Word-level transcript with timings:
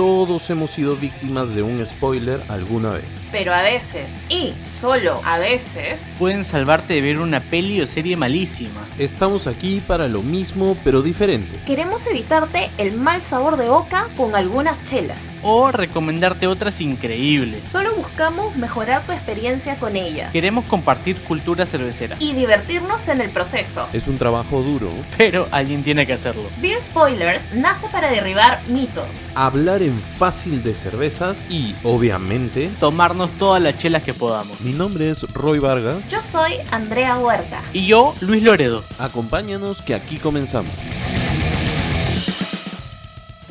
Todos 0.00 0.48
hemos 0.48 0.70
sido 0.70 0.96
víctimas 0.96 1.54
de 1.54 1.60
un 1.62 1.84
spoiler 1.84 2.40
alguna 2.48 2.92
vez. 2.92 3.04
Pero 3.30 3.52
a 3.52 3.60
veces, 3.60 4.24
y 4.30 4.54
solo 4.58 5.20
a 5.26 5.36
veces, 5.36 6.16
Pueden 6.18 6.46
salvarte 6.46 6.94
de 6.94 7.02
ver 7.02 7.18
una 7.18 7.40
peli 7.40 7.82
o 7.82 7.86
serie 7.86 8.16
malísima. 8.16 8.80
Estamos 8.98 9.46
aquí 9.46 9.82
para 9.86 10.08
lo 10.08 10.22
mismo 10.22 10.74
pero 10.84 11.02
diferente. 11.02 11.60
queremos 11.66 12.06
evitarte 12.06 12.70
el 12.78 12.94
mal 12.96 13.20
sabor 13.20 13.58
de 13.58 13.68
boca 13.68 14.08
con 14.16 14.34
algunas 14.34 14.82
chelas. 14.84 15.34
O 15.42 15.70
recomendarte 15.70 16.46
otras 16.46 16.80
increíbles. 16.80 17.62
Solo 17.68 17.94
buscamos 17.94 18.56
mejorar 18.56 19.02
tu 19.04 19.12
experiencia 19.12 19.76
con 19.76 19.96
ella 19.96 20.30
Queremos 20.32 20.64
compartir 20.64 21.16
cultura 21.20 21.66
cervecera. 21.66 22.16
y 22.20 22.32
divertirnos 22.32 23.06
en 23.08 23.20
el 23.20 23.28
proceso. 23.28 23.86
Es 23.92 24.08
un 24.08 24.16
trabajo 24.16 24.62
duro. 24.62 24.88
Pero 25.18 25.46
alguien 25.50 25.82
tiene 25.84 26.06
que 26.06 26.14
hacerlo. 26.14 26.44
Beer 26.62 26.80
Spoilers 26.80 27.52
nace 27.52 27.86
para 27.88 28.10
derribar 28.10 28.62
mitos. 28.68 29.28
Hablar 29.34 29.82
en 29.82 29.89
fácil 29.94 30.62
de 30.62 30.74
cervezas 30.74 31.46
y, 31.50 31.74
obviamente, 31.84 32.70
Tomarnos 32.80 33.30
todas 33.38 33.62
las 33.62 33.78
chelas 33.78 34.02
que 34.02 34.14
podamos. 34.14 34.60
mi 34.60 34.72
nombre 34.72 35.10
es 35.10 35.22
Roy 35.32 35.58
Vargas. 35.58 36.08
Yo 36.10 36.20
soy 36.22 36.52
Andrea 36.70 37.18
Huerta. 37.18 37.60
Y 37.72 37.86
yo, 37.86 38.14
Luis 38.20 38.42
Loredo. 38.42 38.84
Acompáñanos 38.98 39.82
que 39.82 39.94
aquí 39.94 40.16
comenzamos. 40.16 40.72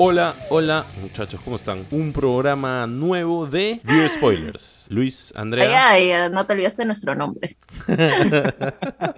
Hola, 0.01 0.33
hola 0.49 0.85
muchachos, 1.01 1.41
¿cómo 1.43 1.57
están? 1.57 1.85
Un 1.91 2.13
programa 2.13 2.87
nuevo 2.87 3.45
de 3.45 3.81
Beer 3.83 4.09
Spoilers. 4.09 4.87
Luis, 4.89 5.33
Andrea. 5.35 5.89
ay, 5.89 6.09
ay, 6.11 6.31
no 6.31 6.45
te 6.45 6.53
olvidaste 6.53 6.83
de 6.83 6.85
nuestro 6.85 7.15
nombre. 7.15 7.57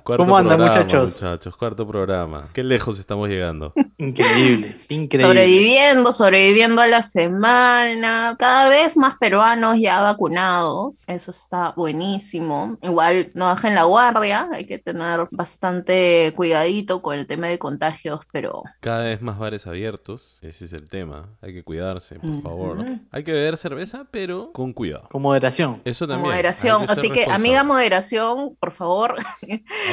Cuarto 0.04 0.18
¿Cómo 0.18 0.36
andan, 0.36 0.58
programa, 0.58 0.84
muchachos? 0.84 1.22
muchachos? 1.22 1.56
Cuarto 1.56 1.88
programa. 1.88 2.50
Qué 2.52 2.64
lejos 2.64 2.98
estamos 2.98 3.30
llegando. 3.30 3.74
Increíble, 4.00 4.80
increíble. 4.90 5.20
Sobreviviendo, 5.28 6.12
sobreviviendo 6.14 6.82
a 6.82 6.88
la 6.88 7.04
semana. 7.04 8.36
Cada 8.40 8.68
vez 8.68 8.98
más 8.98 9.18
peruanos 9.20 9.78
ya 9.80 10.02
vacunados. 10.02 11.08
Eso 11.08 11.30
está 11.30 11.74
buenísimo. 11.78 12.80
Igual 12.82 13.30
no 13.36 13.46
bajen 13.46 13.76
la 13.76 13.84
guardia. 13.84 14.50
Hay 14.52 14.66
que 14.66 14.80
tener 14.80 15.28
bastante 15.30 16.34
cuidadito 16.36 17.04
con 17.04 17.20
el 17.20 17.28
tema 17.28 17.48
de 17.48 17.60
contagios, 17.60 18.22
pero 18.32 18.64
Cada 18.80 19.04
vez 19.04 19.22
más 19.22 19.38
bares 19.38 19.68
abiertos. 19.68 20.40
Ese 20.42 20.66
es 20.66 20.71
el 20.74 20.88
tema. 20.88 21.30
Hay 21.42 21.54
que 21.54 21.64
cuidarse, 21.64 22.20
por 22.20 22.42
favor. 22.42 22.86
Hay 23.12 23.24
que 23.24 23.32
beber 23.32 23.58
cerveza, 23.58 24.06
pero 24.12 24.52
con 24.54 24.74
cuidado. 24.74 25.08
Con 25.10 25.22
moderación. 25.22 25.82
Eso 25.86 26.06
con 26.06 26.16
también. 26.16 26.32
moderación. 26.32 26.82
hay 26.82 26.88
ser 26.88 26.98
Así 26.98 27.10
que, 27.12 27.26
amiga 27.26 27.64
moderación, 27.64 28.56
por 28.60 28.72
favor, 28.72 29.16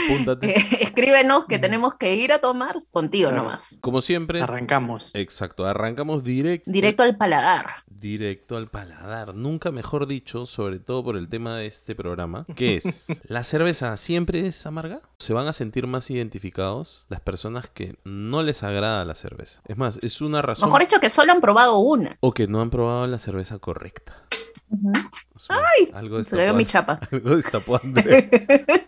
Apúntate. 0.07 0.51
eh, 0.59 0.67
escríbenos 0.81 1.47
que 1.47 1.59
tenemos 1.59 1.95
que 1.95 2.15
ir 2.15 2.33
a 2.33 2.39
tomar 2.41 2.77
contigo 2.93 3.29
Claro. 3.31 3.45
nomás. 3.45 3.79
Como 3.81 4.01
siempre. 4.01 4.41
Arrancamos. 4.41 5.11
Exacto, 5.15 5.67
arrancamos 5.67 6.23
directo. 6.25 6.71
Directo 6.71 7.03
al 7.03 7.17
paladar. 7.17 7.67
Directo 7.87 8.57
al 8.57 8.69
paladar. 8.69 9.35
Nunca 9.35 9.71
mejor 9.73 10.07
dicho, 10.07 10.47
sobre 10.47 10.79
todo 10.79 11.03
por 11.05 11.17
el 11.17 11.29
tema 11.29 11.57
de 11.57 11.67
este 11.67 11.95
programa, 11.95 12.47
que 12.57 12.77
es, 12.77 13.07
¿la 13.25 13.45
cerveza 13.45 13.97
siempre 13.97 14.47
es 14.47 14.65
amarga? 14.67 15.01
Se 15.19 15.33
van 15.33 15.47
a 15.49 15.53
sentir 15.53 15.87
más 15.87 16.11
identificados 16.11 17.07
las 17.09 17.21
personas 17.21 17.69
que 17.69 17.97
no 18.05 18.43
les 18.43 18.63
agrada 18.63 19.05
la 19.05 19.15
cerveza. 19.15 19.61
Es 19.67 19.77
más, 19.77 19.99
es 20.03 20.21
una 20.21 20.43
razón... 20.43 20.68
Mejor 20.69 20.81
dicho 20.83 21.01
que 21.01 21.11
solo 21.11 21.33
han 21.33 21.41
probado 21.41 21.79
una. 21.79 22.17
O 22.21 22.33
que 22.33 22.47
no 22.47 22.61
han 22.61 22.71
probado 22.71 23.07
la 23.07 23.19
cerveza 23.19 23.59
correcta. 23.59 24.15
Ujú. 24.71 24.93
O 25.35 25.39
sea, 25.39 25.57
algo 25.95 26.23
Se 26.25 26.37
le 26.37 26.45
veo 26.45 26.55
mi 26.55 26.65
chapa. 26.67 27.01
algo 27.13 27.37
destapó 27.37 27.77
André. 27.83 28.29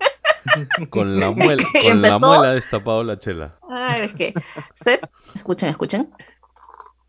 Con 0.90 1.20
la 1.20 1.30
muela, 1.32 1.62
que 1.72 1.82
con 1.90 2.00
la 2.00 2.18
muela 2.18 2.48
ha 2.48 2.54
destapado 2.54 3.04
la 3.04 3.18
chela. 3.18 3.56
Ay, 3.68 4.02
es 4.02 4.14
que. 4.14 4.32
se- 4.72 5.00
Escuchen, 5.34 5.68
escuchen. 5.68 6.10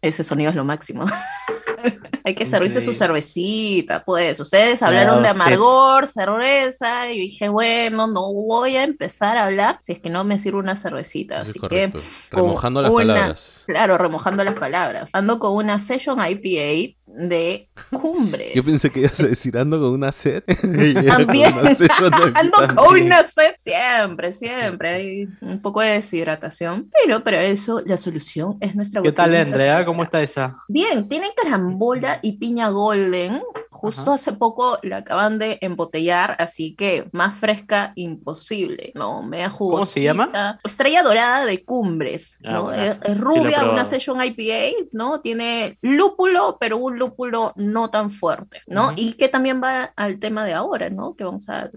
Ese 0.02 0.24
sonido 0.24 0.50
es 0.50 0.56
lo 0.56 0.66
máximo. 0.66 1.06
Hay 2.24 2.36
que 2.36 2.46
servirse 2.46 2.82
su 2.82 2.94
cervecita, 2.94 4.04
pues. 4.04 4.40
Ustedes 4.40 4.82
hablaron 4.84 5.24
de 5.24 5.30
sí. 5.30 5.36
amargor, 5.36 6.08
cerveza, 6.08 7.10
y 7.12 7.20
dije, 7.20 7.50
bueno, 7.50 8.08
no 8.08 8.32
voy 8.34 8.76
a 8.78 8.84
empezar 8.84 9.38
a 9.38 9.46
hablar 9.46 9.80
si 9.82 9.94
es 9.94 10.00
que 10.00 10.10
no 10.10 10.24
me 10.24 10.38
sirve 10.40 10.60
una 10.60 10.76
cervecita. 10.76 11.42
Eso 11.42 11.50
Así 11.52 11.60
correcto. 11.60 12.00
que, 12.30 12.36
Remojando 12.36 12.82
las 12.82 12.92
una- 12.92 13.14
palabras. 13.14 13.64
claro, 13.66 13.98
remojando 13.98 14.44
las 14.44 14.56
palabras. 14.56 15.10
Ando 15.14 15.40
con 15.40 15.56
una 15.56 15.80
Session 15.80 16.20
IPA 16.20 16.96
de 17.08 17.70
Cumbres. 17.92 18.54
Yo 18.54 18.64
pensé 18.64 18.90
que 18.90 19.02
ibas 19.02 19.20
a 19.20 19.28
decir 19.28 19.58
ando 19.58 19.80
con 19.80 19.90
una 19.90 20.12
sed. 20.12 20.44
Con 20.62 21.06
También. 21.06 21.54
una 21.58 21.74
session 21.76 22.10
de- 22.12 22.32
Ando 22.40 22.58
con 22.76 23.02
una 23.02 23.24
sed 23.24 23.52
siempre, 23.58 24.32
siempre. 24.32 24.90
Hay 24.94 25.28
un 25.42 25.62
poco 25.62 25.82
de 25.82 25.90
deshidratación. 25.90 26.90
Pero 27.04 27.24
para 27.24 27.44
eso 27.44 27.82
la 27.86 27.98
solución 27.98 28.58
es 28.62 28.76
nuestra 28.76 29.02
¿Qué 29.02 29.12
tal, 29.12 29.36
Andrea? 29.36 29.84
¿Cómo 29.84 30.04
está 30.04 30.22
esa? 30.22 30.56
Bien, 30.70 31.08
tienen 31.10 31.32
carambola 31.72 32.20
y 32.22 32.34
piña 32.34 32.70
golden. 32.70 33.42
Justo 33.70 34.02
Ajá. 34.12 34.14
hace 34.14 34.34
poco 34.34 34.78
la 34.84 34.98
acaban 34.98 35.40
de 35.40 35.58
embotellar, 35.62 36.36
así 36.40 36.76
que 36.76 37.08
más 37.14 37.34
fresca 37.34 37.94
imposible, 37.96 38.92
¿no? 38.94 39.24
Media 39.24 39.50
jugosita. 39.50 40.14
¿Cómo 40.14 40.26
se 40.28 40.32
llama? 40.34 40.60
Estrella 40.64 41.02
dorada 41.02 41.46
de 41.46 41.64
cumbres, 41.66 42.38
Ah, 42.46 42.52
¿no? 42.52 42.72
Es, 42.74 43.00
Sí, 43.04 43.14
rubia, 43.16 43.64
una 43.64 43.84
session 43.86 44.22
IPA, 44.22 44.88
¿no? 44.92 45.22
Tiene 45.22 45.80
lúpulo, 45.82 46.58
pero 46.60 46.78
un 46.78 47.00
lúpulo 47.00 47.54
no 47.56 47.90
tan 47.90 48.12
fuerte, 48.12 48.62
¿no? 48.68 48.92
Y 48.96 49.14
que 49.14 49.30
también 49.30 49.62
va 49.64 49.92
al 49.96 50.20
tema 50.20 50.46
de 50.46 50.54
ahora, 50.54 50.90
¿no? 50.92 51.16
Que 51.16 51.24
vamos 51.24 51.50
a, 51.50 51.72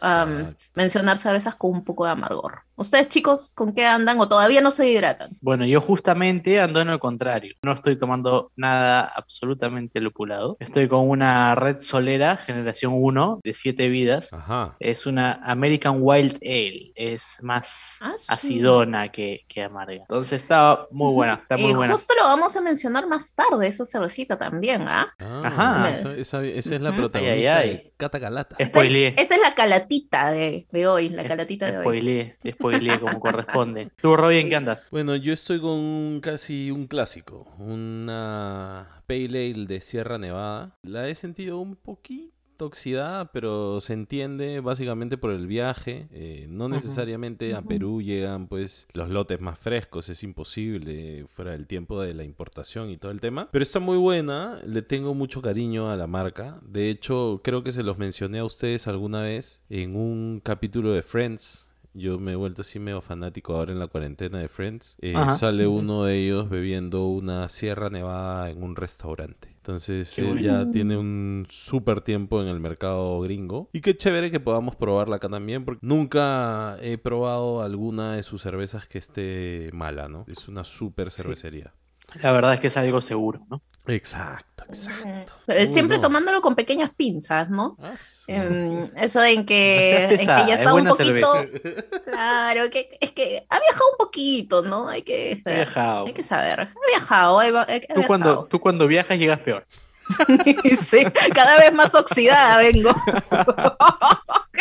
a- 0.00 0.26
mencionar 0.74 1.18
cervezas 1.18 1.56
con 1.56 1.72
un 1.72 1.84
poco 1.84 2.04
de 2.06 2.12
amargor. 2.12 2.60
¿Ustedes, 2.80 3.10
chicos, 3.10 3.52
con 3.54 3.74
qué 3.74 3.84
andan 3.84 4.18
o 4.20 4.26
todavía 4.26 4.62
no 4.62 4.70
se 4.70 4.88
hidratan? 4.90 5.36
Bueno, 5.42 5.66
yo 5.66 5.82
justamente 5.82 6.58
ando 6.60 6.80
en 6.80 6.88
lo 6.88 6.98
contrario. 6.98 7.54
No 7.62 7.72
estoy 7.72 7.98
tomando 7.98 8.52
nada 8.56 9.02
absolutamente 9.04 10.00
lupulado. 10.00 10.56
Estoy 10.60 10.88
con 10.88 11.06
una 11.06 11.54
red 11.54 11.76
solera, 11.80 12.38
generación 12.38 12.94
1, 12.96 13.40
de 13.44 13.52
7 13.52 13.88
vidas. 13.90 14.32
Ajá. 14.32 14.76
Es 14.80 15.04
una 15.04 15.32
American 15.44 15.98
Wild 16.00 16.36
Ale. 16.42 16.92
Es 16.94 17.26
más 17.42 17.96
Ah, 18.00 18.14
sí. 18.16 18.32
acidona 18.32 19.10
que, 19.12 19.40
que 19.46 19.62
amarga. 19.62 19.96
Entonces 19.96 20.40
está 20.40 20.86
muy 20.90 21.12
buena, 21.12 21.34
está 21.34 21.58
muy 21.58 21.72
Eh, 21.72 21.76
buena. 21.76 21.92
Justo 21.92 22.14
lo 22.18 22.24
vamos 22.24 22.56
a 22.56 22.62
mencionar 22.62 23.06
más 23.06 23.34
tarde, 23.34 23.66
esa 23.66 23.84
cervecita 23.84 24.38
también, 24.38 24.88
¿ah? 24.88 25.12
Ah, 25.18 25.42
Ajá. 25.44 25.90
Esa, 25.90 26.14
esa- 26.14 26.44
esa 26.46 26.74
es 26.76 26.80
la 26.80 26.92
protagonista 26.92 27.58
Ay, 27.58 27.68
ay, 27.68 27.68
ay. 27.68 27.76
de 27.76 27.92
Cata 27.98 28.18
Calata. 28.18 28.56
Es- 28.58 28.70
Esa, 28.70 28.78
Spoileé. 28.78 29.14
esa 29.18 29.34
es 29.34 29.42
la 29.42 29.54
calatita 29.54 30.30
de, 30.30 30.66
de 30.72 30.86
hoy, 30.86 31.10
la 31.10 31.24
calatita 31.28 31.66
de 31.70 31.76
hoy. 31.76 31.82
Spoileé, 31.84 32.36
spoileé 32.52 32.69
como 33.00 33.20
corresponde. 33.20 33.90
¿Tú, 34.00 34.16
Roy, 34.16 34.36
en 34.38 34.48
qué 34.48 34.56
andas? 34.56 34.86
Bueno, 34.90 35.16
yo 35.16 35.32
estoy 35.32 35.60
con 35.60 35.72
un- 35.78 36.20
casi 36.20 36.70
un 36.70 36.86
clásico, 36.86 37.46
una 37.58 39.02
Pale 39.06 39.50
Ale 39.52 39.66
de 39.66 39.80
Sierra 39.80 40.18
Nevada. 40.18 40.76
La 40.82 41.08
he 41.08 41.14
sentido 41.14 41.58
un 41.58 41.76
poquito 41.76 42.30
oxidada, 42.62 43.32
pero 43.32 43.80
se 43.80 43.94
entiende 43.94 44.60
básicamente 44.60 45.16
por 45.16 45.30
el 45.30 45.46
viaje. 45.46 46.08
Eh, 46.12 46.46
no 46.50 46.68
necesariamente 46.68 47.54
a. 47.54 47.62
Perú 47.62 48.02
llegan 48.02 48.48
pues 48.48 48.86
los 48.92 49.08
lotes 49.08 49.40
más 49.40 49.58
frescos, 49.58 50.10
es 50.10 50.22
imposible 50.22 51.24
fuera 51.26 51.52
del 51.52 51.66
tiempo 51.66 52.02
de 52.02 52.12
la 52.12 52.22
importación 52.22 52.90
y 52.90 52.98
todo 52.98 53.12
el 53.12 53.20
tema. 53.20 53.48
Pero 53.50 53.62
está 53.62 53.80
muy 53.80 53.96
buena, 53.96 54.60
le 54.66 54.82
tengo 54.82 55.14
mucho 55.14 55.40
cariño 55.40 55.88
a 55.90 55.96
la 55.96 56.06
marca. 56.06 56.60
De 56.62 56.90
hecho, 56.90 57.40
creo 57.42 57.62
que 57.64 57.72
se 57.72 57.82
los 57.82 57.96
mencioné 57.96 58.40
a 58.40 58.44
ustedes 58.44 58.86
alguna 58.88 59.22
vez 59.22 59.64
en 59.70 59.96
un 59.96 60.40
capítulo 60.44 60.92
de 60.92 61.02
Friends. 61.02 61.69
Yo 61.92 62.18
me 62.18 62.32
he 62.32 62.36
vuelto 62.36 62.62
así 62.62 62.78
medio 62.78 63.00
fanático 63.00 63.54
ahora 63.54 63.72
en 63.72 63.78
la 63.78 63.88
cuarentena 63.88 64.38
de 64.38 64.48
Friends. 64.48 64.96
Eh, 65.00 65.14
sale 65.36 65.66
uno 65.66 66.04
de 66.04 66.24
ellos 66.24 66.48
bebiendo 66.48 67.06
una 67.06 67.48
Sierra 67.48 67.90
Nevada 67.90 68.50
en 68.50 68.62
un 68.62 68.76
restaurante. 68.76 69.48
Entonces 69.56 70.18
él 70.18 70.26
bueno. 70.26 70.40
ya 70.40 70.70
tiene 70.70 70.96
un 70.96 71.46
súper 71.48 72.00
tiempo 72.00 72.40
en 72.40 72.48
el 72.48 72.60
mercado 72.60 73.20
gringo. 73.20 73.68
Y 73.72 73.80
qué 73.80 73.96
chévere 73.96 74.30
que 74.30 74.40
podamos 74.40 74.76
probarla 74.76 75.16
acá 75.16 75.28
también, 75.28 75.64
porque 75.64 75.80
nunca 75.84 76.78
he 76.80 76.96
probado 76.96 77.62
alguna 77.62 78.14
de 78.14 78.22
sus 78.22 78.42
cervezas 78.42 78.86
que 78.86 78.98
esté 78.98 79.70
mala, 79.72 80.08
¿no? 80.08 80.24
Es 80.28 80.48
una 80.48 80.64
súper 80.64 81.10
cervecería. 81.10 81.74
La 82.22 82.32
verdad 82.32 82.54
es 82.54 82.60
que 82.60 82.66
es 82.68 82.76
algo 82.76 83.00
seguro, 83.00 83.46
¿no? 83.50 83.62
Exacto, 83.86 84.64
exacto. 84.68 85.32
Pero 85.46 85.60
Uy, 85.62 85.66
siempre 85.66 85.96
no. 85.96 86.02
tomándolo 86.02 86.40
con 86.42 86.54
pequeñas 86.54 86.90
pinzas, 86.96 87.50
¿no? 87.50 87.76
Ah, 87.82 87.92
sí. 88.00 88.24
Em, 88.32 88.88
eso 88.96 89.22
en 89.24 89.44
que, 89.46 90.06
No 90.10 90.10
seas 90.10 90.10
en 90.12 90.18
que 90.18 90.18
pesada, 90.18 90.46
ya 90.46 90.54
es 90.54 90.60
está 90.60 90.74
un 90.74 90.84
poquito. 90.84 91.32
cerveza. 91.34 91.82
Claro, 92.04 92.70
que, 92.70 92.98
es 93.00 93.12
que 93.12 93.46
ha 93.48 93.58
viajado 93.58 93.84
un 93.92 93.96
poquito, 93.98 94.62
¿no? 94.62 94.88
Hay 94.88 95.02
que, 95.02 95.42
He 95.44 95.54
viajado. 95.54 96.06
hay 96.06 96.12
que 96.12 96.22
saber. 96.24 96.60
Ha 96.60 96.72
viajado, 96.88 97.40
ha, 97.40 97.44
ha- 97.44 97.62
ha 97.62 97.94
Tú 97.94 98.02
cuando, 98.06 98.26
viajado. 98.28 98.46
tú 98.46 98.60
cuando 98.60 98.86
viajas 98.86 99.18
llegas 99.18 99.40
peor. 99.40 99.66
Sí, 100.80 101.04
cada 101.34 101.56
vez 101.58 101.72
más 101.72 101.94
oxidada 101.94 102.58
vengo. 102.58 102.90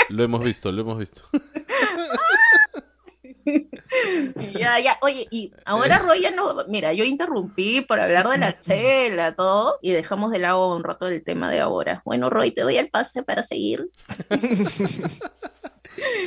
Lo 0.09 0.23
hemos 0.23 0.43
visto, 0.43 0.71
lo 0.71 0.81
hemos 0.81 0.97
visto. 0.99 1.21
Ya, 4.59 4.79
ya, 4.79 4.97
oye, 5.01 5.27
y 5.31 5.51
ahora 5.65 5.97
Roy 5.97 6.21
ya 6.21 6.31
no, 6.31 6.65
mira, 6.67 6.93
yo 6.93 7.03
interrumpí 7.03 7.81
por 7.81 7.99
hablar 7.99 8.29
de 8.29 8.37
la 8.37 8.57
chela, 8.57 9.35
todo, 9.35 9.79
y 9.81 9.91
dejamos 9.91 10.31
de 10.31 10.39
lado 10.39 10.75
un 10.75 10.83
rato 10.83 11.07
el 11.07 11.23
tema 11.23 11.49
de 11.49 11.59
ahora. 11.59 12.01
Bueno, 12.05 12.29
Roy, 12.29 12.51
te 12.51 12.61
doy 12.61 12.77
el 12.77 12.89
pase 12.89 13.23
para 13.23 13.43
seguir. 13.43 13.89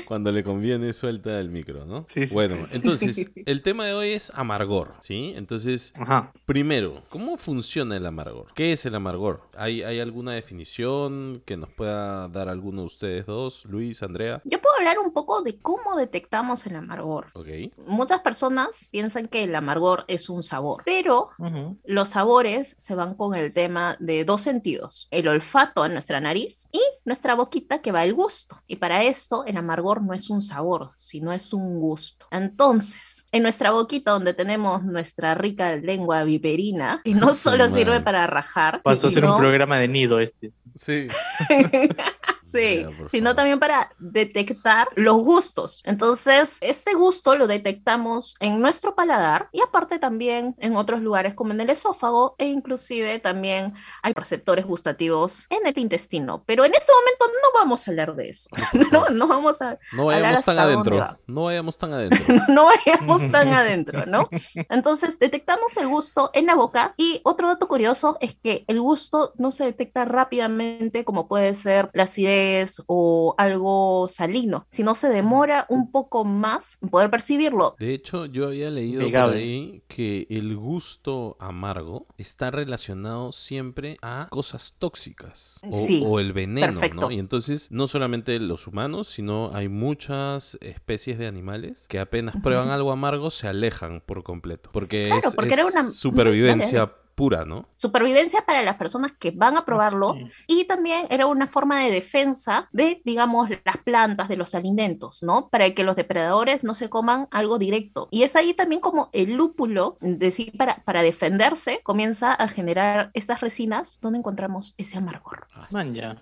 Cuando 0.06 0.30
le 0.32 0.44
conviene, 0.44 0.92
suelta 0.92 1.38
el 1.40 1.50
micro, 1.50 1.86
¿no? 1.86 2.06
Sí, 2.12 2.26
sí. 2.28 2.34
Bueno, 2.34 2.54
entonces, 2.72 3.30
el 3.46 3.62
tema 3.62 3.86
de 3.86 3.94
hoy 3.94 4.08
es 4.10 4.30
amargor, 4.34 4.94
¿sí? 5.00 5.32
Entonces, 5.36 5.92
Ajá. 5.96 6.32
primero, 6.46 7.02
¿cómo 7.08 7.36
funciona 7.36 7.96
el 7.96 8.06
amargor? 8.06 8.52
¿Qué 8.54 8.72
es 8.72 8.84
el 8.86 8.94
amargor? 8.94 9.48
¿Hay, 9.56 9.82
hay 9.82 10.00
alguna 10.00 10.32
definición 10.32 11.42
que 11.46 11.56
nos 11.56 11.70
pueda 11.70 12.28
dar 12.28 12.48
alguno 12.48 12.82
de 12.82 12.86
ustedes 12.86 13.26
dos? 13.26 13.64
Luis, 13.66 14.02
Andrea. 14.02 14.40
Yo 14.44 14.60
puedo 14.60 14.74
hablar 14.76 14.98
un 14.98 15.12
poco 15.12 15.42
de 15.42 15.58
cómo 15.60 15.96
detectamos 15.96 16.66
el 16.66 16.76
amargor. 16.76 17.26
Ok. 17.34 17.48
Muchas 17.86 18.20
personas 18.20 18.88
piensan 18.90 19.26
que 19.26 19.44
el 19.44 19.54
amargor 19.54 20.04
es 20.08 20.28
un 20.28 20.42
sabor, 20.42 20.82
pero 20.84 21.30
Ujú. 21.38 21.78
los 21.84 22.10
sabores 22.10 22.74
se 22.78 22.94
van 22.94 23.14
con 23.14 23.34
el 23.34 23.52
tema 23.52 23.96
de 24.00 24.24
dos 24.24 24.40
sentidos, 24.42 25.08
el 25.10 25.28
olfato 25.28 25.84
en 25.86 25.92
nuestra 25.92 26.20
nariz 26.20 26.68
y 26.72 26.80
nuestra 27.04 27.34
boquita 27.34 27.80
que 27.80 27.92
va 27.92 28.04
el 28.04 28.14
gusto. 28.14 28.56
Y 28.66 28.76
para 28.76 29.02
esto 29.04 29.44
el 29.44 29.56
amargor 29.62 30.02
no 30.02 30.14
es 30.14 30.30
un 30.30 30.42
sabor, 30.42 30.90
sino 30.96 31.32
es 31.32 31.52
un 31.52 31.80
gusto. 31.80 32.26
Entonces, 32.30 33.24
en 33.32 33.42
nuestra 33.42 33.70
boquita 33.70 34.12
donde 34.12 34.34
tenemos 34.34 34.84
nuestra 34.84 35.34
rica 35.34 35.76
lengua 35.76 36.24
viperina, 36.24 37.00
que 37.04 37.14
no 37.14 37.28
solo 37.34 37.68
sirve 37.70 38.00
para 38.00 38.26
rajar, 38.26 38.82
Pasó 38.82 39.08
a 39.08 39.10
ser 39.10 39.24
un 39.24 39.38
programa 39.38 39.78
de 39.78 39.88
nido 39.88 40.20
este. 40.20 40.52
Sí. 40.74 41.08
Sí, 42.52 42.86
sino 43.08 43.34
también 43.34 43.58
para 43.58 43.92
detectar 43.98 44.88
los 44.94 45.22
gustos. 45.22 45.82
Entonces, 45.84 46.58
este 46.60 46.94
gusto 46.94 47.36
lo 47.36 47.46
detectamos 47.46 48.36
en 48.40 48.60
nuestro 48.60 48.94
paladar 48.94 49.48
y 49.52 49.60
aparte 49.60 49.98
también 49.98 50.54
en 50.58 50.76
otros 50.76 51.00
lugares 51.00 51.34
como 51.34 51.52
en 51.52 51.60
el 51.60 51.70
esófago 51.70 52.34
e 52.38 52.46
inclusive 52.46 53.18
también 53.18 53.74
hay 54.02 54.12
receptores 54.12 54.66
gustativos 54.66 55.46
en 55.50 55.66
el 55.66 55.78
intestino. 55.78 56.42
Pero 56.46 56.64
en 56.64 56.72
este 56.74 56.92
momento 56.92 57.26
no 57.42 57.60
vamos 57.60 57.86
a 57.86 57.90
hablar 57.90 58.14
de 58.14 58.28
eso. 58.28 58.50
No, 58.92 59.08
no 59.08 59.26
vamos 59.26 59.62
a, 59.62 59.78
No 59.92 60.06
vayamos 60.06 60.40
hasta 60.40 60.54
tan 60.54 60.64
adentro. 60.64 60.96
va. 60.98 61.18
No 61.26 61.44
vayamos 61.44 61.78
tan 61.78 61.92
adentro. 61.94 62.34
no 62.48 62.66
vayamos 62.66 63.30
tan 63.30 63.48
adentro, 63.48 64.04
¿no? 64.06 64.28
Entonces, 64.68 65.18
detectamos 65.18 65.76
el 65.76 65.88
gusto 65.88 66.30
en 66.34 66.46
la 66.46 66.54
boca 66.54 66.94
y 66.96 67.20
otro 67.24 67.48
dato 67.48 67.68
curioso 67.68 68.18
es 68.20 68.34
que 68.34 68.64
el 68.66 68.80
gusto 68.80 69.32
no 69.36 69.50
se 69.50 69.64
detecta 69.64 70.04
rápidamente 70.04 71.04
como 71.04 71.28
puede 71.28 71.54
ser 71.54 71.90
la 71.92 72.02
acidez 72.04 72.41
o 72.86 73.34
algo 73.38 74.06
salino, 74.08 74.66
sino 74.68 74.94
se 74.94 75.08
demora 75.08 75.66
un 75.68 75.90
poco 75.90 76.24
más 76.24 76.78
en 76.82 76.88
poder 76.88 77.10
percibirlo. 77.10 77.74
De 77.78 77.94
hecho, 77.94 78.26
yo 78.26 78.46
había 78.46 78.70
leído 78.70 79.02
por 79.10 79.16
ahí 79.34 79.82
que 79.88 80.26
el 80.30 80.56
gusto 80.56 81.36
amargo 81.40 82.06
está 82.18 82.50
relacionado 82.50 83.32
siempre 83.32 83.96
a 84.02 84.26
cosas 84.30 84.74
tóxicas 84.78 85.60
o, 85.70 85.74
Sí, 85.86 86.02
o 86.04 86.18
el 86.20 86.32
veneno, 86.32 86.66
perfecto. 86.66 87.00
¿no? 87.02 87.10
Y 87.10 87.18
entonces, 87.18 87.70
no 87.70 87.86
solamente 87.86 88.38
los 88.38 88.66
humanos, 88.66 89.08
sino 89.08 89.50
hay 89.54 89.68
muchas 89.68 90.56
especies 90.60 91.18
de 91.18 91.26
animales 91.26 91.86
que 91.88 91.98
apenas 91.98 92.36
prueban 92.42 92.68
algo 92.70 92.92
amargo 92.92 93.30
se 93.30 93.48
alejan 93.48 94.02
por 94.04 94.22
completo. 94.22 94.70
Porque 94.72 95.06
Claro, 95.08 95.28
es, 95.28 95.34
porque 95.34 95.54
es 95.54 95.58
era 95.60 95.66
una- 95.66 95.84
supervivencia 95.90 96.92
pura, 97.22 97.44
¿no? 97.44 97.68
Supervivencia 97.76 98.44
para 98.44 98.64
las 98.64 98.74
personas 98.74 99.12
que 99.16 99.30
van 99.30 99.56
a 99.56 99.64
probarlo 99.64 100.14
Sí. 100.14 100.28
y 100.48 100.64
también 100.64 101.06
era 101.08 101.26
una 101.26 101.46
forma 101.46 101.78
de 101.78 101.92
defensa 101.92 102.68
de, 102.72 103.00
digamos, 103.04 103.48
las 103.64 103.76
plantas, 103.76 104.28
de 104.28 104.36
los 104.36 104.56
alimentos, 104.56 105.22
¿no? 105.22 105.48
Para 105.48 105.72
que 105.72 105.84
los 105.84 105.94
depredadores 105.94 106.64
no 106.64 106.74
se 106.74 106.90
coman 106.90 107.28
algo 107.30 107.58
directo. 107.58 108.08
Y 108.10 108.24
es 108.24 108.34
ahí 108.34 108.54
también 108.54 108.80
como 108.80 109.08
el 109.12 109.34
lúpulo, 109.34 109.96
de 110.00 110.32
sí, 110.32 110.50
para, 110.58 110.82
para 110.84 111.02
defenderse, 111.02 111.80
comienza 111.84 112.34
a 112.34 112.48
generar 112.48 113.12
estas 113.14 113.40
resinas 113.40 114.00
donde 114.00 114.18
encontramos 114.18 114.74
ese 114.76 114.98
amargor. 114.98 115.46
Man, 115.70 115.94
ya. 115.94 116.16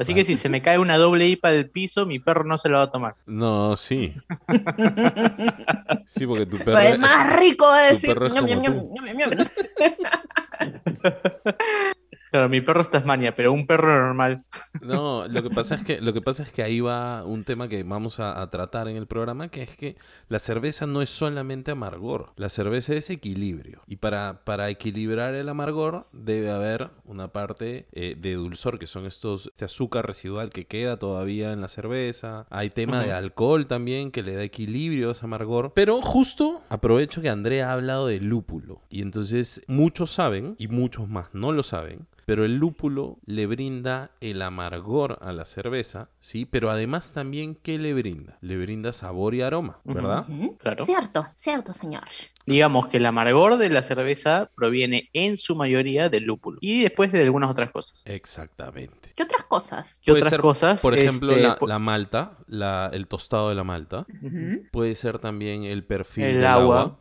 Así 0.00 0.14
que 0.14 0.24
si 0.24 0.34
se 0.34 0.48
me 0.48 0.62
cae 0.62 0.78
una 0.78 0.96
doble 0.96 1.28
IPA 1.28 1.50
del 1.50 1.68
piso, 1.68 2.06
mi 2.06 2.18
perro 2.18 2.44
no 2.44 2.56
se 2.56 2.70
lo 2.70 2.78
va 2.78 2.84
a 2.84 2.90
tomar. 2.90 3.16
No, 3.26 3.76
sí. 3.76 4.14
Sí, 6.06 6.26
porque 6.26 6.46
tu 6.46 6.56
perro... 6.58 6.78
es 6.78 6.98
más 6.98 7.38
rico 7.38 7.70
de 7.72 7.88
tu 7.88 7.90
decir. 7.90 8.18
ñam, 8.32 8.46
ñam, 8.46 8.62
ñam. 8.62 8.80
Claro, 12.30 12.48
mi 12.48 12.60
perro 12.60 12.82
es 12.82 12.90
Tasmania, 12.90 13.34
pero 13.34 13.52
un 13.52 13.66
perro 13.66 13.88
normal. 13.88 14.44
No, 14.82 15.26
lo 15.28 15.42
que 15.42 15.50
pasa 15.50 15.74
es 15.74 15.82
que 15.82 16.00
lo 16.00 16.12
que 16.12 16.22
pasa 16.22 16.42
es 16.42 16.52
que 16.52 16.62
ahí 16.62 16.80
va 16.80 17.24
un 17.24 17.44
tema 17.44 17.68
que 17.68 17.82
vamos 17.82 18.20
a, 18.20 18.40
a 18.40 18.50
tratar 18.50 18.88
en 18.88 18.96
el 18.96 19.06
programa, 19.06 19.48
que 19.48 19.62
es 19.62 19.76
que 19.76 19.96
la 20.28 20.38
cerveza 20.38 20.86
no 20.86 21.02
es 21.02 21.10
solamente 21.10 21.70
amargor, 21.72 22.32
la 22.36 22.48
cerveza 22.48 22.94
es 22.94 23.10
equilibrio. 23.10 23.82
Y 23.86 23.96
para, 23.96 24.42
para 24.44 24.70
equilibrar 24.70 25.34
el 25.34 25.48
amargor 25.48 26.06
debe 26.12 26.50
haber 26.50 26.90
una 27.04 27.28
parte 27.28 27.86
eh, 27.92 28.16
de 28.18 28.34
dulzor, 28.34 28.78
que 28.78 28.86
son 28.86 29.06
estos, 29.06 29.48
este 29.48 29.64
azúcar 29.64 30.06
residual 30.06 30.50
que 30.50 30.66
queda 30.66 30.98
todavía 30.98 31.52
en 31.52 31.60
la 31.60 31.68
cerveza. 31.68 32.46
Hay 32.50 32.70
tema 32.70 33.02
de 33.02 33.12
alcohol 33.12 33.66
también 33.66 34.10
que 34.10 34.22
le 34.22 34.34
da 34.34 34.42
equilibrio 34.42 35.08
a 35.08 35.12
ese 35.12 35.24
amargor. 35.24 35.72
Pero 35.74 36.00
justo 36.02 36.62
aprovecho 36.68 37.20
que 37.20 37.28
Andrea 37.28 37.70
ha 37.70 37.74
hablado 37.74 38.06
de 38.06 38.20
lúpulo. 38.20 38.80
Y 38.88 39.02
entonces 39.02 39.62
muchos 39.68 40.10
saben, 40.10 40.54
y 40.58 40.68
muchos 40.68 41.08
más 41.08 41.28
no 41.32 41.52
lo 41.52 41.62
saben, 41.62 42.06
pero 42.30 42.44
el 42.44 42.58
lúpulo 42.58 43.18
le 43.26 43.46
brinda 43.46 44.12
el 44.20 44.40
amargor 44.42 45.18
a 45.20 45.32
la 45.32 45.44
cerveza, 45.44 46.10
¿sí? 46.20 46.44
Pero 46.44 46.70
además 46.70 47.12
también, 47.12 47.56
¿qué 47.56 47.76
le 47.76 47.92
brinda? 47.92 48.38
Le 48.40 48.56
brinda 48.56 48.92
sabor 48.92 49.34
y 49.34 49.42
aroma, 49.42 49.80
¿verdad? 49.82 50.26
Claro. 50.60 50.84
Cierto, 50.84 51.26
cierto, 51.34 51.72
señor. 51.72 52.04
Digamos 52.46 52.86
que 52.86 52.98
el 52.98 53.06
amargor 53.06 53.56
de 53.56 53.68
la 53.68 53.82
cerveza 53.82 54.48
proviene 54.54 55.10
en 55.12 55.38
su 55.38 55.56
mayoría 55.56 56.08
del 56.08 56.22
lúpulo 56.22 56.58
y 56.60 56.82
después 56.82 57.10
de 57.10 57.20
algunas 57.20 57.50
otras 57.50 57.72
cosas. 57.72 58.04
Exactamente. 58.06 58.99
¿Qué 59.20 59.24
otras 59.24 59.44
cosas? 59.44 60.00
¿Qué 60.02 60.12
Puede 60.12 60.22
otras 60.22 60.30
ser, 60.30 60.40
cosas? 60.40 60.80
Por 60.80 60.94
ejemplo, 60.96 61.32
Este, 61.32 61.66
la, 61.66 61.78
malta, 61.78 62.38
la- 62.46 62.88
el 62.90 63.06
tostado 63.06 63.50
de 63.50 63.54
la 63.54 63.64
malta. 63.64 64.06
Puede 64.72 64.94
ser 64.94 65.18
también 65.18 65.64
el 65.64 65.84
perfil 65.84 66.24
El 66.24 66.34
del 66.36 66.46
agua. 66.46 66.80
agua. 66.80 66.98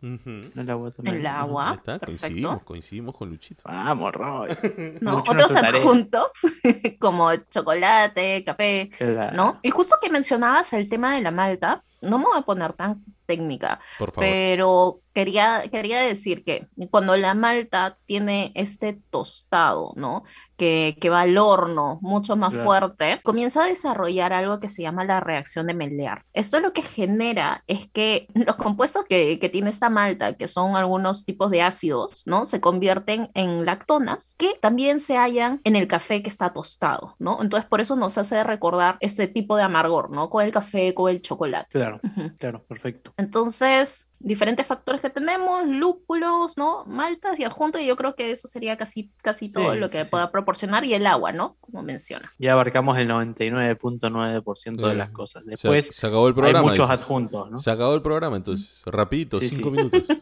El 0.56 0.70
agua 0.70 0.92
también. 0.92 1.16
El 1.16 1.26
agua. 1.28 1.70
Ahí 1.70 1.76
está, 1.78 2.00
coincidimos, 2.00 2.50
Perfecto. 2.52 2.66
coincidimos 2.66 3.16
con 3.16 3.30
Luchito. 3.30 3.64
Vamos, 3.64 4.12
Roy. 4.14 4.50
¿no? 5.02 5.20
Otros 5.20 5.52
adjuntos, 5.56 6.28
como 7.00 7.34
chocolate, 7.50 8.44
café, 8.44 8.90
Claro. 8.98 9.36
¿no? 9.38 9.60
Y 9.64 9.70
justo 9.72 9.96
que 10.02 10.10
mencionabas 10.10 10.74
el 10.74 10.90
tema 10.90 11.16
de 11.16 11.22
la 11.22 11.32
malta, 11.32 11.84
no 12.02 12.18
me 12.18 12.26
voy 12.26 12.38
a 12.38 12.42
poner 12.42 12.74
tan 12.74 13.04
técnica, 13.26 13.80
Por 13.98 14.12
favor. 14.12 14.30
pero 14.30 15.00
quería, 15.14 15.64
quería 15.72 16.00
decir 16.02 16.44
que 16.44 16.68
cuando 16.92 17.16
la 17.18 17.34
malta 17.34 17.98
tiene 18.06 18.52
este 18.56 19.00
tostado, 19.10 19.94
¿no? 19.96 20.24
Que, 20.58 20.98
que 21.00 21.10
va 21.10 21.22
al 21.22 21.38
horno 21.38 22.00
mucho 22.02 22.36
más 22.36 22.52
Claro. 22.54 22.66
fuerte, 22.66 23.22
comienza 23.24 23.64
a 23.64 23.68
desarrollar 23.68 24.34
algo 24.34 24.60
que 24.60 24.68
se 24.68 24.82
llama 24.82 25.06
la 25.06 25.22
reacción 25.22 25.68
de 25.68 25.74
Maillard. 25.74 26.24
Esto 26.34 26.60
lo 26.60 26.74
que 26.74 26.82
genera 26.82 27.64
es 27.68 27.90
que 27.92 28.28
los 28.34 28.58
compuestos 28.58 29.06
que, 29.08 29.40
que 29.40 29.48
tiene 29.50 29.70
esta 29.70 29.90
malta, 29.90 30.34
que 30.34 30.48
son 30.50 30.76
algunos 30.76 31.26
tipos 31.26 31.50
de 31.50 31.62
ácidos, 31.62 32.24
¿no? 32.26 32.46
Se 32.46 32.60
convierten 32.60 33.32
en 33.36 33.66
lactonas 33.66 34.36
que 34.38 34.50
también 34.62 35.00
se 35.00 35.16
hallan 35.18 35.62
en 35.64 35.78
el 35.78 35.88
café 35.88 36.22
que 36.24 36.30
está 36.30 36.52
tostado, 36.52 37.16
¿no? 37.20 37.42
Entonces 37.42 37.68
por 37.70 37.80
eso 37.80 37.96
nos 37.96 38.18
hace 38.18 38.44
recordar 38.44 38.98
este 39.00 39.28
tipo 39.30 39.56
de 39.56 39.64
amargor, 39.64 40.10
¿no? 40.12 40.30
Con 40.30 40.44
el 40.44 40.52
café, 40.52 40.94
con 40.94 41.10
el 41.10 41.22
chocolate. 41.22 41.70
Claro, 41.72 42.02
claro, 42.38 42.64
perfecto. 42.66 43.14
Entonces, 43.16 44.09
diferentes 44.20 44.66
factores 44.68 45.02
que 45.02 45.10
tenemos, 45.10 45.66
lúpulos, 45.66 46.58
¿no? 46.58 46.86
Maltas 46.86 47.40
y 47.40 47.44
adjuntos, 47.46 47.82
y 47.82 47.86
yo 47.86 47.96
creo 47.96 48.16
que 48.16 48.32
eso 48.32 48.48
sería 48.48 48.78
casi, 48.78 49.12
casi 49.22 49.52
todo 49.52 49.74
Sí, 49.74 49.80
lo 49.80 49.90
que 49.90 50.04
sí, 50.04 50.10
pueda 50.10 50.32
proporcionar, 50.32 50.84
y 50.86 50.94
el 50.94 51.08
agua, 51.08 51.32
¿no? 51.32 51.58
Como 51.72 51.84
menciona. 51.84 52.32
Ya 52.40 52.54
abarcamos 52.54 52.98
el 52.98 53.08
99.9% 53.10 54.88
de 54.88 54.96
las 54.96 55.10
cosas. 55.12 55.46
Después 55.46 55.88
se, 55.92 56.08
acabó 56.08 56.28
el 56.28 56.34
hay 56.34 56.36
programa. 56.42 56.62
muchos 56.70 56.90
dices. 56.90 57.02
adjuntos, 57.04 57.52
¿no? 57.52 57.60
Se 57.60 57.72
acabó 57.72 57.94
el 57.96 58.02
programa, 58.02 58.38
entonces. 58.38 58.82
Rapidito, 58.86 59.40
Sí, 59.40 59.50
cinco 59.50 59.70
sí. 59.70 59.76
minutos. 59.78 60.04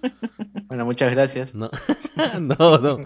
Bueno, 0.67 0.83
muchas 0.83 1.13
gracias. 1.13 1.55
No, 1.55 1.69
no, 2.41 2.77
no. 2.79 2.97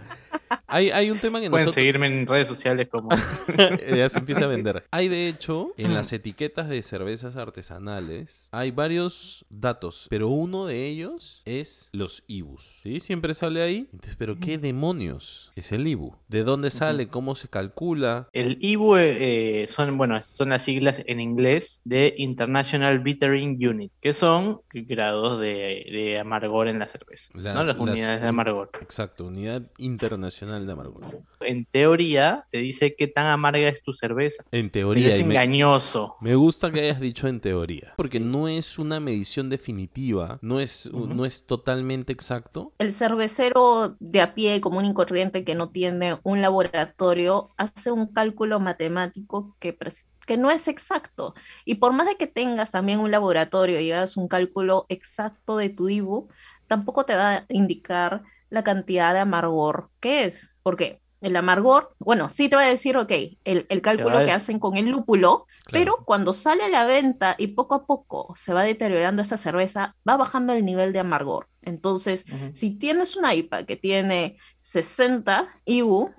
Hay, 0.66 0.90
hay 0.90 1.12
un 1.12 1.20
tema 1.20 1.40
que 1.40 1.48
Pueden 1.50 1.66
nosotros... 1.68 1.76
seguirme 1.76 2.08
en 2.08 2.26
redes 2.26 2.48
sociales 2.48 2.90
como... 2.90 3.10
ya 3.96 4.10
se 4.10 4.18
empieza 4.18 4.46
a 4.46 4.48
vender. 4.48 4.84
Hay 4.90 5.10
de 5.10 5.28
hecho, 5.28 5.72
en 5.78 5.94
las 5.94 6.12
etiquetas 6.12 6.70
de 6.70 6.82
cervezas 6.82 7.36
artesanales, 7.38 8.50
hay 8.52 8.72
varios 8.72 9.46
datos, 9.50 10.08
pero 10.10 10.30
uno 10.30 10.66
de 10.66 10.88
ellos 10.88 11.44
es 11.46 11.90
los 11.94 12.24
IBUs. 12.26 12.80
¿Sí? 12.82 13.00
Siempre 13.00 13.36
sale 13.36 13.62
ahí. 13.62 13.88
Entonces, 13.94 14.16
pero 14.18 14.40
¿qué 14.40 14.58
demonios 14.58 15.52
es 15.56 15.72
el 15.72 15.86
IBU? 15.86 16.16
¿De 16.30 16.44
dónde 16.44 16.72
sale? 16.72 17.10
¿Cómo 17.10 17.36
se 17.36 17.48
calcula? 17.48 18.28
El 18.34 18.58
IBU 18.62 18.96
eh, 18.96 19.66
son, 19.68 19.98
bueno, 19.98 20.24
son 20.24 20.50
las 20.50 20.62
siglas 20.64 21.02
en 21.06 21.20
inglés 21.20 21.82
de 21.84 22.14
International 22.18 23.00
Bittering 23.00 23.58
Unit, 23.68 23.92
que 24.00 24.14
son 24.14 24.62
grados 24.72 25.38
de, 25.42 25.86
de 25.92 26.18
amargor 26.18 26.70
en 26.70 26.80
la 26.80 26.88
cerveza, 26.88 27.30
¿no? 27.34 27.42
Las- 27.42 27.56
Las 27.56 27.68
las- 27.68 27.78
unidades 27.78 28.22
de 28.22 28.28
amargor. 28.30 28.70
Exacto, 28.82 29.26
Unidad 29.26 29.70
Internacional 29.78 30.66
de 30.66 30.72
Amargor. 30.72 31.04
En 31.42 31.66
teoría, 31.66 32.46
te 32.52 32.60
dice 32.60 32.96
qué 32.98 33.08
tan 33.08 33.26
amarga 33.26 33.68
es 33.68 33.84
tu 33.84 33.92
cerveza. 33.92 34.46
En 34.54 34.70
teoría. 34.70 35.10
es 35.10 35.20
y 35.20 35.24
me- 35.26 35.34
engañoso. 35.36 36.16
Me 36.22 36.36
gusta 36.36 36.72
que 36.72 36.80
hayas 36.80 37.02
dicho 37.02 37.28
en 37.28 37.42
teoría, 37.42 37.96
porque 37.98 38.22
no 38.22 38.48
es 38.48 38.80
una 38.80 39.02
medición 39.02 39.50
definitiva, 39.50 40.40
no 40.42 40.62
es, 40.62 40.86
Ujú. 40.86 41.08
no 41.08 41.26
es 41.26 41.46
totalmente 41.46 42.14
exacto. 42.14 42.72
El 42.78 42.94
cervecero 42.94 43.98
de 44.00 44.22
a 44.22 44.34
pie, 44.36 44.62
común 44.62 44.86
y 44.86 44.94
corriente, 44.94 45.44
que 45.44 45.54
no 45.56 45.70
tiene 45.70 46.18
un 46.24 46.42
laboratorio, 46.42 47.50
hace 47.58 47.92
un 47.92 48.06
cálculo 48.08 48.21
matemático 48.60 49.56
que 49.60 49.78
que 50.26 50.38
no 50.38 50.52
es 50.52 50.68
exacto. 50.68 51.34
Y 51.66 51.76
por 51.76 51.94
más 51.94 52.08
de 52.08 52.16
que 52.16 52.28
tengas 52.28 52.72
también 52.72 53.00
un 53.00 53.12
laboratorio 53.12 53.80
y 53.80 53.92
hagas 53.92 54.18
un 54.18 54.28
cálculo 54.28 54.86
exacto 54.90 55.58
de 55.58 55.70
tu 55.70 55.90
IBU, 55.90 56.30
tampoco 56.68 57.06
te 57.06 57.16
va 57.16 57.34
a 57.34 57.46
indicar 57.50 58.24
la 58.50 58.64
cantidad 58.64 59.14
de 59.14 59.20
amargor 59.20 59.90
que 60.00 60.26
es. 60.26 60.54
¿Por 60.64 60.76
qué? 60.78 61.02
El 61.22 61.36
amargor, 61.36 61.96
bueno, 62.00 62.30
sí 62.30 62.50
te 62.50 62.56
va 62.56 62.64
a 62.64 62.68
decir, 62.68 62.98
ok, 62.98 63.12
el, 63.44 63.66
el 63.70 63.82
cálculo 63.82 64.20
que 64.26 64.32
hacen 64.32 64.60
con 64.60 64.76
el 64.78 64.90
lúpulo, 64.90 65.46
Claro. 65.66 65.96
pero 65.96 66.06
cuando 66.06 66.34
sale 66.34 66.64
a 66.64 66.68
la 66.70 66.86
venta 66.86 67.36
y 67.38 67.48
poco 67.48 67.76
a 67.76 67.86
poco 67.86 68.34
se 68.36 68.52
va 68.54 68.64
deteriorando 68.64 69.22
esa 69.22 69.38
cerveza, 69.38 69.96
va 70.08 70.18
bajando 70.18 70.54
el 70.54 70.66
nivel 70.66 70.92
de 70.94 71.00
amargor. 71.00 71.48
Entonces, 71.62 72.26
si 72.56 72.72
tienes 72.72 73.16
una 73.16 73.36
IPA 73.36 73.66
que 73.68 73.76
tiene 73.76 74.38
60 74.62 75.48
IBU. 75.66 76.14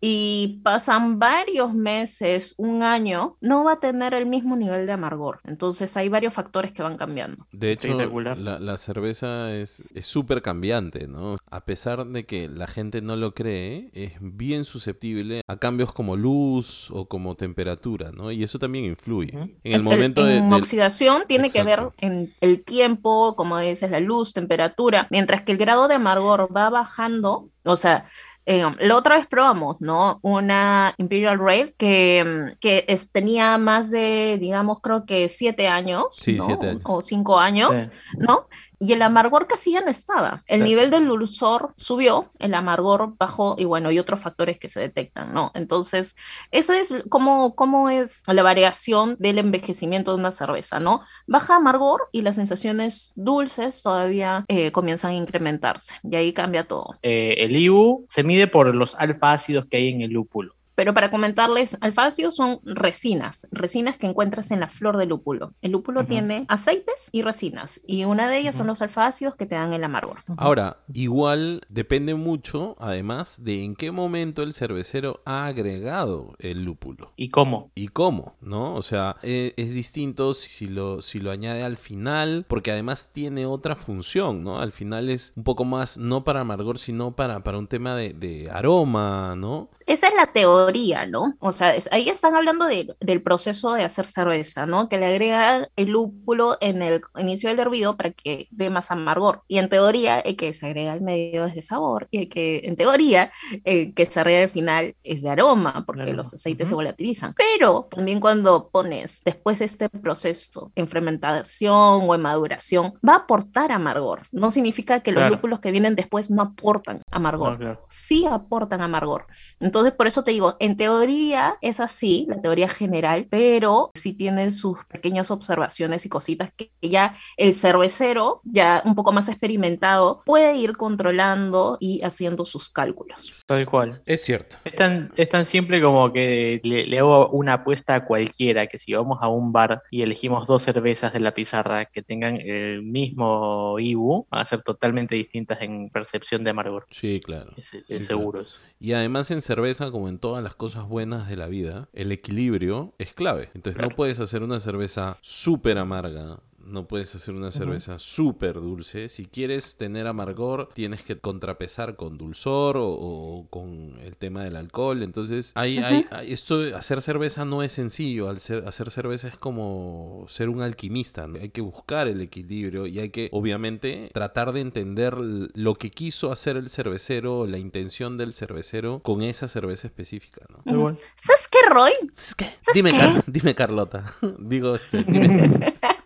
Y 0.00 0.60
pasan 0.62 1.18
varios 1.18 1.74
meses, 1.74 2.54
un 2.56 2.82
año, 2.82 3.36
no 3.40 3.64
va 3.64 3.72
a 3.72 3.80
tener 3.80 4.14
el 4.14 4.26
mismo 4.26 4.56
nivel 4.56 4.86
de 4.86 4.92
amargor. 4.92 5.40
Entonces, 5.44 5.96
hay 5.96 6.08
varios 6.08 6.34
factores 6.34 6.72
que 6.72 6.82
van 6.82 6.96
cambiando. 6.96 7.46
De 7.52 7.72
hecho, 7.72 7.88
la, 7.98 8.58
la 8.60 8.76
cerveza 8.76 9.54
es 9.54 9.82
es 9.94 10.06
súper 10.06 10.42
cambiante, 10.42 11.08
¿no? 11.08 11.36
A 11.50 11.64
pesar 11.64 12.06
de 12.06 12.26
que 12.26 12.48
la 12.48 12.66
gente 12.66 13.00
no 13.02 13.16
lo 13.16 13.34
cree, 13.34 13.90
es 13.92 14.12
bien 14.20 14.64
susceptible 14.64 15.42
a 15.46 15.56
cambios 15.56 15.92
como 15.92 16.16
luz 16.16 16.90
o 16.90 17.08
como 17.08 17.34
temperatura, 17.36 18.12
¿no? 18.12 18.30
Y 18.30 18.42
eso 18.44 18.58
también 18.58 18.84
influye. 18.84 19.32
En 19.32 19.58
el 19.64 19.72
El- 19.74 19.82
momento 19.82 20.24
de... 20.24 20.36
en 20.36 20.52
oxidación 20.52 21.22
tiene 21.26 21.50
que 21.50 21.62
ver 21.62 21.88
en 21.98 22.32
el 22.40 22.64
tiempo, 22.64 23.34
como 23.36 23.58
dices, 23.58 23.90
la 23.90 24.00
luz, 24.00 24.32
temperatura, 24.32 25.06
mientras 25.10 25.42
que 25.42 25.52
el 25.52 25.58
grado 25.58 25.88
de 25.88 25.94
amargor 25.94 26.54
va 26.54 26.70
bajando, 26.70 27.50
o 27.64 27.76
sea, 27.76 28.04
eh, 28.50 28.64
la 28.80 28.96
otra 28.96 29.16
vez 29.16 29.26
probamos, 29.26 29.78
¿no? 29.80 30.20
Una 30.22 30.94
Imperial 30.96 31.38
Rail 31.38 31.74
que, 31.76 32.54
que 32.60 32.86
es- 32.88 33.12
tenía 33.12 33.58
más 33.58 33.90
de, 33.90 34.38
digamos, 34.40 34.80
creo 34.80 35.04
que 35.04 35.28
siete 35.28 35.68
años, 35.68 36.06
Sí, 36.12 36.32
¿no? 36.38 36.46
siete 36.46 36.68
años. 36.70 36.82
O 36.84 37.02
cinco 37.02 37.38
años, 37.38 37.78
Sí. 37.78 37.90
¿no? 38.26 38.46
Y 38.80 38.92
el 38.92 39.02
amargor 39.02 39.46
casi 39.46 39.72
ya 39.72 39.80
no 39.80 39.90
estaba. 39.90 40.44
El 40.46 40.62
nivel 40.62 40.90
del 40.90 41.06
dulzor 41.06 41.74
subió, 41.76 42.30
el 42.38 42.54
amargor 42.54 43.14
bajó 43.18 43.56
y 43.58 43.64
bueno, 43.64 43.90
y 43.90 43.98
otros 43.98 44.20
factores 44.20 44.58
que 44.58 44.68
se 44.68 44.80
detectan, 44.80 45.34
¿no? 45.34 45.50
Entonces, 45.54 46.16
esa 46.50 46.78
es 46.78 46.94
cómo 47.08 47.90
es 47.90 48.22
la 48.26 48.42
variación 48.42 49.16
del 49.18 49.38
envejecimiento 49.38 50.12
de 50.12 50.18
una 50.18 50.32
cerveza, 50.32 50.80
¿no? 50.80 51.02
Baja 51.26 51.56
amargor 51.56 52.08
y 52.12 52.22
las 52.22 52.36
sensaciones 52.36 53.12
dulces 53.14 53.82
todavía 53.82 54.44
eh, 54.48 54.72
comienzan 54.72 55.12
a 55.12 55.14
incrementarse 55.14 55.94
y 56.02 56.16
ahí 56.16 56.32
cambia 56.32 56.64
todo. 56.64 56.96
Eh, 57.02 57.36
el 57.38 57.56
IBU 57.56 58.06
se 58.08 58.22
mide 58.22 58.46
por 58.46 58.74
los 58.74 58.94
alfa 58.94 59.32
ácidos 59.32 59.66
que 59.66 59.78
hay 59.78 59.88
en 59.88 60.02
el 60.02 60.10
lúpulo. 60.10 60.57
Pero 60.78 60.94
para 60.94 61.10
comentarles, 61.10 61.76
alfácidos 61.80 62.36
son 62.36 62.60
resinas, 62.62 63.48
resinas 63.50 63.96
que 63.96 64.06
encuentras 64.06 64.52
en 64.52 64.60
la 64.60 64.68
flor 64.68 64.96
del 64.96 65.08
lúpulo. 65.08 65.52
El 65.60 65.72
lúpulo 65.72 66.04
tiene 66.04 66.44
aceites 66.46 67.08
y 67.10 67.22
resinas, 67.22 67.80
y 67.84 68.04
una 68.04 68.30
de 68.30 68.38
ellas 68.38 68.54
son 68.54 68.68
los 68.68 68.80
alfácidos 68.80 69.34
que 69.34 69.44
te 69.44 69.56
dan 69.56 69.72
el 69.72 69.82
amargor. 69.82 70.18
Ahora, 70.36 70.76
igual 70.94 71.62
depende 71.68 72.14
mucho, 72.14 72.76
además, 72.78 73.42
de 73.42 73.64
en 73.64 73.74
qué 73.74 73.90
momento 73.90 74.44
el 74.44 74.52
cervecero 74.52 75.20
ha 75.24 75.46
agregado 75.46 76.36
el 76.38 76.62
lúpulo. 76.62 77.12
¿Y 77.16 77.30
cómo? 77.30 77.72
¿Y 77.74 77.88
cómo? 77.88 78.36
¿No? 78.40 78.76
O 78.76 78.82
sea, 78.82 79.16
eh, 79.24 79.54
es 79.56 79.74
distinto 79.74 80.32
si, 80.32 80.48
si 80.48 80.68
lo, 80.68 81.02
si 81.02 81.18
lo 81.18 81.32
añade 81.32 81.64
al 81.64 81.76
final, 81.76 82.46
porque 82.46 82.70
además 82.70 83.10
tiene 83.12 83.46
otra 83.46 83.74
función, 83.74 84.44
¿no? 84.44 84.60
Al 84.60 84.70
final 84.70 85.10
es 85.10 85.32
un 85.34 85.42
poco 85.42 85.64
más, 85.64 85.98
no 85.98 86.22
para 86.22 86.42
amargor, 86.42 86.78
sino 86.78 87.16
para, 87.16 87.42
para 87.42 87.58
un 87.58 87.66
tema 87.66 87.96
de, 87.96 88.12
de 88.12 88.48
aroma, 88.48 89.34
¿no? 89.36 89.70
Esa 89.88 90.08
es 90.08 90.14
la 90.14 90.26
teoría, 90.26 91.06
¿no? 91.06 91.34
O 91.40 91.50
sea, 91.50 91.74
es- 91.74 91.88
ahí 91.90 92.08
están 92.08 92.34
hablando 92.34 92.66
de- 92.66 92.94
del 93.00 93.22
proceso 93.22 93.72
de 93.72 93.82
hacer 93.84 94.04
cerveza, 94.06 94.66
¿no? 94.66 94.88
Que 94.88 94.98
le 94.98 95.06
agrega 95.06 95.68
el 95.76 95.88
lúpulo 95.90 96.58
en 96.60 96.82
el 96.82 97.00
inicio 97.18 97.48
del 97.48 97.58
hervido 97.58 97.96
para 97.96 98.10
que 98.10 98.48
dé 98.50 98.68
más 98.70 98.90
amargor. 98.90 99.42
Y 99.48 99.58
en 99.58 99.68
teoría, 99.68 100.20
el 100.20 100.36
que 100.36 100.52
se 100.52 100.66
agrega 100.66 100.92
al 100.92 101.00
medio 101.00 101.46
es 101.46 101.54
de 101.54 101.62
sabor, 101.62 102.06
y 102.10 102.18
el 102.18 102.28
que, 102.28 102.60
en 102.64 102.76
teoría, 102.76 103.32
el 103.64 103.94
que 103.94 104.04
se 104.06 104.20
agrega 104.20 104.42
al 104.44 104.50
final 104.50 104.94
es 105.02 105.22
de 105.22 105.30
aroma, 105.30 105.84
porque 105.86 106.02
Claro. 106.02 106.18
los 106.18 106.34
aceites 106.34 106.68
se 106.68 106.74
Ujú. 106.74 106.80
volatilizan. 106.80 107.34
Pero 107.34 107.88
también 107.90 108.20
cuando 108.20 108.68
pones, 108.70 109.22
después 109.24 109.58
de 109.58 109.64
este 109.64 109.88
proceso, 109.88 110.70
en 110.76 110.86
fermentación 110.86 112.02
o 112.08 112.14
en 112.14 112.20
maduración, 112.20 112.94
va 113.06 113.14
a 113.14 113.16
aportar 113.18 113.72
amargor. 113.72 114.22
No 114.32 114.50
significa 114.50 115.00
que 115.00 115.12
los 115.12 115.20
Claro. 115.20 115.34
lúpulos 115.36 115.60
que 115.60 115.70
vienen 115.70 115.94
después 115.96 116.30
no 116.30 116.42
aportan 116.42 117.00
amargor 117.10 117.52
No, 117.52 117.58
claro. 117.58 117.86
sí 117.88 118.26
aportan 118.26 118.82
amargor. 118.82 119.26
Entonces, 119.60 119.77
por 119.96 120.06
eso 120.06 120.24
te 120.24 120.30
digo, 120.30 120.56
en 120.60 120.76
teoría 120.76 121.56
es 121.60 121.80
así, 121.80 122.26
la 122.28 122.40
teoría 122.40 122.68
general, 122.68 123.26
pero 123.30 123.90
sí 123.94 124.14
tiene 124.14 124.50
sus 124.52 124.84
pequeñas 124.86 125.30
observaciones 125.30 126.06
y 126.06 126.08
cositas 126.08 126.52
que 126.56 126.70
ya 126.82 127.16
el 127.36 127.54
cervecero, 127.54 128.40
ya 128.44 128.82
un 128.84 128.94
poco 128.94 129.12
más 129.12 129.28
experimentado, 129.28 130.22
puede 130.24 130.56
ir 130.56 130.76
controlando 130.76 131.76
y 131.80 132.00
haciendo 132.02 132.44
sus 132.44 132.70
cálculos. 132.70 133.34
Tal 133.46 133.66
cual. 133.66 134.02
Es 134.06 134.22
cierto. 134.24 134.56
Es 134.64 134.74
tan, 134.74 135.12
es 135.16 135.28
tan 135.28 135.44
simple 135.44 135.80
como 135.82 136.12
que 136.12 136.60
le, 136.62 136.86
le 136.86 136.98
hago 136.98 137.28
una 137.30 137.54
apuesta 137.54 137.94
a 137.94 138.04
cualquiera, 138.04 138.66
que 138.66 138.78
si 138.78 138.92
vamos 138.92 139.18
a 139.20 139.28
un 139.28 139.52
bar 139.52 139.82
y 139.90 140.02
elegimos 140.02 140.46
dos 140.46 140.62
cervezas 140.62 141.12
de 141.12 141.20
la 141.20 141.34
pizarra 141.34 141.86
que 141.86 142.02
tengan 142.02 142.36
el 142.36 142.82
mismo 142.82 143.78
IBU, 143.78 144.26
van 144.30 144.40
a 144.40 144.46
ser 144.46 144.62
totalmente 144.62 145.14
distintas 145.14 145.60
en 145.62 145.90
percepción 145.90 146.44
de 146.44 146.50
amargor. 146.50 146.86
Sí, 146.90 147.20
claro. 147.20 147.52
Es, 147.56 147.74
es 147.74 147.98
Sí, 147.98 148.06
seguro 148.06 148.40
eso. 148.40 148.60
Y 148.80 148.92
además 148.92 149.30
en 149.30 149.42
cerveza, 149.42 149.67
como 149.76 150.08
en 150.08 150.18
todas 150.18 150.42
las 150.42 150.54
cosas 150.54 150.88
buenas 150.88 151.28
de 151.28 151.36
la 151.36 151.46
vida, 151.46 151.88
el 151.92 152.10
equilibrio 152.10 152.94
es 152.98 153.12
clave. 153.12 153.50
Entonces 153.54 153.80
no 153.80 153.90
puedes 153.90 154.18
hacer 154.18 154.42
una 154.42 154.60
cerveza 154.60 155.18
súper 155.20 155.78
amarga. 155.78 156.40
No 156.68 156.86
puedes 156.86 157.14
hacer 157.14 157.34
una 157.34 157.50
cerveza 157.50 157.98
súper 157.98 158.54
dulce. 158.60 159.08
Si 159.08 159.26
quieres 159.26 159.76
tener 159.76 160.06
amargor, 160.06 160.68
tienes 160.74 161.02
que 161.02 161.18
contrapesar 161.18 161.96
con 161.96 162.18
dulzor 162.18 162.76
o, 162.76 162.86
o 162.88 163.46
con 163.48 163.98
el 164.02 164.16
tema 164.16 164.44
del 164.44 164.56
alcohol. 164.56 165.02
Entonces, 165.02 165.52
hay, 165.54 165.78
hay- 165.78 166.04
hay- 166.10 166.32
esto 166.32 166.60
hacer 166.76 167.00
cerveza 167.02 167.44
no 167.44 167.62
es 167.62 167.72
sencillo. 167.72 168.28
Al 168.28 168.40
ser- 168.40 168.66
hacer 168.68 168.90
cerveza 168.90 169.28
es 169.28 169.36
como 169.36 170.24
ser 170.28 170.48
un 170.48 170.60
alquimista. 170.62 171.26
¿no? 171.26 171.38
Hay 171.40 171.48
que 171.50 171.60
buscar 171.62 172.06
el 172.08 172.20
equilibrio 172.20 172.86
y 172.86 172.98
hay 173.00 173.10
que, 173.10 173.28
obviamente, 173.32 174.10
tratar 174.12 174.52
de 174.52 174.60
entender 174.60 175.14
lo 175.16 175.74
que 175.76 175.90
quiso 175.90 176.30
hacer 176.32 176.56
el 176.56 176.70
cervecero, 176.70 177.46
la 177.46 177.58
intención 177.58 178.16
del 178.18 178.32
cervecero 178.32 179.00
con 179.02 179.22
esa 179.22 179.48
cerveza 179.48 179.86
específica. 179.86 180.42
¿no? 180.50 180.62
Cual. 180.80 180.98
¿Sabes 181.16 181.48
qué, 181.50 181.58
Roy? 181.70 181.92
¿Sabes 182.14 182.34
qué? 182.34 182.44
¿Sabes 182.60 182.74
Dime, 182.74 182.90
qué? 182.90 182.98
Car- 182.98 183.24
dime, 183.26 183.54
Carlota. 183.54 184.04
Digo, 184.38 184.74
este, 184.74 185.02
dime. 185.04 185.74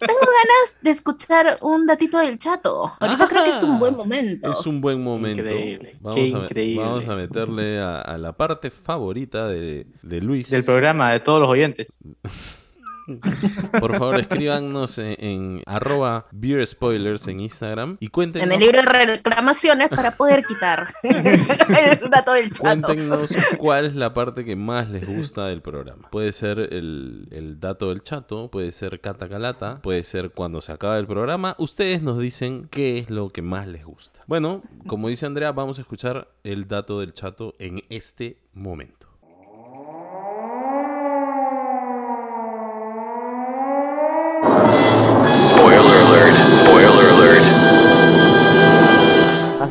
Tengo 0.00 0.20
ganas 0.20 0.78
de 0.82 0.90
escuchar 0.90 1.56
un 1.62 1.86
datito 1.86 2.18
del 2.18 2.38
chato. 2.38 2.92
Ahorita 3.00 3.28
creo 3.28 3.44
que 3.44 3.50
es 3.50 3.62
un 3.62 3.78
buen 3.78 3.96
momento. 3.96 4.50
Es 4.52 4.66
un 4.66 4.80
buen 4.80 5.02
momento. 5.02 5.42
Increíble, 5.42 5.96
Vamos, 6.00 6.14
qué 6.16 6.36
a, 6.36 6.38
increíble. 6.38 6.82
vamos 6.84 7.08
a 7.08 7.14
meterle 7.16 7.80
a, 7.80 8.00
a 8.00 8.18
la 8.18 8.32
parte 8.32 8.70
favorita 8.70 9.48
de, 9.48 9.86
de 10.02 10.20
Luis. 10.20 10.50
Del 10.50 10.64
programa, 10.64 11.12
de 11.12 11.20
todos 11.20 11.40
los 11.40 11.48
oyentes. 11.48 11.96
Por 13.80 13.96
favor, 13.96 14.18
escríbanos 14.18 14.98
en, 14.98 15.16
en 15.18 15.62
arroba 15.66 16.26
beer 16.32 16.66
spoilers 16.66 17.28
en 17.28 17.40
Instagram 17.40 17.96
y 18.00 18.08
cuéntenos, 18.08 18.46
En 18.46 18.52
el 18.52 18.60
libro 18.60 18.82
de 18.82 19.06
reclamaciones 19.06 19.88
para 19.88 20.12
poder 20.12 20.44
quitar 20.44 20.88
el 21.02 22.10
dato 22.10 22.32
del 22.32 22.50
chato. 22.50 22.86
cuéntenos 22.86 23.34
cuál 23.58 23.86
es 23.86 23.94
la 23.94 24.14
parte 24.14 24.44
que 24.44 24.56
más 24.56 24.88
les 24.90 25.06
gusta 25.06 25.46
del 25.46 25.62
programa. 25.62 26.08
Puede 26.10 26.32
ser 26.32 26.58
el, 26.58 27.28
el 27.30 27.60
dato 27.60 27.90
del 27.90 28.02
chato, 28.02 28.50
puede 28.50 28.72
ser 28.72 29.00
Cata 29.00 29.28
Calata, 29.28 29.80
puede 29.82 30.04
ser 30.04 30.30
cuando 30.30 30.60
se 30.60 30.72
acaba 30.72 30.98
el 30.98 31.06
programa. 31.06 31.54
Ustedes 31.58 32.02
nos 32.02 32.18
dicen 32.18 32.68
qué 32.70 32.98
es 32.98 33.10
lo 33.10 33.30
que 33.30 33.42
más 33.42 33.66
les 33.66 33.84
gusta. 33.84 34.20
Bueno, 34.26 34.62
como 34.86 35.08
dice 35.08 35.26
Andrea, 35.26 35.52
vamos 35.52 35.78
a 35.78 35.82
escuchar 35.82 36.28
el 36.44 36.68
dato 36.68 37.00
del 37.00 37.12
chato 37.14 37.54
en 37.58 37.82
este 37.88 38.38
momento. 38.52 39.13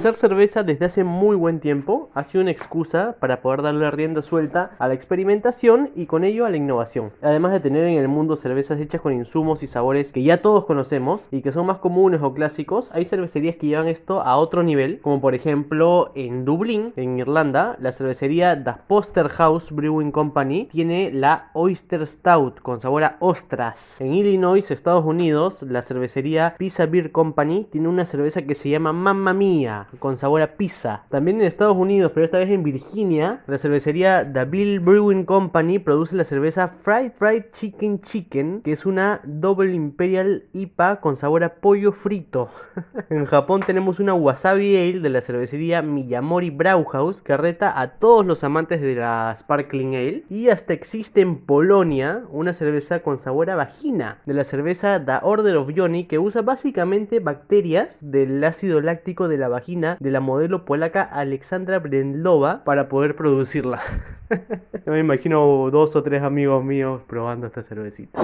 Hacer 0.04 0.16
cerveza 0.16 0.64
desde 0.64 0.84
hace 0.84 1.06
muy 1.06 1.38
buen 1.38 1.62
tiempo 1.62 2.10
ha 2.14 2.26
sido 2.26 2.42
una 2.42 2.52
excusa 2.52 3.16
para 3.22 3.42
poder 3.42 3.62
darle 3.62 3.90
rienda 3.90 4.22
suelta 4.22 4.72
a 4.78 4.90
la 4.90 4.96
experimentación 4.96 5.92
y 5.96 6.08
con 6.08 6.26
ello 6.26 6.46
a 6.46 6.50
la 6.50 6.58
innovación. 6.58 7.14
Además 7.22 7.54
de 7.54 7.62
tener 7.62 7.88
en 7.88 7.98
el 7.98 8.10
mundo 8.10 8.36
cervezas 8.36 8.82
hechas 8.82 9.00
con 9.00 9.14
insumos 9.14 9.64
y 9.64 9.68
sabores 9.68 10.12
que 10.12 10.22
ya 10.22 10.42
todos 10.42 10.66
conocemos 10.66 11.22
y 11.32 11.42
que 11.42 11.54
son 11.54 11.68
más 11.68 11.78
comunes 11.78 12.22
o 12.22 12.34
clásicos, 12.34 12.92
hay 12.92 13.06
cervecerías 13.06 13.56
que 13.56 13.68
llevan 13.68 13.88
esto 13.88 14.20
a 14.20 14.36
otro 14.36 14.62
nivel, 14.62 15.00
como 15.00 15.22
por 15.22 15.36
ejemplo 15.36 16.12
en 16.16 16.44
Dublín, 16.44 16.92
en 16.98 17.18
Irlanda, 17.18 17.78
la 17.80 17.94
cervecería 17.94 18.58
Das 18.58 18.80
Poster 18.80 19.30
House 19.30 19.72
Brewing 19.72 20.12
Company 20.12 20.68
tiene 20.70 21.14
la 21.14 21.50
Oyster 21.54 22.06
Stout 22.06 22.60
con 22.60 22.82
sabor 22.82 23.06
a 23.06 23.16
ostras. 23.22 24.02
En 24.02 24.14
Illinois, 24.14 24.70
Estados 24.70 25.06
Unidos, 25.06 25.62
la 25.62 25.82
cervecería 25.82 26.56
Pizza 26.58 26.88
Beer 26.88 27.14
Company 27.14 27.70
tiene 27.72 27.88
una 27.88 28.06
cerveza 28.06 28.42
que 28.42 28.56
se 28.56 28.68
llama 28.68 28.92
Mamma 28.92 29.34
Mia 29.34 29.88
con 30.00 30.18
sabor 30.18 30.42
a 30.42 30.56
pizza. 30.56 31.04
También 31.10 31.40
en 31.40 31.48
Estados 31.48 31.78
Unidos, 31.78 32.12
pero 32.14 32.26
esta 32.26 32.38
vez 32.38 32.50
en 32.50 32.64
Virginia, 32.64 33.42
la 33.48 33.58
cervecería 33.58 34.32
The 34.32 34.46
Bill 34.46 34.80
Brewing 34.80 35.26
Company 35.26 35.80
produce 35.80 36.16
la 36.16 36.26
cerveza 36.26 36.68
Fried 36.68 37.12
Fried 37.18 37.46
Chicken 37.54 38.02
Chicken, 38.02 38.62
que 38.62 38.74
es 38.74 38.86
una 38.86 39.22
Double 39.24 39.74
Imperial 39.74 40.44
IPA 40.54 41.02
con 41.02 41.16
sabor 41.16 41.44
a 41.44 41.56
pollo 41.56 41.92
frito. 41.92 42.50
en 43.10 43.26
Japón 43.26 43.62
tenemos 43.66 44.00
una 44.00 44.14
Wasabi 44.14 44.76
Ale 44.76 45.00
de 45.00 45.10
la 45.10 45.22
cervecería 45.22 45.82
Miyamori 45.82 46.50
Brauhaus, 46.50 47.22
que 47.22 47.38
reta 47.38 47.80
a 47.80 48.00
todos 48.00 48.26
los 48.26 48.44
amantes 48.44 48.82
de 48.82 48.96
la 48.96 49.36
Sparkling 49.38 49.96
Ale. 49.96 50.24
Y 50.30 50.50
hasta 50.50 50.74
existe 50.74 51.22
en 51.22 51.38
Polonia 51.38 52.24
una 52.30 52.54
cerveza 52.54 53.00
con 53.00 53.20
sabor 53.20 53.50
a 53.50 53.56
vagina, 53.56 54.20
de 54.26 54.34
la 54.34 54.44
cerveza 54.44 55.04
The 55.04 55.20
Order 55.22 55.56
of 55.58 55.72
Johnny, 55.76 56.06
que 56.06 56.20
usa 56.20 56.42
básicamente 56.42 57.20
bacterias 57.20 57.98
del 58.02 58.44
ácido 58.44 58.82
láctico 58.82 59.28
de 59.28 59.38
la 59.38 59.48
vagina 59.48 59.83
de 60.00 60.12
la 60.12 60.20
modelo 60.20 60.66
polaca 60.66 61.04
Alexandra 61.04 61.80
Brendlova 61.80 62.64
para 62.64 62.90
poder 62.90 63.16
producirla. 63.16 63.82
Yo 64.86 64.92
me 64.92 65.00
imagino 65.00 65.70
dos 65.72 65.96
o 65.96 66.04
tres 66.04 66.24
amigos 66.24 66.64
míos 66.64 67.02
probando 67.08 67.48
esta 67.48 67.64
cervecita. 67.64 68.20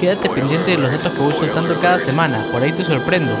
Quédate 0.00 0.28
pendiente 0.28 0.72
de 0.72 0.78
los 0.78 0.90
datos 0.90 1.12
que 1.12 1.22
voy 1.22 1.32
soltando 1.32 1.74
cada 1.80 1.98
semana, 1.98 2.44
por 2.52 2.62
ahí 2.62 2.72
te 2.72 2.84
sorprendo. 2.84 3.32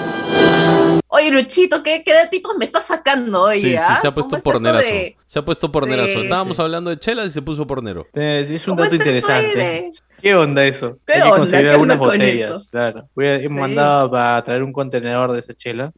Oye, 1.08 1.30
Luchito, 1.30 1.82
¿qué, 1.82 2.02
qué 2.04 2.12
datitos 2.12 2.56
me 2.58 2.64
estás 2.64 2.86
sacando 2.86 3.42
hoy? 3.42 3.60
Sí, 3.60 3.70
sí, 3.70 3.76
ah? 3.76 3.98
se 4.00 4.08
ha 4.08 4.14
puesto 4.14 4.30
¿Cómo 4.30 4.38
es 4.38 4.42
eso 4.44 4.52
pornerazo. 4.52 4.88
de- 4.88 5.16
Se 5.26 5.38
ha 5.38 5.44
puesto 5.44 5.70
pornerazo. 5.70 6.08
de- 6.18 6.22
Estábamos 6.22 6.58
hablando 6.58 6.90
de 6.90 6.98
chelas 6.98 7.26
y 7.26 7.30
se 7.30 7.42
puso 7.42 7.66
pornero. 7.66 8.06
Sí, 8.14 8.20
es 8.54 8.66
un 8.66 8.72
¿Cómo 8.74 8.82
dato 8.82 8.96
interesante. 8.96 9.56
de- 9.58 9.90
¿Qué 10.20 10.34
onda 10.34 10.64
eso? 10.64 10.98
¿Qué 11.06 11.12
Hay 11.14 11.18
que 11.20 11.24
onda? 11.26 11.36
conseguir 11.38 11.66
¿Qué 11.66 11.72
algunas 11.72 11.96
onda 11.98 12.08
con 12.08 12.18
botellas. 12.18 12.50
eso? 12.62 12.68
Claro. 12.70 13.08
Voy 13.14 13.26
a, 13.26 13.34
he 13.36 13.48
mandado 13.48 14.10
para 14.10 14.42
traer 14.42 14.62
un 14.62 14.72
contenedor 14.72 15.32
de 15.32 15.40
esa 15.40 15.54
chela. 15.54 15.92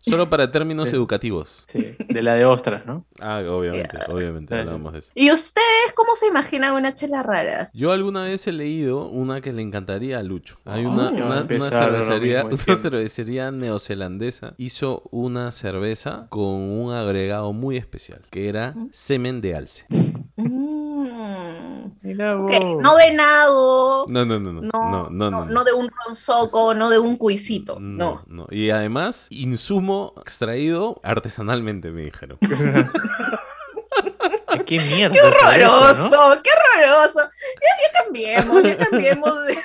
Solo 0.00 0.28
para 0.30 0.50
términos 0.50 0.88
Sí. 0.90 0.96
educativos. 0.96 1.64
Sí, 1.68 1.94
de 2.08 2.22
la 2.22 2.34
de 2.34 2.44
ostras, 2.44 2.84
¿no? 2.86 3.04
Ah, 3.20 3.42
obviamente, 3.48 3.96
obviamente 4.08 4.54
hablábamos 4.58 4.92
de 4.92 4.98
eso. 5.00 5.12
¿Y 5.14 5.30
ustedes 5.30 5.92
cómo 5.94 6.14
se 6.14 6.26
imaginan 6.28 6.74
una 6.74 6.94
chela 6.94 7.22
rara? 7.22 7.70
Yo 7.74 7.92
alguna 7.92 8.22
vez 8.24 8.46
he 8.46 8.52
leído 8.52 9.06
una 9.08 9.40
que 9.40 9.52
le 9.52 9.62
encantaría 9.62 10.18
a 10.18 10.22
Lucho. 10.22 10.58
Hay 10.64 10.84
una, 10.84 11.08
Ay, 11.10 11.22
una- 11.22 11.70
cervecería, 11.70 12.44
una 12.68 12.76
cervecería 12.76 13.50
neozelandesa 13.94 14.54
hizo 14.56 15.02
una 15.10 15.52
cerveza 15.52 16.26
con 16.28 16.44
un 16.44 16.92
agregado 16.92 17.52
muy 17.52 17.76
especial, 17.76 18.22
que 18.30 18.48
era 18.48 18.74
semen 18.90 19.40
de 19.40 19.54
alce. 19.54 19.86
Mm. 20.36 21.92
Mira 22.02 22.38
Ok, 22.40 22.50
vos. 22.62 22.82
no 22.82 22.96
venado, 22.96 24.06
No, 24.08 24.24
no, 24.24 24.38
no, 24.40 24.52
no. 24.52 24.60
no, 24.62 24.70
No, 24.72 25.10
no, 25.10 25.30
no. 25.30 25.44
no 25.46 25.64
de 25.64 25.72
un 25.72 25.88
ronzoco, 26.04 26.74
no 26.74 26.90
de 26.90 26.98
un 26.98 27.16
cuisito, 27.16 27.78
No, 27.80 28.22
no. 28.26 28.44
no. 28.44 28.46
Y 28.50 28.70
además, 28.70 29.28
insumo 29.30 30.12
extraído 30.20 31.00
artesanalmente, 31.02 31.90
me 31.90 32.02
dijeron. 32.02 32.38
Qué 34.64 34.80
mierda. 34.80 35.12
¡Qué 35.12 35.18
eso, 35.18 35.36
horroroso! 35.36 36.42
¡Qué 36.42 36.50
horroroso! 36.50 37.20
Ya, 37.20 37.82
ya 37.82 38.02
cambiemos, 38.04 38.62
ya 38.62 38.76
cambiemos 38.76 39.46
de... 39.46 39.56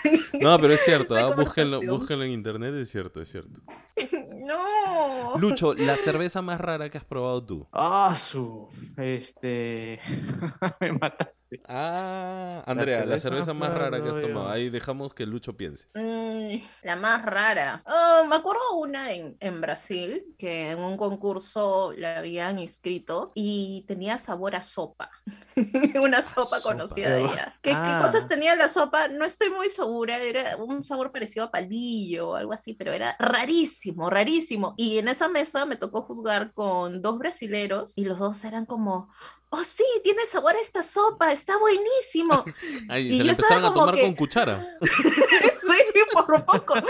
No, 0.42 0.58
pero 0.60 0.74
es 0.74 0.82
cierto, 0.84 1.16
¿ah? 1.18 1.36
búsquenlo, 1.36 1.82
en 1.82 2.30
internet, 2.32 2.74
es 2.76 2.90
cierto, 2.90 3.22
es 3.22 3.32
cierto. 3.32 3.62
No. 4.42 5.38
Lucho, 5.38 5.76
la 5.76 5.96
cerveza 5.96 6.42
más 6.42 6.60
rara 6.60 6.90
que 6.90 6.98
has 6.98 7.06
probado 7.06 7.46
tú. 7.46 7.68
Ah, 7.72 8.16
su. 8.18 8.68
Este. 8.98 10.00
Me 10.80 10.92
mataste. 10.94 11.41
Ah, 11.68 12.64
Andrea, 12.66 13.06
la 13.06 13.20
cerveza 13.20 13.52
cerveza 13.52 13.54
más 13.54 13.74
rara 13.74 14.02
que 14.02 14.10
has 14.10 14.16
yo. 14.16 14.22
tomado. 14.22 14.50
Ahí 14.50 14.70
dejamos 14.70 15.14
que 15.14 15.26
Lucho 15.26 15.56
piense. 15.58 15.88
Mm, 15.94 16.62
la 16.84 16.96
más 16.96 17.26
rara. 17.26 17.84
Ah, 17.86 18.24
me 18.28 18.36
acuerdo 18.36 18.62
una 18.78 19.12
en, 19.12 19.36
en 19.40 19.62
Brasil 19.62 20.24
que 20.38 20.72
en 20.72 20.80
un 20.80 20.98
concurso 20.98 21.94
la 21.98 22.20
habían 22.20 22.60
inscrito 22.60 23.32
y 23.36 23.84
tenía 23.88 24.18
sabor 24.18 24.56
a 24.56 24.62
sopa. 24.62 25.10
una 26.02 26.22
sopa, 26.22 26.60
Sopa. 26.60 26.62
conocida 26.62 27.10
de 27.16 27.22
ella. 27.22 27.60
¿Qué, 27.62 27.72
qué 27.72 27.76
Ah. 27.76 28.00
cosas 28.02 28.28
tenía 28.28 28.56
la 28.56 28.70
sopa? 28.70 29.08
No 29.10 29.26
estoy 29.26 29.50
muy 29.50 29.70
segura. 29.70 30.18
Era 30.20 30.56
un 30.58 30.84
sabor 30.84 31.12
parecido 31.12 31.46
a 31.46 31.52
palillo 31.52 32.30
o 32.30 32.36
algo 32.36 32.54
así, 32.54 32.74
pero 32.74 32.94
era 32.94 33.16
rarísimo, 33.20 34.10
rarísimo. 34.10 34.74
Y 34.78 35.00
en 35.00 35.08
esa 35.10 35.28
mesa 35.28 35.66
me 35.66 35.76
tocó 35.76 36.02
juzgar 36.04 36.54
con 36.54 37.02
dos 37.02 37.18
brasileros 37.18 37.98
y 37.98 38.06
los 38.06 38.20
dos 38.20 38.44
eran 38.46 38.66
como. 38.66 39.10
Oh, 39.54 39.66
sí, 39.66 39.84
tiene 40.02 40.26
sabor 40.28 40.56
a 40.56 40.62
esta 40.62 40.82
sopa, 40.82 41.34
está 41.34 41.58
buenísimo. 41.58 42.46
Ay, 42.90 43.08
Y 43.08 43.12
se 43.12 43.18
yo 43.18 43.24
le 43.26 43.32
empezaron 43.32 43.66
a 43.66 43.74
tomar 43.74 43.96
que- 43.96 44.02
con 44.02 44.14
cuchara. 44.16 44.66
sí, 44.82 46.02
por 46.14 46.46
poco. 46.46 46.76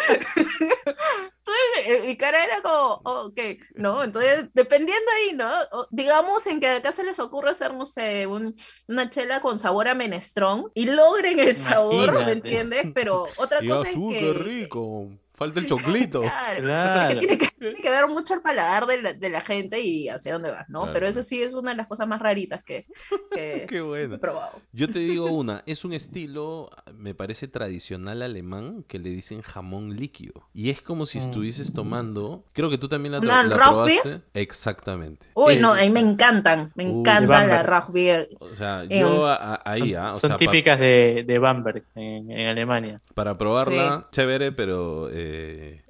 Entonces, 0.66 1.88
eh, 1.88 2.04
mi 2.06 2.16
cara 2.18 2.44
era 2.44 2.62
como, 2.62 3.02
oh, 3.04 3.26
ok, 3.28 3.40
¿no? 3.76 4.04
Entonces, 4.04 4.46
dependiendo 4.54 5.06
ahí, 5.18 5.34
¿no? 5.34 5.50
Digamos 5.90 6.46
en 6.48 6.60
que 6.60 6.68
acá 6.70 6.92
se 6.92 7.04
les 7.04 7.20
ocurre 7.20 7.52
hacer, 7.52 7.74
no 7.74 7.86
sé, 7.86 8.28
un- 8.28 8.54
una 8.88 9.10
chela 9.10 9.42
con 9.42 9.58
sabor 9.58 9.88
a 9.88 9.96
menestrón 9.96 10.72
y 10.76 10.86
logren 10.86 11.40
el 11.40 11.56
sabor, 11.56 12.26
¿me 12.26 12.34
entiendes? 12.34 12.86
Pero 12.94 13.28
otra 13.38 13.60
cosa 13.68 13.90
es 13.90 13.96
"Su, 13.96 14.10
que... 14.10 14.20
qué 14.20 14.34
rico. 14.34 15.08
Falta 15.42 15.60
el 15.60 15.66
choclito. 15.66 16.22
Claro, 16.32 16.62
Claro. 16.62 17.10
porque 17.14 17.20
tiene 17.28 17.38
que, 17.40 17.48
tiene 17.60 17.82
que 17.82 17.90
ver 17.90 18.08
mucho 18.08 18.36
el 18.36 18.42
paladar 18.42 18.86
de 18.86 19.02
la, 19.02 19.14
de 19.14 19.30
la 19.32 19.42
gente 19.42 19.80
y 19.82 20.08
hacia 20.08 20.34
dónde 20.34 20.52
vas, 20.52 20.70
¿no? 20.70 20.82
Claro. 20.82 20.94
Pero 20.94 21.08
esa 21.08 21.24
sí 21.24 21.42
es 21.42 21.54
una 21.54 21.72
de 21.72 21.78
las 21.78 21.88
cosas 21.88 22.08
más 22.08 22.22
raritas 22.22 22.64
que, 22.64 22.86
que 23.32 23.66
Qué 23.70 23.78
he 23.78 24.18
probado. 24.20 24.60
Yo 24.72 24.88
te 24.88 25.00
digo 25.00 25.26
una, 25.32 25.64
es 25.66 25.84
un 25.84 25.94
estilo, 25.94 26.70
me 26.94 27.16
parece 27.16 27.48
tradicional 27.48 28.22
alemán, 28.22 28.84
que 28.88 29.00
le 29.00 29.10
dicen 29.10 29.42
jamón 29.42 29.96
líquido. 29.96 30.48
Y 30.54 30.70
es 30.70 30.82
como 30.82 31.06
si 31.06 31.18
Mm. 31.18 31.22
estuvieses 31.22 31.74
tomando, 31.74 32.46
creo 32.54 32.70
que 32.70 32.78
tú 32.78 32.88
también 32.88 33.14
la, 33.14 33.20
¿Una 33.20 33.42
la 33.44 33.56
probaste. 33.56 34.22
Exactamente. 34.36 35.26
Uy, 35.34 35.56
Es- 35.56 35.62
no, 35.62 35.74
a 35.74 35.82
mí 35.82 35.90
me 35.90 36.02
encantan, 36.02 36.72
me 36.76 36.88
Uh, 36.88 37.00
encanta 37.00 37.46
la. 37.48 37.64
Rauchbier. 37.64 38.30
O 38.40 38.54
sea, 38.54 38.84
Eh, 38.90 39.00
yo 39.00 39.26
a- 39.26 39.56
a- 39.56 39.62
ahí, 39.66 39.94
son 39.94 40.00
ah, 40.04 40.10
o 40.12 40.20
son 40.20 40.20
sea, 40.22 40.30
pa- 40.32 40.38
típicas 40.38 40.80
de, 40.80 41.24
de 41.26 41.40
Bamberg 41.40 41.84
en, 41.96 42.30
en 42.32 42.48
Alemania. 42.48 43.02
para 43.16 43.38
probarla, 43.38 44.08
chévere, 44.12 44.52
pero 44.52 45.10
eh, 45.12 45.31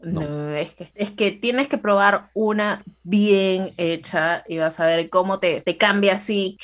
no. 0.03 0.21
No, 0.21 0.55
es, 0.55 0.73
que, 0.73 0.91
es 0.95 1.11
que 1.11 1.31
tienes 1.31 1.67
que 1.67 1.77
probar 1.77 2.29
una 2.33 2.83
bien 3.03 3.73
hecha 3.77 4.43
y 4.47 4.57
vas 4.57 4.79
a 4.79 4.85
ver 4.85 5.09
cómo 5.09 5.39
te, 5.39 5.61
te 5.61 5.77
cambia 5.77 6.15
así 6.15 6.57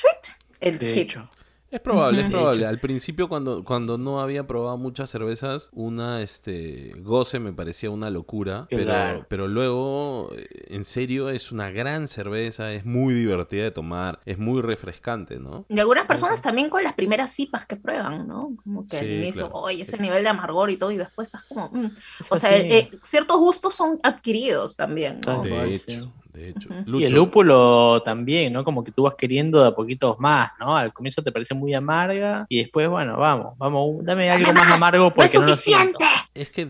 el 0.60 0.78
De 0.78 0.86
chip. 0.86 1.10
hecho. 1.10 1.30
Es 1.70 1.80
probable, 1.80 2.22
es 2.22 2.30
probable. 2.30 2.64
Al 2.66 2.80
principio, 2.80 3.28
cuando, 3.28 3.62
cuando 3.62 3.98
no 3.98 4.20
había 4.22 4.46
probado 4.46 4.78
muchas 4.78 5.10
cervezas, 5.10 5.68
una 5.72 6.22
este 6.22 6.94
goce 7.00 7.40
me 7.40 7.52
parecía 7.52 7.90
una 7.90 8.08
locura. 8.08 8.66
Pero, 8.70 8.84
Claro. 8.84 9.26
pero 9.28 9.48
luego, 9.48 10.30
eh, 10.34 10.46
en 10.68 10.86
serio, 10.86 11.28
es 11.28 11.52
una 11.52 11.70
gran 11.70 12.08
cerveza, 12.08 12.72
es 12.72 12.86
muy 12.86 13.12
divertida 13.12 13.64
de 13.64 13.70
tomar, 13.70 14.18
es 14.24 14.38
muy 14.38 14.62
refrescante, 14.62 15.38
¿no? 15.38 15.66
Y 15.68 15.78
algunas 15.78 16.06
personas 16.06 16.40
también 16.40 16.70
con 16.70 16.82
las 16.82 16.94
primeras 16.94 17.32
cipas 17.34 17.66
que 17.66 17.76
prueban, 17.76 18.26
¿no? 18.26 18.56
Como 18.64 18.88
que 18.88 18.98
al 18.98 19.06
Sí, 19.06 19.12
inicio, 19.16 19.50
claro. 19.50 19.64
oye, 19.66 19.82
ese 19.82 19.98
nivel 19.98 20.22
de 20.22 20.28
amargor 20.30 20.70
y 20.70 20.78
todo, 20.78 20.90
y 20.90 20.96
después 20.96 21.28
estás 21.28 21.44
como. 21.44 21.68
mm. 21.70 21.90
Es 22.20 22.32
O 22.32 22.36
sea, 22.36 22.56
eh, 22.56 22.90
ciertos 23.02 23.38
gustos 23.38 23.74
son 23.74 24.00
adquiridos 24.02 24.74
también, 24.76 25.20
¿no? 25.26 25.42
De 25.42 25.50
hecho, 25.74 25.84
sí. 25.86 26.08
De 26.38 26.50
hecho. 26.50 26.68
Y 26.86 27.04
el 27.04 27.12
lúpulo 27.12 28.02
también, 28.04 28.52
¿no? 28.52 28.64
Como 28.64 28.84
que 28.84 28.92
tú 28.92 29.02
vas 29.02 29.14
queriendo 29.16 29.60
de 29.62 29.68
a 29.68 29.74
poquitos 29.74 30.18
más, 30.18 30.50
¿no? 30.58 30.76
Al 30.76 30.92
comienzo 30.92 31.22
te 31.22 31.32
parece 31.32 31.54
muy 31.54 31.74
amarga 31.74 32.46
y 32.48 32.58
después, 32.58 32.88
bueno, 32.88 33.16
vamos, 33.16 33.58
vamos, 33.58 34.04
dame 34.04 34.30
algo 34.30 34.52
más 34.52 34.72
amargo 34.72 35.04
¡No 35.04 35.08
es 35.08 35.14
porque 35.14 35.38
no 35.38 35.46
lo 35.46 35.54
siento. 35.54 35.98
Es 36.38 36.50
que 36.50 36.66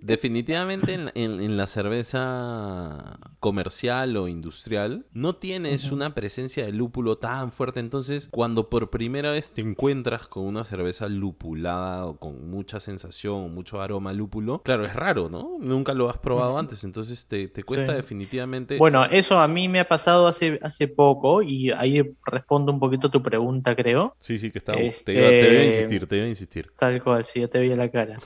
definitivamente 0.00 0.94
en, 0.94 1.10
en- 1.14 1.40
en 1.40 1.56
la 1.56 1.66
cerveza 1.66 3.18
comercial 3.40 4.16
o 4.16 4.28
industrial 4.28 5.06
no 5.12 5.36
tienes 5.36 5.92
una 5.92 6.14
presencia 6.14 6.64
de 6.66 6.72
lúpulo 6.72 7.18
tan 7.18 7.52
fuerte. 7.52 7.80
Entonces, 7.80 8.28
cuando 8.30 8.68
por 8.68 8.90
primera 8.90 9.30
vez 9.32 9.52
te 9.52 9.60
encuentras 9.60 10.26
con 10.28 10.44
una 10.44 10.64
cerveza 10.64 11.08
lupulada 11.08 12.06
o 12.06 12.16
con 12.18 12.50
mucha 12.50 12.80
sensación 12.80 13.34
o 13.34 13.48
mucho 13.48 13.80
aroma 13.80 14.12
lúpulo, 14.12 14.62
claro, 14.62 14.84
es 14.84 14.94
raro, 14.94 15.28
¿no? 15.28 15.56
Nunca 15.60 15.94
lo 15.94 16.08
has 16.10 16.18
probado 16.18 16.58
antes, 16.58 16.84
entonces 16.84 17.26
te, 17.26 17.48
te 17.48 17.62
cuesta 17.62 17.92
Sí. 17.92 17.96
definitivamente. 17.96 18.76
Bueno, 18.78 19.04
eso 19.04 19.38
a 19.38 19.48
mí 19.48 19.68
me 19.68 19.80
ha 19.80 19.88
pasado 19.88 20.26
hace, 20.26 20.58
hace 20.62 20.88
poco 20.88 21.42
y 21.42 21.70
ahí 21.70 22.02
respondo 22.26 22.72
un 22.72 22.80
poquito 22.80 23.06
a 23.08 23.10
tu 23.10 23.22
pregunta, 23.22 23.74
creo. 23.74 24.14
sí, 24.20 24.38
sí, 24.38 24.50
que 24.50 24.58
está. 24.58 24.74
Este- 24.74 25.12
Te, 25.12 25.18
iba, 25.18 25.28
te 25.30 25.52
iba 25.52 25.62
a 25.62 25.64
insistir, 25.64 26.06
te 26.06 26.16
iba 26.16 26.24
a 26.26 26.28
insistir. 26.28 26.70
Tal 26.78 27.02
cual, 27.02 27.24
sí, 27.24 27.46
te 27.48 27.59
vi 27.60 27.74
la 27.74 27.90
cara. 27.90 28.18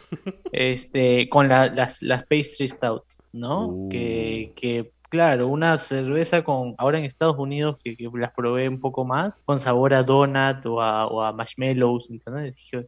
Este, 0.53 1.29
con 1.29 1.49
la- 1.49 1.69
las, 1.69 2.03
las 2.03 2.23
pastry 2.27 2.69
stout, 2.69 3.05
¿no? 3.33 3.67
Uh. 3.69 3.89
Que, 3.89 4.53
que, 4.57 4.93
claro, 5.09 5.49
una 5.49 5.79
cerveza 5.79 6.43
con, 6.45 6.75
ahora 6.79 6.99
en 6.99 7.05
Estados 7.05 7.37
Unidos, 7.39 7.77
que, 7.83 7.97
que 7.97 8.09
las 8.15 8.33
probé 8.33 8.69
un 8.69 8.81
poco 8.81 9.05
más, 9.05 9.35
con 9.45 9.59
sabor 9.59 9.95
a 9.95 10.03
donut 10.03 10.65
o 10.67 10.81
a, 10.83 11.07
o 11.07 11.23
a 11.23 11.33
marshmallows, 11.33 12.09
¿entendés? 12.11 12.55
Dije, 12.55 12.87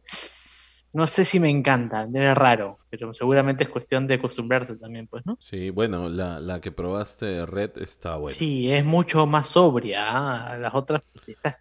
no 0.93 1.05
sé 1.05 1.25
si 1.25 1.39
me 1.39 1.49
encanta, 1.49 2.07
debe 2.07 2.27
ser 2.27 2.37
raro, 2.39 2.79
pero 2.89 3.13
seguramente 3.13 3.65
es 3.65 3.69
cuestión 3.69 4.07
de 4.07 4.15
acostumbrarse 4.15 4.77
también, 4.77 5.05
pues, 5.07 5.25
¿no? 5.25 5.37
Sí, 5.41 5.69
bueno, 5.69 6.09
la, 6.09 6.39
la 6.39 6.59
que 6.59 6.71
probaste 6.71 7.45
Red 7.45 7.77
está 7.77 8.15
buena. 8.17 8.35
Sí, 8.35 8.71
es 8.71 8.83
mucho 8.83 9.25
más 9.27 9.49
sobria. 9.49 10.05
¿ah? 10.07 10.57
Las 10.57 10.73
otras, 10.73 11.01
estas 11.27 11.57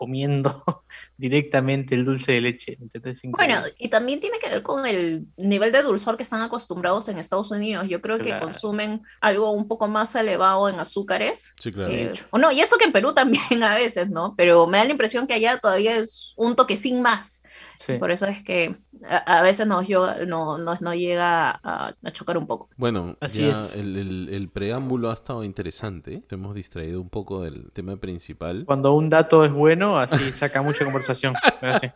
comiendo 0.00 0.64
directamente 1.18 1.94
el 1.94 2.06
dulce 2.06 2.32
de 2.32 2.40
leche. 2.40 2.78
Bueno, 3.24 3.56
y 3.78 3.90
también 3.90 4.18
tiene 4.18 4.38
que 4.38 4.48
ver 4.48 4.62
con 4.62 4.86
el 4.86 5.26
nivel 5.36 5.72
de 5.72 5.82
dulzor 5.82 6.16
que 6.16 6.22
están 6.22 6.40
acostumbrados 6.40 7.10
en 7.10 7.18
Estados 7.18 7.50
Unidos. 7.50 7.86
Yo 7.86 8.00
creo 8.00 8.18
que 8.18 8.38
consumen 8.38 9.02
algo 9.20 9.50
un 9.50 9.68
poco 9.68 9.88
más 9.88 10.14
elevado 10.14 10.70
en 10.70 10.80
azúcares. 10.80 11.52
Sí, 11.60 11.70
claro. 11.70 11.92
eh, 11.92 12.14
o 12.30 12.38
no, 12.38 12.50
y 12.50 12.60
eso 12.60 12.78
que 12.78 12.86
en 12.86 12.92
Perú 12.92 13.12
también 13.14 13.62
a 13.62 13.74
veces, 13.74 14.08
¿no? 14.08 14.34
Pero 14.38 14.66
me 14.66 14.78
da 14.78 14.84
la 14.86 14.92
impresión 14.92 15.26
que 15.26 15.34
allá 15.34 15.58
todavía 15.58 15.98
es 15.98 16.32
un 16.38 16.56
toquecín 16.56 17.02
más. 17.02 17.42
Sí. 17.78 17.94
Por 17.94 18.10
eso 18.10 18.26
es 18.26 18.42
que 18.42 18.76
a, 19.08 19.38
a 19.38 19.42
veces 19.42 19.66
nos, 19.66 19.88
yo- 19.88 20.26
no, 20.26 20.58
nos, 20.58 20.80
no 20.82 20.94
llega 20.94 21.50
a, 21.50 21.94
a 22.04 22.10
chocar 22.10 22.36
un 22.36 22.46
poco. 22.46 22.68
Bueno, 22.76 23.16
Así 23.20 23.40
ya 23.46 23.52
es. 23.52 23.74
El, 23.76 23.96
el- 23.96 24.28
el 24.32 24.48
preámbulo 24.50 25.10
ha 25.10 25.14
estado 25.14 25.44
interesante. 25.44 26.16
Nos 26.30 26.32
hemos 26.32 26.54
distraído 26.54 27.00
un 27.00 27.08
poco 27.08 27.40
del 27.42 27.70
tema 27.72 27.96
principal. 27.96 28.64
Cuando 28.66 28.92
un 28.92 29.08
dato 29.08 29.44
es 29.44 29.52
bueno, 29.52 29.98
así 29.98 30.30
saca 30.32 30.60
mucha 30.62 30.84
conversación. 30.84 31.34
Así. 31.62 31.90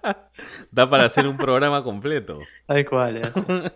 Da 0.70 0.88
para 0.88 1.04
hacer 1.04 1.26
un 1.26 1.36
programa 1.36 1.82
completo. 1.84 2.38
Tal 2.66 2.84
cual. 2.86 3.20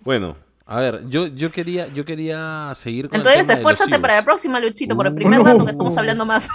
Bueno, 0.00 0.36
a 0.66 0.80
ver, 0.80 1.08
yo, 1.08 1.28
yo 1.28 1.50
quería, 1.50 1.86
yo 1.88 2.04
quería 2.04 2.72
seguir 2.74 3.08
con 3.08 3.16
el 3.16 3.20
Entonces, 3.20 3.46
tema 3.46 3.56
de 3.58 3.62
los 3.62 3.72
esfuérzate 3.80 4.00
para 4.02 4.16
la 4.16 4.22
próxima, 4.22 4.60
Luchito, 4.60 4.94
por 4.94 5.06
el 5.06 5.12
Uh. 5.12 5.16
primer 5.16 5.40
rato 5.42 5.64
que 5.64 5.70
estamos 5.70 5.96
hablando 5.96 6.26
más. 6.26 6.48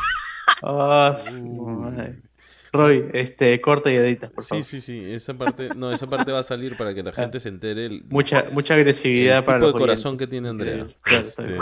Ah, 0.61 1.17
madre. 1.41 2.21
Roy, 2.71 3.09
este, 3.13 3.59
corta 3.61 3.91
y 3.91 3.95
edita, 3.95 4.29
por 4.29 4.43
Sí, 4.43 4.49
favor. 4.49 4.63
sí, 4.63 4.81
sí, 4.81 5.03
esa 5.11 5.33
parte, 5.33 5.69
no, 5.75 5.91
esa 5.91 6.07
parte 6.07 6.31
va 6.31 6.39
a 6.39 6.43
salir 6.43 6.75
para 6.77 6.93
que 6.93 7.01
la 7.03 7.11
gente 7.13 7.39
se 7.39 7.49
entere 7.49 7.85
el, 7.87 8.03
Mucha, 8.09 8.45
mucha 8.51 8.75
agresividad 8.75 9.39
el 9.39 9.43
para 9.45 9.57
tipo 9.59 9.67
los 9.67 9.73
de 9.75 9.79
corazón 9.79 10.09
oyentes. 10.11 10.27
que 10.27 10.31
tiene 10.31 10.49
Andrea. 10.49 10.87
Claro, 11.01 11.25
Este, 11.25 11.57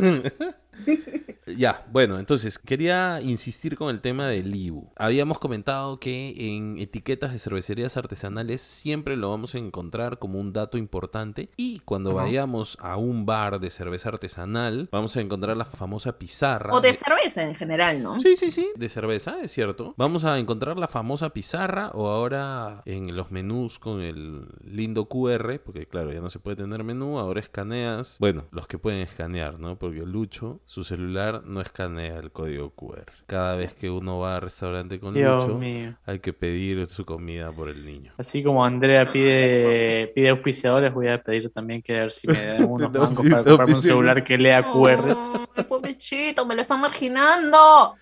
ya, 1.56 1.86
bueno, 1.90 2.18
entonces 2.18 2.58
quería 2.58 3.20
insistir 3.22 3.76
con 3.76 3.90
el 3.90 4.00
tema 4.00 4.26
del 4.26 4.54
IBU. 4.54 4.92
Habíamos 4.96 5.38
comentado 5.38 5.98
que 5.98 6.34
en 6.36 6.78
etiquetas 6.78 7.32
de 7.32 7.38
cervecerías 7.38 7.96
artesanales 7.96 8.60
siempre 8.60 9.16
lo 9.16 9.30
vamos 9.30 9.54
a 9.54 9.58
encontrar 9.58 10.18
como 10.18 10.38
un 10.38 10.52
dato 10.52 10.78
importante 10.78 11.50
y 11.56 11.80
cuando 11.80 12.14
vayamos 12.14 12.76
a 12.80 12.96
un 12.96 13.26
bar 13.26 13.60
de 13.60 13.70
cerveza 13.70 14.10
artesanal 14.10 14.88
vamos 14.90 15.16
a 15.16 15.20
encontrar 15.20 15.56
la 15.56 15.64
famosa 15.64 16.18
pizarra. 16.18 16.74
O 16.74 16.80
de 16.80 16.92
cerveza 16.92 17.42
en 17.42 17.54
general, 17.54 18.02
¿no? 18.02 18.20
Sí, 18.20 18.36
sí, 18.36 18.50
sí, 18.50 18.68
de 18.76 18.88
cerveza, 18.88 19.40
es 19.42 19.52
cierto. 19.52 19.94
Vamos 19.96 20.24
a 20.24 20.38
encontrar 20.38 20.78
la 20.78 20.88
famosa 20.88 21.30
pizarra 21.30 21.90
o 21.94 22.08
ahora 22.08 22.82
en 22.86 23.16
los 23.16 23.30
menús 23.30 23.78
con 23.78 24.00
el 24.00 24.46
lindo 24.64 25.08
QR, 25.08 25.60
porque 25.64 25.86
claro, 25.86 26.12
ya 26.12 26.20
no 26.20 26.30
se 26.30 26.38
puede 26.38 26.56
tener 26.56 26.84
menú, 26.84 27.18
ahora 27.18 27.40
escaneas, 27.40 28.16
bueno, 28.18 28.44
los 28.50 28.66
que 28.66 28.78
pueden 28.78 29.00
escanear, 29.00 29.58
¿no? 29.58 29.78
Porque 29.78 30.00
Lucho, 30.00 30.60
su 30.70 30.84
celular 30.84 31.42
no 31.46 31.60
escanea 31.60 32.18
el 32.18 32.30
código 32.30 32.70
QR. 32.70 33.10
Cada 33.26 33.56
vez 33.56 33.74
que 33.74 33.90
uno 33.90 34.20
va 34.20 34.36
al 34.36 34.42
restaurante 34.42 35.00
con 35.00 35.14
Dios 35.14 35.48
Lucho, 35.48 35.58
mío. 35.58 35.96
hay 36.06 36.20
que 36.20 36.32
pedir 36.32 36.86
su 36.86 37.04
comida 37.04 37.50
por 37.50 37.68
el 37.68 37.84
niño. 37.84 38.12
Así 38.18 38.40
como 38.44 38.64
Andrea 38.64 39.10
pide, 39.10 40.06
pide 40.14 40.28
auspiciadores, 40.28 40.94
voy 40.94 41.08
a 41.08 41.20
pedir 41.20 41.50
también 41.50 41.82
que 41.82 41.98
a 41.98 42.02
ver 42.02 42.12
si 42.12 42.28
me 42.28 42.46
dan 42.46 42.64
unos 42.70 42.92
bancos 42.92 43.28
para 43.28 43.42
de 43.42 43.48
comprarme 43.48 43.74
un 43.74 43.82
celular 43.82 44.22
que 44.22 44.38
lea 44.38 44.62
QR. 44.62 45.16
Ay, 45.56 45.64
pobrecito, 45.64 46.46
me 46.46 46.54
lo 46.54 46.60
están 46.60 46.80
marginando. 46.80 47.96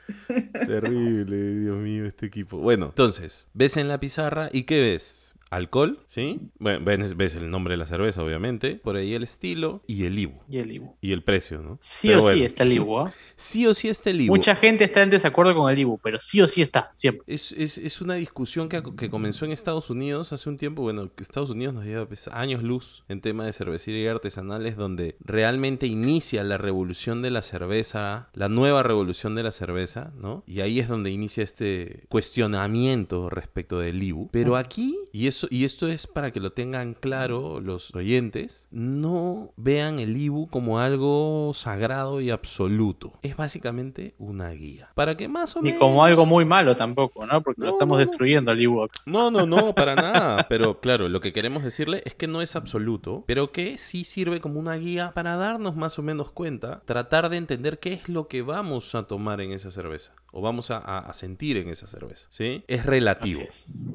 Terrible, 0.53 1.61
Dios 1.61 1.79
mío, 1.79 2.05
este 2.05 2.27
equipo. 2.27 2.59
Bueno, 2.59 2.89
entonces, 2.91 3.49
ves 3.55 3.79
en 3.79 3.89
la 3.89 3.99
pizarra 3.99 4.51
y 4.53 4.65
¿qué 4.65 4.79
ves? 4.79 5.28
Alcohol, 5.51 5.99
¿sí? 6.09 6.41
Bueno, 6.59 6.85
ves, 6.85 7.17
ves 7.17 7.35
el 7.35 7.51
nombre 7.51 7.73
de 7.73 7.79
la 7.79 7.87
cerveza, 7.87 8.23
obviamente. 8.23 8.77
Por 8.77 8.97
ahí 8.97 9.15
el 9.15 9.23
estilo 9.23 9.83
y 9.87 10.05
el 10.05 10.19
IBU. 10.19 10.35
Y 10.49 10.59
el 10.59 10.73
Ibu. 10.73 10.95
Y 11.01 11.13
el 11.13 11.23
precio, 11.23 11.61
¿no? 11.61 11.79
Sí 11.81 12.09
Pero 12.09 12.21
o 12.25 12.33
sí 12.33 12.43
está 12.45 12.63
el 12.65 12.73
Ibu, 12.73 12.99
¿ah? 12.99 13.13
Sí 13.37 13.67
o 13.67 13.75
sí 13.75 13.89
está 13.89 14.11
el 14.11 14.21
IBU. 14.23 14.35
Mucha 14.35 14.55
gente 14.57 14.85
está 14.85 15.03
en 15.03 15.11
desacuerdo 15.11 15.55
con 15.55 15.71
el 15.73 15.79
Ibu, 15.79 15.99
pero 16.03 16.19
sí 16.19 16.41
o 16.41 16.47
sí 16.47 16.63
está, 16.63 16.91
siempre. 16.95 17.23
Es, 17.27 17.53
es- 17.53 17.79
es 17.79 18.01
una 18.01 18.15
discusión 18.15 18.69
que, 18.69 18.83
que 18.97 19.09
comenzó 19.11 19.45
en 19.45 19.53
Estados 19.53 19.91
Unidos 19.91 20.33
hace 20.33 20.49
un 20.49 20.57
tiempo. 20.57 20.83
Bueno, 20.83 21.11
Estados 21.19 21.51
Unidos 21.51 21.75
nos 21.75 21.85
lleva 21.85 22.07
pues, 22.07 22.29
años 22.29 22.63
luz 22.63 23.05
en 23.09 23.21
tema 23.21 23.45
de 23.47 23.53
cervecería 23.53 24.11
artesanales, 24.13 24.77
donde 24.77 25.17
realmente 25.25 25.87
inicia 25.87 26.43
la 26.45 26.59
revolución 26.59 27.23
de 27.23 27.31
la 27.31 27.43
cerveza, 27.43 28.29
la 28.35 28.49
nueva 28.49 28.83
revolución 28.83 29.35
de 29.35 29.43
la 29.43 29.53
cerveza, 29.53 30.13
¿no? 30.17 30.43
Y 30.47 30.61
ahí 30.61 30.81
es 30.81 30.89
donde 30.89 31.11
inicia 31.11 31.43
este 31.45 32.05
cuestionamiento 32.09 33.31
respecto 33.31 33.79
del 33.79 34.03
IBU. 34.03 34.29
Pero 34.33 34.57
aquí, 34.57 34.97
y, 35.13 35.27
eso, 35.27 35.38
y 35.51 35.65
esto 35.65 35.89
es 35.89 36.07
para 36.07 36.33
que 36.33 36.41
lo 36.41 36.53
tengan 36.53 36.95
claro 36.95 37.61
los 37.61 37.95
oyentes, 37.95 38.69
no 38.71 39.53
vean 39.57 39.99
el 39.99 40.17
IBU 40.17 40.49
como 40.49 40.81
algo 40.81 41.53
sagrado 41.55 42.21
y 42.21 42.31
absoluto. 42.31 43.19
Es 43.23 43.37
básicamente 43.37 44.15
una 44.19 44.51
guía. 44.51 44.91
Para 44.95 45.17
que 45.17 45.29
más 45.29 45.57
o 45.57 45.61
Ni 45.61 45.71
menos... 45.71 45.81
como 45.81 46.05
algo 46.05 46.27
muy 46.27 46.45
malo 46.45 46.77
tampoco, 46.77 47.27
¿no? 47.27 47.43
Porque 47.43 47.61
No, 47.61 47.67
lo 47.69 47.73
estamos 47.73 47.99
no, 47.99 48.07
destruyendo 48.07 48.51
al 48.51 48.61
Ibu 48.61 48.83
acá. 48.83 49.01
No, 49.07 49.31
no, 49.31 49.47
no, 49.47 49.75
para 49.75 49.95
nada. 49.97 50.47
Pero 50.49 50.81
claro, 50.81 51.09
lo 51.09 51.21
que 51.21 51.33
queremos 51.33 51.63
decirle 51.63 52.03
es 52.05 52.15
que 52.15 52.27
no 52.27 52.43
es 52.43 52.57
absoluto, 52.57 53.25
pero 53.27 53.53
que 53.53 53.79
sí 53.79 54.05
sirve 54.05 54.41
como 54.41 54.59
una 54.59 54.75
guía 54.75 55.13
para 55.15 55.37
darnos 55.37 55.77
más 55.77 55.99
o 55.99 56.03
menos 56.03 56.31
cuenta, 56.31 56.83
tratar 56.85 57.29
de 57.29 57.37
entender 57.37 57.79
qué 57.79 57.93
es 57.93 58.09
lo 58.09 58.29
que 58.29 58.43
vamos 58.43 58.95
a 58.95 59.05
tomar 59.05 59.41
en 59.41 59.53
esa 59.53 59.71
cerveza 59.71 60.15
o 60.33 60.41
vamos 60.41 60.71
a, 60.71 61.13
sentir 61.15 61.57
en 61.57 61.69
esa 61.69 61.87
cerveza. 61.87 62.27
¿Sí? 62.31 62.65
Es 62.69 62.87
relativo. 62.87 63.43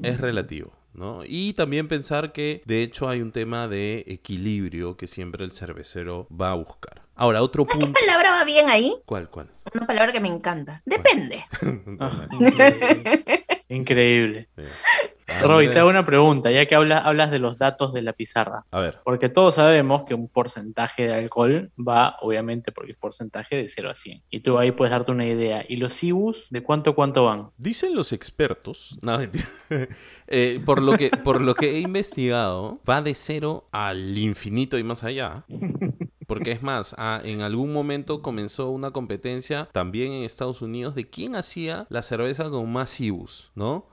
Es 0.02 0.20
relativo. 0.20 0.72
¿No? 0.94 1.22
Y 1.26 1.52
también 1.52 1.88
pensar 1.88 2.32
que 2.32 2.62
de 2.64 2.82
hecho 2.82 3.08
hay 3.08 3.20
un 3.20 3.32
tema 3.32 3.68
de 3.68 4.04
equilibrio 4.06 4.96
que 4.96 5.06
siempre 5.06 5.44
el 5.44 5.52
cervecero 5.52 6.26
va 6.30 6.52
a 6.52 6.54
buscar. 6.54 7.02
Ahora, 7.16 7.42
otro 7.42 7.64
¿Qué 7.64 7.78
punto. 7.78 8.00
palabra 8.06 8.30
va 8.32 8.44
bien 8.44 8.68
ahí? 8.68 8.96
¿Cuál, 9.04 9.30
cuál? 9.30 9.48
Una 9.72 9.86
palabra 9.86 10.12
que 10.12 10.20
me 10.20 10.28
encanta. 10.28 10.82
Depende. 10.84 11.44
Increíble. 13.68 14.48
Roy, 15.42 15.70
te 15.70 15.78
hago 15.78 15.88
una 15.88 16.04
pregunta, 16.04 16.50
ya 16.50 16.66
que 16.66 16.74
hablas, 16.74 17.04
hablas 17.04 17.30
de 17.30 17.38
los 17.38 17.58
datos 17.58 17.92
de 17.92 18.02
la 18.02 18.12
pizarra. 18.12 18.64
A 18.70 18.80
ver. 18.80 18.98
Porque 19.04 19.28
todos 19.28 19.54
sabemos 19.54 20.04
que 20.04 20.14
un 20.14 20.28
porcentaje 20.28 21.06
de 21.06 21.14
alcohol 21.14 21.70
va, 21.76 22.16
obviamente, 22.20 22.72
porque 22.72 22.92
es 22.92 22.98
porcentaje 22.98 23.56
de 23.56 23.68
0 23.68 23.90
a 23.90 23.94
100. 23.94 24.22
Y 24.30 24.40
tú 24.40 24.58
ahí 24.58 24.72
puedes 24.72 24.92
darte 24.92 25.12
una 25.12 25.26
idea. 25.26 25.64
¿Y 25.66 25.76
los 25.76 26.02
IBUs 26.02 26.46
de 26.50 26.62
cuánto 26.62 26.94
cuánto 26.94 27.24
van? 27.24 27.48
Dicen 27.56 27.94
los 27.94 28.12
expertos, 28.12 28.98
no, 29.02 29.18
mentira. 29.18 29.48
Eh, 30.26 30.58
por, 30.64 30.80
lo 30.80 30.96
que, 30.96 31.10
por 31.10 31.42
lo 31.42 31.54
que 31.54 31.72
he 31.72 31.80
investigado, 31.80 32.80
va 32.88 33.02
de 33.02 33.14
cero 33.14 33.68
al 33.72 34.16
infinito 34.16 34.78
y 34.78 34.82
más 34.82 35.04
allá. 35.04 35.44
Porque 36.26 36.52
es 36.52 36.62
más, 36.62 36.94
ah, 36.98 37.20
en 37.22 37.42
algún 37.42 37.72
momento 37.72 38.22
comenzó 38.22 38.70
una 38.70 38.92
competencia 38.92 39.68
también 39.72 40.12
en 40.12 40.24
Estados 40.24 40.62
Unidos 40.62 40.94
de 40.94 41.08
quién 41.08 41.36
hacía 41.36 41.86
la 41.90 42.02
cerveza 42.02 42.50
con 42.50 42.72
más 42.72 43.00
IBUs, 43.00 43.50
¿no? 43.54 43.86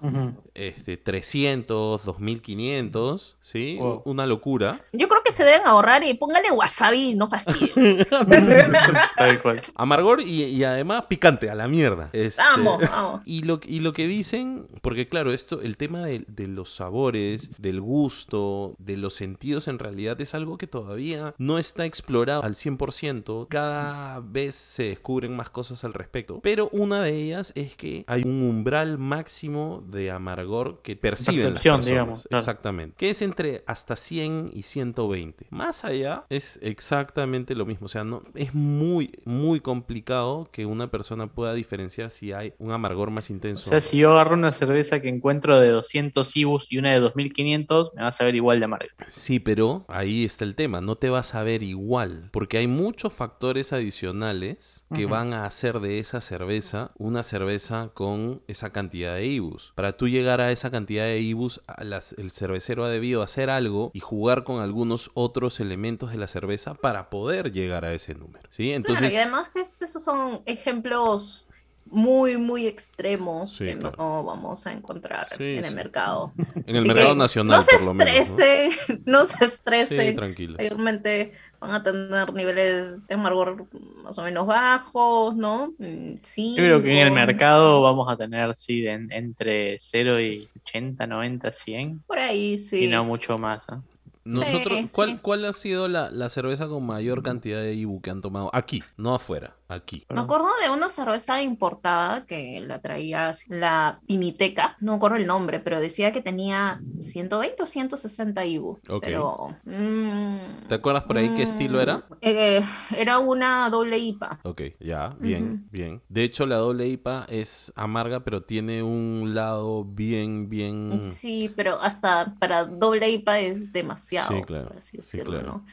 Este, 0.54 0.98
300, 0.98 2.06
2500, 2.06 3.38
¿sí? 3.42 3.78
Wow. 3.80 4.02
Una 4.06 4.26
locura. 4.26 4.86
Yo 4.94 5.08
creo 5.08 5.22
que 5.24 5.32
se 5.32 5.44
deben 5.44 5.62
ahorrar 5.66 6.04
y 6.04 6.14
póngale 6.14 6.52
wasabi, 6.52 7.16
no 7.16 7.30
cual. 9.42 9.62
Amargor 9.76 10.22
y, 10.22 10.44
y 10.44 10.64
además 10.64 11.06
picante, 11.10 11.50
a 11.50 11.56
la 11.56 11.68
mierda. 11.68 12.10
Este, 12.14 12.42
Vamos, 12.42 12.82
vamos. 12.90 13.22
Y 13.26 13.44
lo, 13.44 13.60
y 13.66 13.80
lo 13.80 13.94
que 13.94 14.08
dicen, 14.08 14.68
porque 14.82 15.08
claro, 15.08 15.34
esto, 15.34 15.62
el 15.62 15.78
tema 15.78 16.06
de, 16.06 16.26
de 16.28 16.48
los 16.48 16.74
sabores, 16.74 17.52
del 17.60 17.82
gusto, 17.82 18.76
de 18.78 18.98
los 18.98 19.14
sentidos 19.14 19.68
en 19.68 19.80
realidad 19.80 20.20
es 20.22 20.36
algo 20.36 20.58
que 20.58 20.68
todavía 20.68 21.34
no 21.38 21.60
está 21.60 21.86
explorado 21.86 22.21
al 22.30 22.56
100%. 22.56 23.48
Cada 23.50 24.20
vez 24.20 24.56
se 24.56 24.84
descubren 24.84 25.36
más 25.36 25.50
cosas 25.50 25.84
al 25.84 25.94
respecto. 25.94 26.40
Pero 26.42 26.70
una 26.72 27.02
de 27.02 27.16
ellas 27.16 27.52
es 27.56 27.76
que 27.76 28.04
hay 28.08 28.24
un 28.26 28.44
umbral 28.44 28.98
máximo 28.98 29.84
de 29.88 30.12
amargor 30.12 30.82
que 30.82 30.96
perciben 30.96 31.38
las 31.54 31.64
Percepción, 31.64 31.76
personas. 31.78 31.86
digamos, 31.86 32.28
claro. 32.28 32.40
Exactamente. 32.40 32.96
Que 32.98 33.10
es 33.10 33.22
entre 33.22 33.64
hasta 33.68 33.96
100 33.96 34.50
y 34.54 34.64
120. 34.64 35.48
Más 35.50 35.84
allá 35.86 36.26
es 36.30 36.60
exactamente 36.62 37.56
lo 37.56 37.66
mismo. 37.66 37.86
O 37.86 37.90
sea, 37.90 38.04
no, 38.04 38.24
es 38.36 38.54
muy, 38.54 39.20
muy 39.26 39.60
complicado 39.60 40.50
que 40.52 40.66
una 40.66 40.90
persona 40.92 41.28
pueda 41.28 41.54
diferenciar 41.54 42.10
si 42.10 42.32
hay 42.34 42.54
un 42.60 42.72
amargor 42.72 43.10
más 43.12 43.30
O 43.30 43.34
intenso. 43.34 43.70
sea, 43.70 43.80
si 43.82 43.98
yo 43.98 44.12
agarro 44.12 44.34
una 44.36 44.52
cerveza 44.52 45.02
que 45.02 45.10
encuentro 45.10 45.60
de 45.60 45.70
200 45.70 46.36
IBUs 46.38 46.68
y 46.72 46.78
una 46.78 46.92
de 46.94 47.00
2500, 47.00 47.94
me 47.96 48.02
va 48.04 48.10
a 48.10 48.12
saber 48.12 48.36
igual 48.36 48.60
de 48.60 48.66
amargo. 48.66 48.90
Sí, 49.08 49.40
pero 49.40 49.86
ahí 49.88 50.26
está 50.26 50.44
el 50.46 50.56
tema, 50.56 50.82
no 50.82 50.96
te 50.96 51.10
vas 51.10 51.36
a 51.36 51.44
ver 51.44 51.64
igual, 51.64 52.11
porque 52.32 52.58
hay 52.58 52.68
muchos 52.68 53.14
factores 53.14 53.74
adicionales 53.74 54.86
que 54.94 55.06
Ujú. 55.06 55.14
van 55.14 55.34
a 55.34 55.46
hacer 55.46 55.80
de 55.80 56.00
esa 56.00 56.22
cerveza 56.22 56.92
una 56.98 57.24
cerveza 57.24 57.90
con 57.94 58.42
esa 58.48 58.72
cantidad 58.72 59.16
de 59.16 59.26
IBUs. 59.26 59.74
Para 59.76 59.98
tú 59.98 60.08
llegar 60.08 60.42
a 60.42 60.52
esa 60.52 60.72
cantidad 60.72 61.06
de 61.06 61.20
IBUs, 61.20 61.62
las- 61.82 62.14
el 62.14 62.32
cervecero 62.32 62.84
ha 62.86 62.90
debido 62.90 63.22
hacer 63.22 63.50
algo 63.50 63.92
y 63.94 64.00
jugar 64.00 64.44
con 64.44 64.62
algunos 64.62 65.12
otros 65.14 65.60
elementos 65.60 66.12
de 66.12 66.18
la 66.18 66.28
cerveza 66.28 66.74
para 66.74 67.10
poder 67.10 67.52
llegar 67.52 67.86
a 67.86 67.94
ese 67.94 68.16
número, 68.16 68.48
¿sí? 68.52 68.64
Claro, 68.66 68.76
Entonces, 68.78 69.14
y 69.14 69.18
además 69.18 69.50
que 69.50 69.62
es- 69.62 69.82
esos 69.82 70.04
son 70.04 70.42
ejemplos 70.46 71.46
muy, 71.88 72.38
muy 72.38 72.68
extremos 72.68 73.54
Sí, 73.56 73.66
que 73.66 73.78
claro. 73.78 73.96
no 73.98 74.24
vamos 74.24 74.66
a 74.68 74.72
encontrar 74.72 75.28
Sí, 75.38 75.44
en 75.58 75.66
el 75.66 75.70
sí. 75.72 75.76
mercado. 75.76 76.32
En 76.66 76.76
el 76.76 76.78
Así 76.78 76.88
mercado 76.88 77.16
nacional, 77.16 77.58
No 77.58 77.62
se 77.64 77.78
por 77.78 77.86
lo 77.88 77.94
menos. 77.96 78.14
¿no? 78.16 78.22
estresen, 78.22 79.02
no 79.06 79.26
se 79.26 79.46
estresen. 79.46 80.16
tranquilo. 80.16 80.58
Mayormente 80.58 81.34
van 81.62 81.72
a 81.72 81.84
tener 81.84 82.34
niveles 82.34 83.06
de 83.08 83.14
amargor 83.14 83.68
más 84.04 84.18
o 84.18 84.24
menos 84.24 84.48
bajos, 84.48 85.36
¿no? 85.36 85.74
Mm, 85.78 86.16
Sí. 86.22 86.56
Yo 86.58 86.64
creo 86.64 86.82
que 86.84 86.92
en 87.02 87.08
el 87.08 87.14
mercado 87.14 87.82
vamos 87.82 88.12
a 88.12 88.18
tener, 88.18 88.54
sí, 88.56 88.82
de 88.82 88.92
en- 88.94 89.12
entre 89.12 89.78
0 89.80 90.20
y 90.20 90.50
80, 90.62 91.06
90, 91.08 91.54
100, 91.54 92.00
Por 92.08 92.18
ahí, 92.20 92.58
sí. 92.58 92.86
y 92.86 92.88
no 92.88 93.04
mucho 93.04 93.38
más. 93.38 93.66
¿ah? 93.70 93.82
Nosotros, 94.24 94.80
Sí, 94.80 94.88
¿cuál, 94.92 95.10
sí. 95.12 95.20
¿cuál 95.22 95.46
ha 95.46 95.54
sido 95.54 95.88
la, 95.88 96.12
la 96.12 96.30
cerveza 96.30 96.68
con 96.68 96.86
mayor 96.86 97.24
cantidad 97.24 97.62
de 97.62 97.74
Ibu 97.76 98.02
que 98.02 98.10
han 98.12 98.22
tomado? 98.22 98.50
Aquí, 98.54 98.84
no 98.98 99.16
afuera, 99.16 99.56
aquí. 99.74 100.06
Me 100.10 100.22
acuerdo 100.22 100.50
de 100.64 100.70
una 100.70 100.90
cerveza 100.90 101.42
importada 101.42 102.26
que 102.26 102.60
la 102.62 102.82
traía 102.82 103.34
la 103.50 104.00
Piniteca, 104.08 104.78
no 104.80 104.94
me 104.94 104.96
acuerdo 104.98 105.18
el 105.18 105.28
nombre, 105.28 105.60
pero 105.60 105.80
decía 105.80 106.12
que 106.12 106.22
tenía 106.22 106.82
120 107.00 107.64
o 107.64 107.66
160 107.66 108.46
IBU. 108.46 108.80
Ok. 108.90 109.04
Pero. 109.04 109.48
mm, 109.66 110.68
¿Te 110.68 110.76
acuerdas 110.76 111.04
por 111.04 111.18
ahí 111.18 111.34
qué 111.36 111.44
estilo 111.44 111.82
era? 111.82 111.98
mm, 111.98 112.04
eh, 112.22 112.64
era 112.98 113.20
una 113.20 113.70
doble 113.70 113.98
IPA. 113.98 114.40
Ok, 114.44 114.62
ya, 114.80 115.16
bien, 115.20 115.68
bien. 115.72 116.02
De 116.10 116.24
hecho, 116.24 116.46
la 116.46 116.58
doble 116.58 116.88
IPA 116.88 117.26
es 117.30 117.72
amarga, 117.76 118.24
pero 118.24 118.44
tiene 118.44 118.84
un 118.84 119.34
lado 119.34 119.84
bien, 119.84 120.50
bien... 120.50 121.04
Sí, 121.04 121.52
pero 121.56 121.80
hasta 121.80 122.36
para 122.40 122.66
doble 122.66 123.10
IPA 123.10 123.40
es 123.40 123.72
demasiado. 123.72 124.28
Sí, 124.30 124.44
claro, 124.44 124.68
por 124.68 124.78
así 124.78 124.92
sí, 124.92 124.98
decirlo, 124.98 125.40
claro. 125.40 125.48
¿no? 125.48 125.66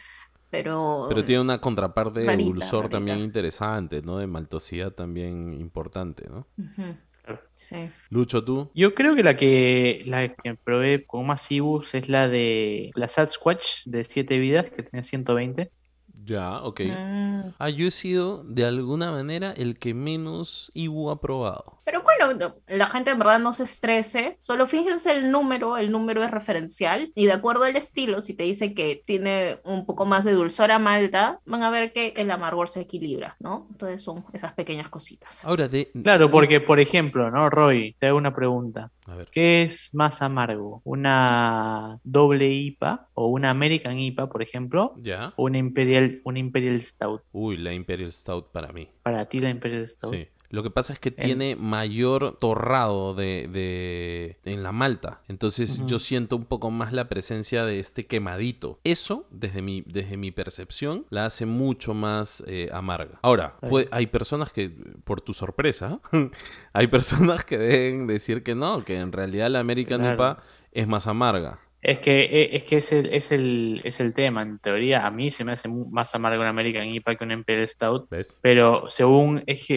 Pero. 0.50 1.06
Pero 1.08 1.24
tiene 1.24 1.42
una 1.42 1.60
contraparte 1.60 2.20
de 2.20 2.26
Rarita, 2.26 2.48
dulzor 2.48 2.80
rarita. 2.84 2.96
también 2.96 3.18
interesante, 3.18 4.02
¿no? 4.02 4.18
De 4.18 4.26
maltosidad 4.26 4.92
también 4.92 5.54
importante, 5.54 6.28
¿no? 6.28 6.46
Sí. 7.50 7.90
Lucho, 8.08 8.42
tú. 8.42 8.70
Yo 8.74 8.94
creo 8.94 9.14
que 9.14 9.22
la 9.22 9.36
que 9.36 10.02
la 10.06 10.28
que 10.28 10.54
probé 10.54 11.04
con 11.04 11.26
más 11.26 11.50
Ibus 11.52 11.94
es 11.94 12.08
la 12.08 12.28
de 12.28 12.90
la 12.94 13.08
Sasquatch 13.08 13.84
de 13.84 14.04
7 14.04 14.38
vidas, 14.38 14.70
que 14.70 14.82
tiene 14.82 15.02
120. 15.02 15.70
Ya, 16.24 16.62
ok. 16.62 16.80
Mm. 16.80 17.40
Ah, 17.58 17.70
yo 17.70 17.86
he 17.88 17.90
sido, 17.90 18.42
de 18.44 18.64
alguna 18.64 19.10
manera, 19.12 19.52
el 19.52 19.78
que 19.78 19.94
menos 19.94 20.70
Ibu 20.74 21.10
ha 21.10 21.20
probado. 21.20 21.78
Pero 21.84 22.02
bueno, 22.02 22.34
no- 22.34 22.54
la 22.66 22.86
gente 22.86 23.10
en 23.10 23.18
verdad 23.18 23.38
no 23.38 23.52
se 23.52 23.64
estrese, 23.64 24.38
solo 24.42 24.66
fíjense 24.66 25.12
el 25.12 25.30
número, 25.30 25.76
el 25.78 25.90
número 25.90 26.22
es 26.22 26.30
referencial 26.30 27.10
y 27.14 27.26
de 27.26 27.32
acuerdo 27.32 27.64
al 27.64 27.76
estilo, 27.76 28.20
si 28.20 28.34
te 28.34 28.44
dice 28.44 28.74
que 28.74 29.02
tiene 29.06 29.58
un 29.64 29.86
poco 29.86 30.04
más 30.04 30.24
de 30.24 30.32
dulzor 30.32 30.70
a 30.70 30.78
malta, 30.78 31.40
van 31.46 31.62
a 31.62 31.70
ver 31.70 31.92
que 31.92 32.08
el 32.16 32.30
amargor 32.30 32.68
se 32.68 32.80
equilibra, 32.82 33.36
¿no? 33.40 33.66
Entonces 33.70 34.02
son 34.02 34.24
esas 34.34 34.52
pequeñas 34.52 34.88
cositas. 34.90 35.44
Ahora, 35.44 35.68
de... 35.68 35.90
Claro, 36.02 36.30
porque, 36.30 36.60
por 36.60 36.78
ejemplo, 36.80 37.30
¿no, 37.30 37.48
Roy? 37.48 37.96
Te 37.98 38.08
hago 38.08 38.18
una 38.18 38.34
pregunta. 38.34 38.90
A 39.08 39.16
ver. 39.16 39.28
¿Qué 39.32 39.62
es 39.62 39.94
más 39.94 40.20
amargo? 40.20 40.82
¿Una 40.84 41.98
doble 42.04 42.48
IPA 42.48 43.08
o 43.14 43.28
una 43.28 43.50
American 43.50 43.98
IPA, 43.98 44.28
por 44.28 44.42
ejemplo? 44.42 44.94
¿Ya? 44.98 45.32
¿O 45.36 45.44
una 45.44 45.58
Imperial, 45.58 46.20
una 46.24 46.38
Imperial 46.38 46.80
Stout? 46.82 47.22
Uy, 47.32 47.56
la 47.56 47.72
Imperial 47.72 48.12
Stout 48.12 48.52
para 48.52 48.70
mí. 48.72 48.88
Para 49.02 49.24
ti 49.24 49.40
la 49.40 49.48
Imperial 49.48 49.88
Stout. 49.88 50.14
Sí. 50.14 50.28
Lo 50.50 50.62
que 50.62 50.70
pasa 50.70 50.94
es 50.94 50.98
que 50.98 51.10
En- 51.10 51.16
tiene 51.16 51.56
mayor 51.56 52.38
torrado 52.38 53.14
de, 53.14 53.48
de- 53.52 54.38
en 54.50 54.62
la 54.62 54.72
malta. 54.72 55.20
Entonces 55.28 55.84
yo 55.86 55.98
siento 55.98 56.36
un 56.36 56.44
poco 56.46 56.70
más 56.70 56.92
la 56.92 57.08
presencia 57.08 57.64
de 57.66 57.80
este 57.80 58.06
quemadito. 58.06 58.80
Eso, 58.84 59.26
desde 59.30 59.60
mi, 59.60 59.82
desde 59.86 60.16
mi 60.16 60.30
percepción, 60.30 61.04
la 61.10 61.26
hace 61.26 61.44
mucho 61.44 61.92
más 61.92 62.42
eh, 62.46 62.70
amarga. 62.72 63.18
Ahora, 63.22 63.56
pues, 63.68 63.88
hay 63.90 64.06
personas 64.06 64.50
que, 64.52 64.70
por 65.04 65.20
tu 65.20 65.34
sorpresa, 65.34 66.00
hay 66.72 66.86
personas 66.86 67.44
que 67.44 67.58
deben 67.58 68.06
decir 68.06 68.42
que 68.42 68.54
no, 68.54 68.84
que 68.84 68.98
en 68.98 69.12
realidad 69.12 69.50
la 69.50 69.60
American 69.60 70.00
Claro. 70.00 70.14
IPA 70.14 70.42
es 70.72 70.86
más 70.88 71.06
amarga. 71.06 71.60
Es 71.80 72.00
que, 72.00 72.22
eh, 72.22 72.56
es, 72.56 72.64
que 72.64 72.78
es, 72.78 72.92
el, 72.92 73.06
es, 73.12 73.30
el, 73.30 73.80
es 73.84 74.00
el 74.00 74.12
tema. 74.12 74.42
En 74.42 74.58
teoría, 74.58 75.06
a 75.06 75.10
mí 75.10 75.30
se 75.30 75.44
me 75.44 75.52
hace 75.52 75.68
más 75.68 76.14
amargo 76.14 76.40
una 76.40 76.50
American 76.50 76.88
IPA 76.88 77.16
que 77.16 77.24
una 77.24 77.34
Imperial 77.34 77.68
Stout. 77.68 78.10
¿Ves? 78.10 78.38
Pero 78.42 78.90
según 78.90 79.44
eje, 79.46 79.76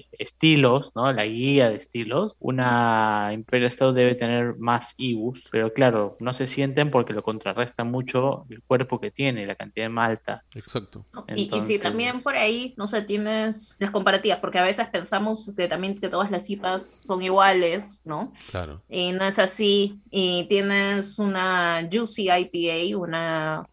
eh, 0.00 0.06
estilos, 0.12 0.92
¿no? 0.94 1.12
La 1.12 1.24
guía 1.24 1.70
de 1.70 1.76
estilos, 1.76 2.36
una 2.38 3.30
Imperial 3.32 3.72
Stout 3.72 3.94
debe 3.94 4.14
tener 4.14 4.56
más 4.58 4.94
IBUs, 4.98 5.44
pero 5.50 5.72
claro, 5.72 6.16
no 6.20 6.32
se 6.32 6.46
sienten 6.46 6.90
porque 6.90 7.12
lo 7.14 7.22
contrarresta 7.22 7.84
mucho 7.84 8.44
el 8.50 8.62
cuerpo 8.62 9.00
que 9.00 9.10
tiene, 9.10 9.46
la 9.46 9.54
cantidad 9.54 9.86
de 9.86 9.90
malta. 9.90 10.44
Exacto. 10.54 11.06
¿no? 11.14 11.24
Y, 11.28 11.32
y 11.32 11.36
si 11.36 11.44
Entonces- 11.44 11.80
también 11.80 12.20
por 12.22 12.36
ahí, 12.36 12.74
no 12.76 12.86
sé, 12.86 13.02
tienes 13.02 13.76
las 13.78 13.90
comparativas, 13.90 14.40
porque 14.40 14.58
a 14.58 14.62
veces 14.64 14.86
pensamos 14.88 15.52
que 15.56 15.68
también 15.68 15.98
que 15.98 16.08
todas 16.08 16.30
las 16.30 16.48
IPAs 16.50 17.00
son 17.04 17.22
iguales, 17.22 18.02
¿no? 18.04 18.32
Claro. 18.50 18.82
Y 18.88 19.12
no 19.12 19.24
es 19.24 19.38
así. 19.38 20.00
Y 20.10 20.44
tienes 20.48 21.13
una 21.18 21.88
Juicy 21.90 22.28
IPA, 22.30 22.98
una 22.98 23.66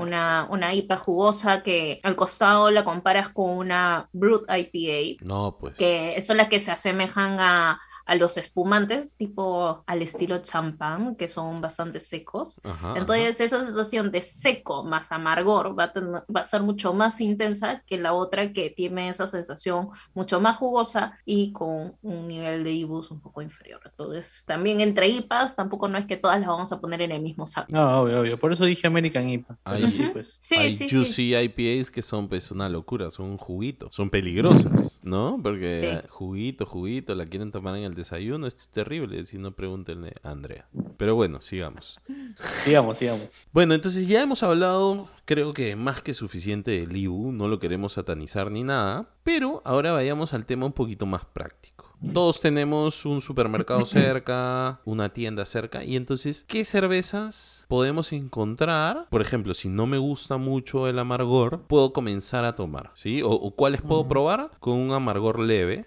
una, 0.00 0.46
una 0.50 0.74
IPA 0.74 0.96
jugosa 0.96 1.62
que 1.62 2.00
al 2.02 2.16
costado 2.16 2.70
la 2.70 2.84
comparas 2.84 3.28
con 3.30 3.50
una 3.50 4.08
Brut 4.12 4.44
IPA, 4.48 5.24
No, 5.24 5.56
pues. 5.58 5.74
que 5.76 6.20
son 6.20 6.36
las 6.36 6.48
que 6.48 6.60
se 6.60 6.70
asemejan 6.70 7.38
a, 7.40 7.80
a 8.08 8.14
los 8.16 8.36
espumantes, 8.38 9.16
tipo 9.16 9.84
al 9.86 10.02
estilo 10.02 10.38
champán, 10.38 11.14
que 11.14 11.28
son 11.28 11.60
bastante 11.60 12.00
secos. 12.00 12.60
Ajá, 12.64 12.72
ajá. 12.92 12.98
Entonces 12.98 13.40
esa 13.40 13.64
sensación 13.64 14.10
de 14.10 14.20
seco 14.22 14.82
más 14.82 15.12
amargor 15.12 15.78
va 15.78 15.84
a, 15.84 15.92
tener- 15.92 16.24
va 16.34 16.40
a 16.40 16.44
ser 16.44 16.62
mucho 16.62 16.94
más 16.94 17.20
intensa 17.20 17.82
que 17.86 17.98
la 17.98 18.14
otra 18.14 18.52
que 18.52 18.70
tiene 18.70 19.10
esa 19.10 19.26
sensación 19.26 19.90
mucho 20.14 20.40
más 20.40 20.56
jugosa 20.56 21.18
y 21.24 21.52
con 21.52 21.94
un 22.02 22.26
nivel 22.26 22.64
de 22.64 22.72
IBUs 22.72 23.10
un 23.10 23.20
poco 23.20 23.42
inferior. 23.42 23.80
Entonces 23.84 24.44
también 24.46 24.80
entre 24.80 25.08
IPAs 25.08 25.54
tampoco 25.54 25.86
no 25.88 25.98
es 25.98 26.06
que 26.06 26.16
todas 26.16 26.40
las 26.40 26.48
vamos 26.48 26.72
a 26.72 26.80
poner 26.80 27.02
en 27.02 27.12
el 27.12 27.20
mismo 27.22 27.44
saco. 27.46 27.70
No, 27.70 28.00
obvio, 28.00 28.20
obvio. 28.20 28.38
Por 28.38 28.52
eso 28.52 28.64
dije 28.64 28.86
American 28.86 29.28
IPA. 29.28 29.58
Ahí. 29.64 29.80
Pero 29.82 29.90
sí, 29.90 30.08
pues. 30.14 30.36
Sí, 30.40 30.54
Hay 30.56 30.74
sí, 30.74 30.88
sí. 30.88 30.96
juicy 30.96 31.36
IPAs 31.36 31.90
que 31.90 32.00
son 32.02 32.28
pues 32.28 32.50
una 32.50 32.68
locura, 32.70 33.10
son 33.10 33.26
un 33.26 33.36
juguito, 33.36 33.88
son 33.92 34.08
peligrosas, 34.10 35.00
¿no? 35.02 35.38
Porque 35.42 36.00
Sí. 36.02 36.08
juguito, 36.08 36.64
juguito, 36.66 37.14
la 37.14 37.26
quieren 37.26 37.52
tomar 37.52 37.76
en 37.76 37.84
el 37.84 37.97
desayuno, 37.98 38.46
esto 38.46 38.62
es 38.62 38.70
terrible, 38.70 39.24
si 39.26 39.36
no 39.36 39.52
pregúntenle 39.52 40.14
a 40.22 40.30
Andrea. 40.30 40.66
Pero 40.96 41.14
bueno, 41.14 41.42
sigamos. 41.42 42.00
Sigamos, 42.64 42.98
sigamos. 42.98 43.28
Bueno, 43.52 43.74
entonces 43.74 44.08
ya 44.08 44.22
hemos 44.22 44.42
hablado, 44.42 45.08
creo 45.24 45.52
que 45.52 45.76
más 45.76 46.02
que 46.02 46.14
suficiente 46.14 46.70
del 46.70 46.96
IBU, 46.96 47.32
no 47.32 47.48
lo 47.48 47.58
queremos 47.58 47.94
satanizar 47.94 48.50
ni 48.50 48.62
nada, 48.62 49.10
pero 49.22 49.60
ahora 49.64 49.92
vayamos 49.92 50.34
al 50.34 50.46
tema 50.46 50.66
un 50.66 50.72
poquito 50.72 51.06
más 51.06 51.24
práctico. 51.24 51.78
Todos 52.12 52.40
tenemos 52.40 53.04
un 53.04 53.20
supermercado 53.20 53.84
cerca, 53.86 54.80
una 54.84 55.08
tienda 55.08 55.44
cerca, 55.44 55.84
y 55.84 55.96
entonces, 55.96 56.44
¿qué 56.46 56.64
cervezas 56.64 57.64
podemos 57.68 58.12
encontrar? 58.12 59.08
Por 59.10 59.20
ejemplo, 59.20 59.54
si 59.54 59.68
no 59.68 59.86
me 59.86 59.98
gusta 59.98 60.36
mucho 60.36 60.86
el 60.86 60.98
amargor, 60.98 61.62
puedo 61.62 61.92
comenzar 61.92 62.44
a 62.44 62.54
tomar, 62.54 62.92
¿sí? 62.94 63.22
O, 63.22 63.30
o 63.30 63.50
cuáles 63.52 63.82
puedo 63.82 64.06
probar 64.06 64.50
con 64.60 64.74
un 64.74 64.92
amargor 64.92 65.40
leve, 65.40 65.86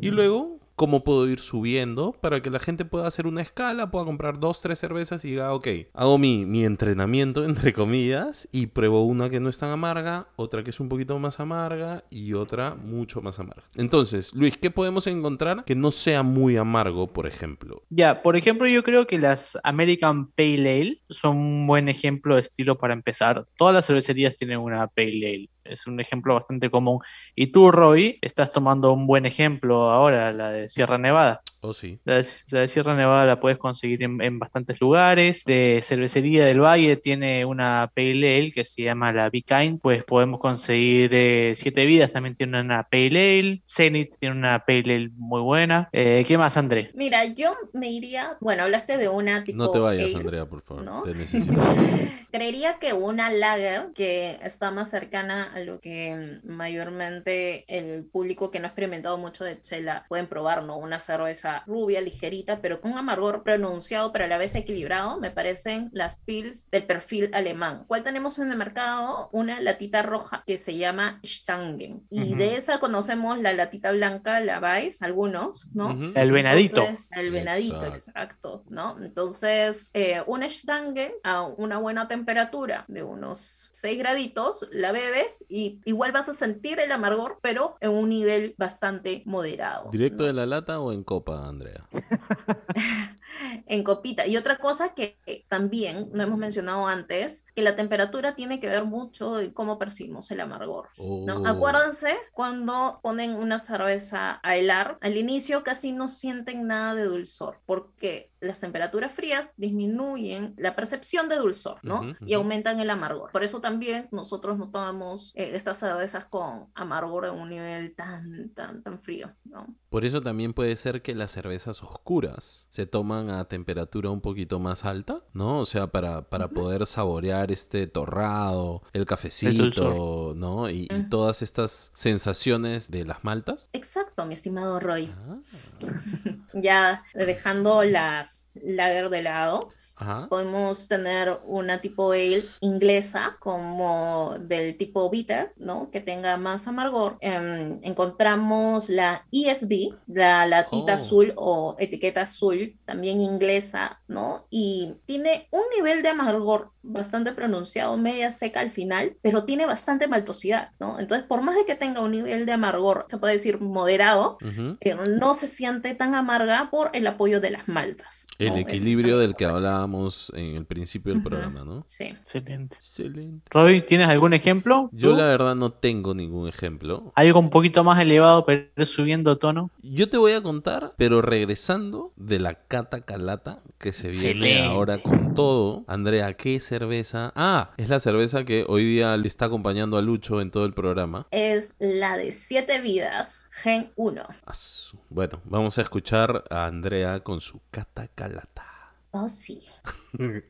y 0.00 0.10
luego 0.10 0.59
cómo 0.80 1.04
puedo 1.04 1.28
ir 1.28 1.40
subiendo 1.40 2.12
para 2.22 2.40
que 2.40 2.48
la 2.48 2.58
gente 2.58 2.86
pueda 2.86 3.06
hacer 3.06 3.26
una 3.26 3.42
escala, 3.42 3.90
pueda 3.90 4.06
comprar 4.06 4.40
dos, 4.40 4.62
tres 4.62 4.78
cervezas 4.78 5.22
y 5.26 5.32
diga, 5.32 5.52
ok, 5.52 5.68
hago 5.92 6.16
mi, 6.16 6.46
mi 6.46 6.64
entrenamiento, 6.64 7.44
entre 7.44 7.74
comillas, 7.74 8.48
y 8.50 8.68
pruebo 8.68 9.04
una 9.04 9.28
que 9.28 9.40
no 9.40 9.50
es 9.50 9.58
tan 9.58 9.68
amarga, 9.68 10.28
otra 10.36 10.64
que 10.64 10.70
es 10.70 10.80
un 10.80 10.88
poquito 10.88 11.18
más 11.18 11.38
amarga 11.38 12.04
y 12.08 12.32
otra 12.32 12.76
mucho 12.76 13.20
más 13.20 13.38
amarga. 13.38 13.64
Entonces, 13.74 14.32
Luis, 14.34 14.56
¿qué 14.56 14.70
podemos 14.70 15.06
encontrar 15.06 15.66
que 15.66 15.74
no 15.74 15.90
sea 15.90 16.22
muy 16.22 16.56
amargo, 16.56 17.12
por 17.12 17.26
ejemplo? 17.26 17.82
Ya, 17.90 18.22
por 18.22 18.36
ejemplo, 18.36 18.66
yo 18.66 18.82
creo 18.82 19.06
que 19.06 19.18
las 19.18 19.58
American 19.64 20.30
Pale 20.30 20.80
Ale 20.80 21.02
son 21.10 21.36
un 21.36 21.66
buen 21.66 21.90
ejemplo 21.90 22.36
de 22.36 22.40
estilo 22.40 22.78
para 22.78 22.94
empezar. 22.94 23.44
Todas 23.58 23.74
las 23.74 23.86
cervecerías 23.86 24.34
tienen 24.38 24.58
una 24.58 24.86
Pale 24.86 25.28
Ale. 25.28 25.50
Es 25.70 25.86
un 25.86 26.00
ejemplo 26.00 26.34
bastante 26.34 26.70
común. 26.70 26.98
Y 27.34 27.48
tú, 27.48 27.70
Roy, 27.70 28.18
estás 28.22 28.52
tomando 28.52 28.92
un 28.92 29.06
buen 29.06 29.26
ejemplo 29.26 29.90
ahora, 29.90 30.32
la 30.32 30.50
de 30.50 30.68
Sierra 30.68 30.98
Nevada. 30.98 31.42
Oh, 31.62 31.74
sí. 31.74 31.98
La 32.04 32.16
de, 32.16 32.26
la 32.50 32.60
de 32.60 32.68
Sierra 32.68 32.96
Nevada 32.96 33.26
la 33.26 33.40
puedes 33.40 33.58
conseguir 33.58 34.02
en, 34.02 34.20
en 34.22 34.38
bastantes 34.38 34.80
lugares. 34.80 35.44
De 35.44 35.80
Cervecería 35.84 36.46
del 36.46 36.60
Valle 36.60 36.96
tiene 36.96 37.44
una 37.44 37.90
Pale 37.94 38.38
Ale 38.38 38.52
que 38.52 38.64
se 38.64 38.82
llama 38.82 39.12
la 39.12 39.28
Be 39.28 39.42
Kind. 39.42 39.80
Pues 39.80 40.02
podemos 40.04 40.40
conseguir 40.40 41.10
eh, 41.12 41.54
Siete 41.56 41.84
Vidas, 41.84 42.12
también 42.12 42.34
tiene 42.34 42.60
una 42.60 42.84
Pale 42.84 43.38
Ale. 43.38 43.62
Zenith 43.66 44.14
tiene 44.18 44.36
una 44.36 44.64
Pale 44.64 44.94
Ale 44.94 45.10
muy 45.16 45.42
buena. 45.42 45.90
Eh, 45.92 46.24
¿qué 46.26 46.38
más, 46.38 46.56
André? 46.56 46.90
Mira, 46.94 47.26
yo 47.26 47.54
me 47.74 47.90
iría, 47.90 48.38
bueno, 48.40 48.62
hablaste 48.62 48.96
de 48.96 49.10
una 49.10 49.44
tipo 49.44 49.58
No 49.58 49.70
te 49.70 49.78
vayas, 49.78 50.14
ale. 50.14 50.24
Andrea, 50.24 50.46
por 50.46 50.62
favor. 50.62 50.84
¿no? 50.84 51.02
Te 51.02 51.14
necesito. 51.14 51.60
Creería 52.32 52.78
que 52.78 52.94
una 52.94 53.30
lager 53.30 53.88
que 53.94 54.38
está 54.42 54.70
más 54.70 54.88
cercana 54.88 55.52
a 55.60 55.64
lo 55.64 55.80
que 55.80 56.40
mayormente 56.44 57.64
el 57.68 58.04
público 58.04 58.50
que 58.50 58.58
no 58.58 58.66
ha 58.66 58.68
experimentado 58.68 59.18
mucho 59.18 59.44
de 59.44 59.60
chela 59.60 60.04
pueden 60.08 60.26
probar, 60.26 60.64
¿no? 60.64 60.78
Una 60.78 61.00
cerveza 61.00 61.62
rubia, 61.66 62.00
ligerita, 62.00 62.60
pero 62.60 62.80
con 62.80 62.92
un 62.92 62.98
amargor 62.98 63.42
pronunciado, 63.42 64.12
pero 64.12 64.24
a 64.24 64.28
la 64.28 64.38
vez 64.38 64.54
equilibrado, 64.54 65.18
me 65.20 65.30
parecen 65.30 65.90
las 65.92 66.20
Pils 66.20 66.70
del 66.70 66.84
perfil 66.84 67.30
alemán. 67.32 67.84
¿Cuál 67.86 68.02
tenemos 68.02 68.38
en 68.38 68.50
el 68.50 68.58
mercado? 68.58 69.28
Una 69.32 69.60
latita 69.60 70.02
roja 70.02 70.42
que 70.46 70.58
se 70.58 70.76
llama 70.76 71.20
Stangen. 71.24 72.02
Y 72.10 72.22
Ujú. 72.22 72.36
de 72.36 72.56
esa 72.56 72.80
conocemos 72.80 73.38
la 73.38 73.52
latita 73.52 73.92
blanca, 73.92 74.40
la 74.40 74.60
vais, 74.60 75.02
algunos, 75.02 75.70
¿no? 75.74 75.90
Ujú. 75.90 76.12
El 76.14 76.32
venadito. 76.32 76.80
Entonces, 76.80 77.10
el 77.16 77.30
venadito, 77.30 77.86
Exacto. 77.86 78.10
exacto, 78.10 78.64
¿no? 78.68 78.98
Entonces, 79.02 79.90
eh, 79.94 80.22
una 80.26 80.48
Stangen 80.48 81.12
a 81.22 81.42
una 81.42 81.78
buena 81.78 82.08
temperatura 82.08 82.84
de 82.88 83.02
unos 83.02 83.70
6 83.72 83.98
graditos, 83.98 84.68
la 84.72 84.92
bebes 84.92 85.39
y 85.48 85.80
igual 85.84 86.12
vas 86.12 86.28
a 86.28 86.32
sentir 86.32 86.80
el 86.80 86.92
amargor, 86.92 87.38
pero 87.42 87.76
en 87.80 87.90
un 87.92 88.08
nivel 88.08 88.54
bastante 88.58 89.22
moderado. 89.26 89.90
¿Directo 89.90 90.22
¿no? 90.22 90.26
de 90.26 90.32
la 90.32 90.46
lata 90.46 90.80
o 90.80 90.92
en 90.92 91.04
copa, 91.04 91.46
Andrea? 91.46 91.86
en 93.66 93.82
copita. 93.82 94.26
Y 94.26 94.36
otra 94.36 94.58
cosa 94.58 94.94
que 94.94 95.16
también 95.48 96.08
no 96.12 96.22
hemos 96.22 96.38
mencionado 96.38 96.86
antes, 96.86 97.44
que 97.54 97.62
la 97.62 97.76
temperatura 97.76 98.34
tiene 98.34 98.60
que 98.60 98.68
ver 98.68 98.84
mucho 98.84 99.34
de 99.36 99.52
cómo 99.52 99.78
percibimos 99.78 100.30
el 100.30 100.40
amargor. 100.40 100.88
¿no? 100.98 101.38
Oh. 101.40 101.46
Acuérdense 101.46 102.16
cuando 102.32 103.00
ponen 103.02 103.34
una 103.34 103.58
cerveza 103.58 104.40
a 104.42 104.56
helar, 104.56 104.98
al 105.00 105.16
inicio 105.16 105.62
casi 105.62 105.92
no 105.92 106.08
sienten 106.08 106.66
nada 106.66 106.94
de 106.94 107.04
dulzor, 107.04 107.60
porque 107.66 108.29
las 108.40 108.60
temperaturas 108.60 109.12
frías 109.12 109.52
disminuyen 109.56 110.54
la 110.56 110.74
percepción 110.74 111.28
de 111.28 111.36
dulzor, 111.36 111.78
¿no? 111.82 112.16
Y 112.24 112.34
aumentan 112.34 112.80
el 112.80 112.90
amargor. 112.90 113.30
Por 113.32 113.42
eso 113.42 113.60
también 113.60 114.08
nosotros 114.12 114.58
no 114.58 114.70
tomamos 114.70 115.32
eh, 115.36 115.50
estas 115.54 115.78
cervezas 115.78 116.26
con 116.26 116.68
amargor 116.74 117.26
en 117.26 117.34
un 117.34 117.50
nivel 117.50 117.94
tan, 117.94 118.50
tan, 118.54 118.82
tan 118.82 119.00
frío, 119.00 119.32
¿no? 119.44 119.66
Por 119.88 120.04
eso 120.04 120.20
también 120.20 120.54
puede 120.54 120.76
ser 120.76 121.02
que 121.02 121.14
las 121.14 121.32
cervezas 121.32 121.82
oscuras 121.82 122.66
se 122.70 122.86
toman 122.86 123.30
a 123.30 123.46
temperatura 123.46 124.10
un 124.10 124.20
poquito 124.20 124.58
más 124.60 124.84
alta, 124.84 125.22
¿no? 125.32 125.60
O 125.60 125.66
sea, 125.66 125.88
para, 125.88 126.28
para 126.28 126.48
poder 126.48 126.86
saborear 126.86 127.50
este 127.50 127.86
torrado, 127.86 128.82
el 128.92 129.06
cafecito. 129.06 130.34
¿no? 130.34 130.68
Y, 130.70 130.88
todas 131.08 131.42
estas 131.42 131.90
sensaciones 131.94 132.90
de 132.90 133.04
las 133.04 133.24
maltas. 133.24 133.68
Exacto, 133.72 134.26
mi 134.26 134.34
estimado 134.34 134.80
Roy. 134.80 135.12
Ah, 135.16 135.38
Ya 136.54 137.04
dejando 137.14 137.82
las 137.84 138.29
lager 138.54 139.10
de 139.10 139.22
lado, 139.22 139.70
Ajá. 140.00 140.26
podemos 140.28 140.88
tener 140.88 141.38
una 141.44 141.80
tipo 141.80 142.12
ale 142.12 142.44
inglesa 142.60 143.36
como 143.38 144.34
del 144.40 144.76
tipo 144.76 145.08
bitter, 145.10 145.52
¿no? 145.56 145.90
Que 145.90 146.00
tenga 146.00 146.36
más 146.38 146.66
amargor. 146.66 147.18
Em, 147.20 147.78
encontramos 147.82 148.88
la 148.88 149.24
ESB, 149.30 149.94
la 150.06 150.46
latita 150.46 150.92
Oh. 150.92 150.94
azul 150.94 151.32
o 151.36 151.76
etiqueta 151.78 152.22
azul, 152.22 152.76
también 152.84 153.20
inglesa, 153.20 154.00
¿no? 154.08 154.46
Y 154.50 154.94
tiene 155.06 155.48
un 155.52 155.62
nivel 155.76 156.02
de 156.02 156.08
amargor 156.08 156.72
bastante 156.82 157.32
pronunciado, 157.32 157.96
media 157.98 158.30
seca 158.30 158.60
al 158.60 158.70
final, 158.70 159.16
pero 159.22 159.44
tiene 159.44 159.66
bastante 159.66 160.08
maltosidad, 160.08 160.70
¿no? 160.80 160.98
Entonces, 160.98 161.26
por 161.26 161.42
más 161.42 161.54
de 161.54 161.66
que 161.66 161.74
tenga 161.74 162.00
un 162.00 162.10
nivel 162.12 162.46
de 162.46 162.52
amargor, 162.52 163.04
se 163.08 163.18
puede 163.18 163.34
decir 163.34 163.60
moderado, 163.60 164.38
Ujú. 164.42 164.78
eh, 164.80 164.96
no 165.18 165.34
se 165.34 165.46
siente 165.46 165.94
tan 165.94 166.14
amarga 166.14 166.68
por 166.70 166.90
el 166.94 167.06
apoyo 167.06 167.40
de 167.40 167.50
las 167.50 167.68
maltas. 167.68 168.26
El 168.38 168.56
equilibrio 168.56 169.18
del 169.18 169.34
que 169.36 169.44
bien. 169.44 169.56
Hablábamos 169.90 170.32
en 170.34 170.56
el 170.56 170.64
principio 170.66 171.12
del 171.12 171.22
programa, 171.22 171.64
¿no? 171.64 171.84
Sí. 171.88 172.04
Excelente. 172.04 172.76
Excelente. 172.76 173.42
Roy, 173.50 173.82
¿tienes 173.82 174.08
algún 174.08 174.32
ejemplo? 174.34 174.88
Yo 174.92 175.10
¿Tú? 175.10 175.16
la 175.16 175.24
verdad 175.26 175.54
no 175.56 175.72
tengo 175.72 176.14
ningún 176.14 176.48
ejemplo. 176.48 177.12
Algo 177.16 177.40
un 177.40 177.50
poquito 177.50 177.82
más 177.84 178.00
elevado, 178.00 178.44
pero 178.44 178.86
subiendo 178.86 179.38
tono. 179.38 179.70
Yo 179.82 180.08
te 180.08 180.16
voy 180.16 180.32
a 180.32 180.42
contar, 180.42 180.94
pero 180.96 181.22
regresando 181.22 182.12
de 182.16 182.38
la 182.38 182.54
cata 182.54 183.00
calata 183.02 183.60
que 183.78 183.92
se 183.92 184.10
viene 184.10 184.30
Excelente. 184.30 184.64
ahora 184.64 184.98
con 185.02 185.34
todo. 185.34 185.84
Andrea, 185.88 186.34
¿qué 186.34 186.60
cerveza? 186.60 187.32
Ah, 187.34 187.70
es 187.76 187.88
la 187.88 187.98
cerveza 187.98 188.44
que 188.44 188.64
hoy 188.68 188.84
día 188.84 189.16
le 189.16 189.26
está 189.26 189.46
acompañando 189.46 189.96
a 189.96 190.02
Lucho 190.02 190.40
en 190.40 190.50
todo 190.50 190.64
el 190.66 190.72
programa. 190.72 191.26
Es 191.30 191.76
la 191.80 192.16
de 192.16 192.32
siete 192.32 192.80
vidas, 192.80 193.50
Gen 193.52 193.90
1. 193.96 194.22
Asu. 194.46 194.98
Bueno, 195.08 195.40
vamos 195.44 195.78
a 195.78 195.82
escuchar 195.82 196.44
a 196.50 196.66
Andrea 196.66 197.20
con 197.20 197.40
su 197.40 197.60
cata 197.70 198.08
calata. 198.14 198.69
Oh, 199.12 199.28
sí. 199.28 199.62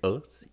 Oh, 0.03 0.23
sí. 0.23 0.51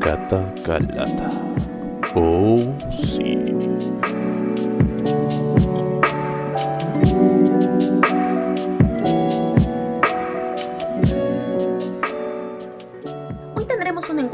Cata 0.00 0.54
calata. 0.62 1.30
Oh, 2.14 2.60
sí. 2.90 3.36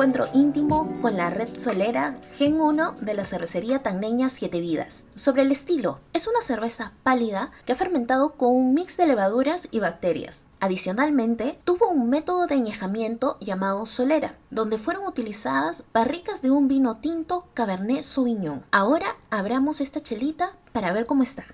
Encuentro 0.07 0.39
íntimo 0.39 1.01
con 1.03 1.17
la 1.17 1.31
red 1.31 1.59
solera 1.59 2.21
Gen 2.37 2.61
1 2.61 2.99
de 3.01 3.15
la 3.15 3.25
cervecería 3.25 3.83
tagneña 3.83 4.29
Siete 4.29 4.61
Vidas. 4.61 5.03
Sobre 5.17 5.43
el 5.43 5.51
estilo, 5.51 5.99
es 6.13 6.29
una 6.29 6.43
cerveza 6.43 6.93
pálida 7.03 7.51
que 7.65 7.73
ha 7.73 7.77
fermentado 7.77 8.35
con 8.35 8.55
un 8.55 8.73
mix 8.73 8.97
de 8.97 9.09
levaduras 9.09 9.67
y 9.73 9.81
bacterias. 9.81 10.47
Adicionalmente, 10.61 11.59
tuvo 11.65 11.89
un 11.89 12.09
método 12.09 12.47
de 12.47 12.55
añejamiento 12.55 13.37
llamado 13.41 13.85
solera, 13.85 14.39
donde 14.51 14.79
fueron 14.79 15.09
utilizadas 15.09 15.83
barricas 15.93 16.41
de 16.41 16.53
un 16.53 16.69
vino 16.69 16.99
tinto 16.99 17.49
Cabernet 17.53 18.03
Sauvignon. 18.03 18.63
Ahora 18.71 19.17
abramos 19.31 19.81
esta 19.81 20.01
chelita 20.01 20.55
para 20.73 20.93
ver 20.93 21.07
cómo 21.07 21.25
está. 21.25 21.47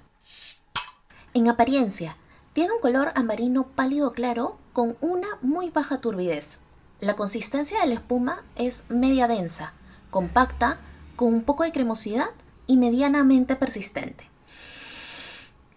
En 1.32 1.48
apariencia, 1.48 2.18
tiene 2.52 2.74
un 2.74 2.80
color 2.80 3.12
amarino 3.14 3.66
pálido 3.68 4.12
claro 4.12 4.58
con 4.74 4.98
una 5.00 5.28
muy 5.40 5.70
baja 5.70 6.02
turbidez. 6.02 6.58
La 7.02 7.16
consistencia 7.16 7.80
de 7.80 7.88
la 7.88 7.94
espuma 7.94 8.44
es 8.54 8.84
media 8.88 9.26
densa, 9.26 9.74
compacta, 10.10 10.78
con 11.16 11.34
un 11.34 11.42
poco 11.42 11.64
de 11.64 11.72
cremosidad 11.72 12.28
y 12.68 12.76
medianamente 12.76 13.56
persistente. 13.56 14.30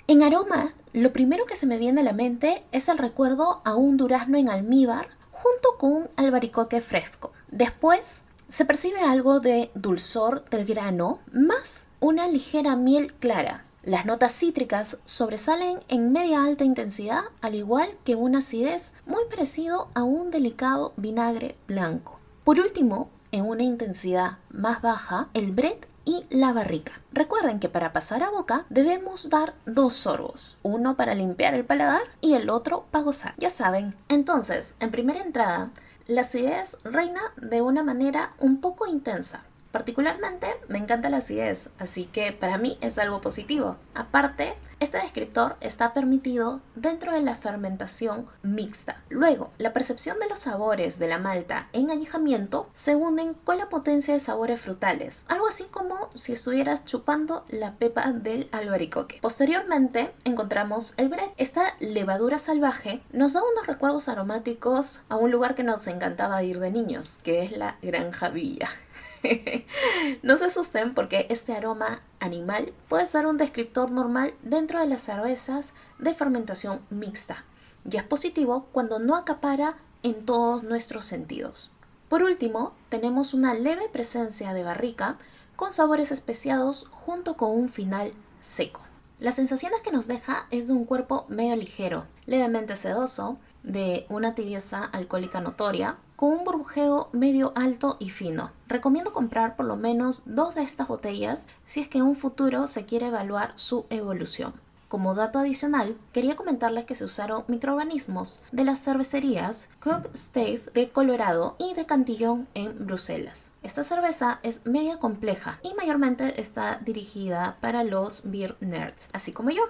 En 0.05 0.21
aroma, 0.21 0.75
lo 0.93 1.11
primero 1.13 1.47
que 1.47 1.55
se 1.55 1.65
me 1.65 1.79
viene 1.79 2.01
a 2.01 2.03
la 2.03 2.13
mente 2.13 2.63
es 2.71 2.89
el 2.89 2.99
recuerdo 2.99 3.63
a 3.65 3.73
un 3.73 3.97
durazno 3.97 4.37
en 4.37 4.49
almíbar 4.49 5.09
junto 5.31 5.79
con 5.79 5.93
un 5.93 6.09
albaricoque 6.15 6.79
fresco. 6.79 7.31
Después, 7.49 8.25
se 8.47 8.65
percibe 8.65 8.99
algo 8.99 9.39
de 9.39 9.71
dulzor 9.73 10.47
del 10.51 10.63
grano 10.63 11.17
más 11.33 11.87
una 12.01 12.27
ligera 12.27 12.75
miel 12.75 13.15
clara. 13.15 13.65
Las 13.85 14.03
notas 14.07 14.31
cítricas 14.31 14.97
sobresalen 15.05 15.77
en 15.89 16.11
media 16.11 16.43
alta 16.43 16.63
intensidad, 16.63 17.21
al 17.41 17.53
igual 17.53 17.87
que 18.03 18.15
una 18.15 18.39
acidez 18.39 18.95
muy 19.05 19.21
parecido 19.29 19.89
a 19.93 20.01
un 20.01 20.31
delicado 20.31 20.93
vinagre 20.97 21.55
blanco. 21.67 22.17
Por 22.43 22.59
último, 22.59 23.11
en 23.31 23.45
una 23.45 23.61
intensidad 23.61 24.39
más 24.49 24.81
baja, 24.81 25.29
el 25.35 25.51
bret 25.51 25.87
y 26.03 26.25
la 26.31 26.51
barrica. 26.51 26.93
Recuerden 27.11 27.59
que 27.59 27.69
para 27.69 27.93
pasar 27.93 28.23
a 28.23 28.31
boca 28.31 28.65
debemos 28.71 29.29
dar 29.29 29.53
dos 29.67 29.93
sorbos, 29.93 30.57
uno 30.63 30.97
para 30.97 31.13
limpiar 31.13 31.53
el 31.53 31.63
paladar 31.63 32.01
y 32.21 32.33
el 32.33 32.49
otro 32.49 32.85
para 32.89 33.03
gozar. 33.03 33.35
Ya 33.37 33.51
saben. 33.51 33.95
Entonces, 34.09 34.77
en 34.79 34.89
primera 34.89 35.21
entrada, 35.21 35.69
la 36.07 36.21
acidez 36.21 36.77
reina 36.83 37.21
de 37.39 37.61
una 37.61 37.83
manera 37.83 38.33
un 38.39 38.61
poco 38.61 38.87
intensa. 38.87 39.43
Particularmente 39.75 40.47
me 40.69 40.79
encanta 40.79 41.09
la 41.09 41.17
acidez, 41.17 41.69
así 41.79 42.05
que 42.05 42.31
para 42.31 42.57
mí 42.57 42.77
es 42.79 42.97
algo 42.97 43.19
positivo. 43.19 43.75
Aparte, 43.93 44.55
este 44.79 44.99
descriptor 44.99 45.57
está 45.59 45.93
permitido 45.93 46.61
dentro 46.75 47.11
de 47.11 47.19
la 47.19 47.35
fermentación 47.35 48.25
mixta. 48.41 49.03
Luego, 49.09 49.51
la 49.57 49.73
percepción 49.73 50.17
de 50.19 50.29
los 50.29 50.39
sabores 50.39 50.97
de 50.97 51.09
la 51.09 51.17
malta 51.17 51.67
en 51.73 51.91
añejamiento 51.91 52.69
se 52.73 52.95
unen 52.95 53.33
con 53.33 53.57
la 53.57 53.67
potencia 53.67 54.13
de 54.13 54.21
sabores 54.21 54.61
frutales, 54.61 55.25
algo 55.27 55.45
así 55.45 55.65
como 55.65 56.09
si 56.15 56.31
estuvieras 56.31 56.85
chupando 56.85 57.43
la 57.49 57.73
pepa 57.73 58.13
del 58.13 58.47
albaricoque. 58.53 59.19
Posteriormente, 59.21 60.13
encontramos 60.23 60.93
el 60.95 61.09
bread. 61.09 61.31
Esta 61.35 61.63
levadura 61.81 62.37
salvaje 62.37 63.03
nos 63.11 63.33
da 63.33 63.41
unos 63.43 63.67
recuerdos 63.67 64.07
aromáticos 64.07 65.01
a 65.09 65.17
un 65.17 65.31
lugar 65.31 65.53
que 65.53 65.63
nos 65.63 65.85
encantaba 65.87 66.43
ir 66.43 66.61
de 66.61 66.71
niños, 66.71 67.19
que 67.23 67.43
es 67.43 67.51
la 67.51 67.75
Granja 67.81 68.29
Villa. 68.29 68.69
no 70.23 70.37
se 70.37 70.45
asusten 70.45 70.93
porque 70.93 71.27
este 71.29 71.53
aroma 71.53 72.01
animal 72.19 72.73
puede 72.87 73.05
ser 73.05 73.25
un 73.25 73.37
descriptor 73.37 73.91
normal 73.91 74.33
dentro 74.41 74.79
de 74.79 74.87
las 74.87 75.01
cervezas 75.01 75.73
de 75.99 76.13
fermentación 76.13 76.81
mixta 76.89 77.43
y 77.89 77.97
es 77.97 78.03
positivo 78.03 78.67
cuando 78.71 78.99
no 78.99 79.15
acapara 79.15 79.77
en 80.03 80.25
todos 80.25 80.63
nuestros 80.63 81.05
sentidos. 81.05 81.71
Por 82.09 82.23
último, 82.23 82.73
tenemos 82.89 83.33
una 83.33 83.53
leve 83.53 83.89
presencia 83.89 84.53
de 84.53 84.63
barrica 84.63 85.17
con 85.55 85.73
sabores 85.73 86.11
especiados 86.11 86.85
junto 86.91 87.35
con 87.37 87.51
un 87.51 87.69
final 87.69 88.13
seco. 88.41 88.81
Las 89.19 89.35
sensaciones 89.35 89.81
que 89.81 89.91
nos 89.91 90.07
deja 90.07 90.47
es 90.51 90.67
de 90.67 90.73
un 90.73 90.85
cuerpo 90.85 91.25
medio 91.29 91.55
ligero, 91.55 92.05
levemente 92.25 92.75
sedoso, 92.75 93.39
de 93.65 94.05
una 94.09 94.35
tibieza 94.35 94.83
alcohólica 94.83 95.41
notoria, 95.41 95.95
con 96.15 96.31
un 96.31 96.45
burbujeo 96.45 97.09
medio 97.11 97.51
alto 97.55 97.97
y 97.99 98.09
fino. 98.09 98.51
Recomiendo 98.67 99.11
comprar 99.11 99.55
por 99.55 99.65
lo 99.65 99.75
menos 99.75 100.23
dos 100.25 100.55
de 100.55 100.63
estas 100.63 100.87
botellas 100.87 101.47
si 101.65 101.81
es 101.81 101.89
que 101.89 101.97
en 101.97 102.05
un 102.05 102.15
futuro 102.15 102.67
se 102.67 102.85
quiere 102.85 103.07
evaluar 103.07 103.51
su 103.55 103.85
evolución. 103.89 104.53
Como 104.95 105.13
dato 105.13 105.39
adicional, 105.39 105.97
quería 106.13 106.37
comentarles 106.37 106.85
que 106.85 106.95
se 106.95 107.03
usaron 107.03 107.43
microorganismos 107.49 108.41
de 108.53 108.63
las 108.63 108.81
cervecerías 108.81 109.67
Cook 109.83 110.09
Stave 110.15 110.61
de 110.73 110.89
Colorado 110.89 111.57
y 111.59 111.73
de 111.73 111.85
Cantillon 111.85 112.47
en 112.53 112.85
Bruselas. 112.85 113.51
Esta 113.61 113.83
cerveza 113.83 114.39
es 114.41 114.65
media 114.65 114.97
compleja 114.97 115.59
y 115.63 115.73
mayormente 115.73 116.39
está 116.39 116.79
dirigida 116.85 117.57
para 117.59 117.83
los 117.83 118.31
beer 118.31 118.55
nerds, 118.61 119.09
así 119.11 119.33
como 119.33 119.49
yo. 119.49 119.63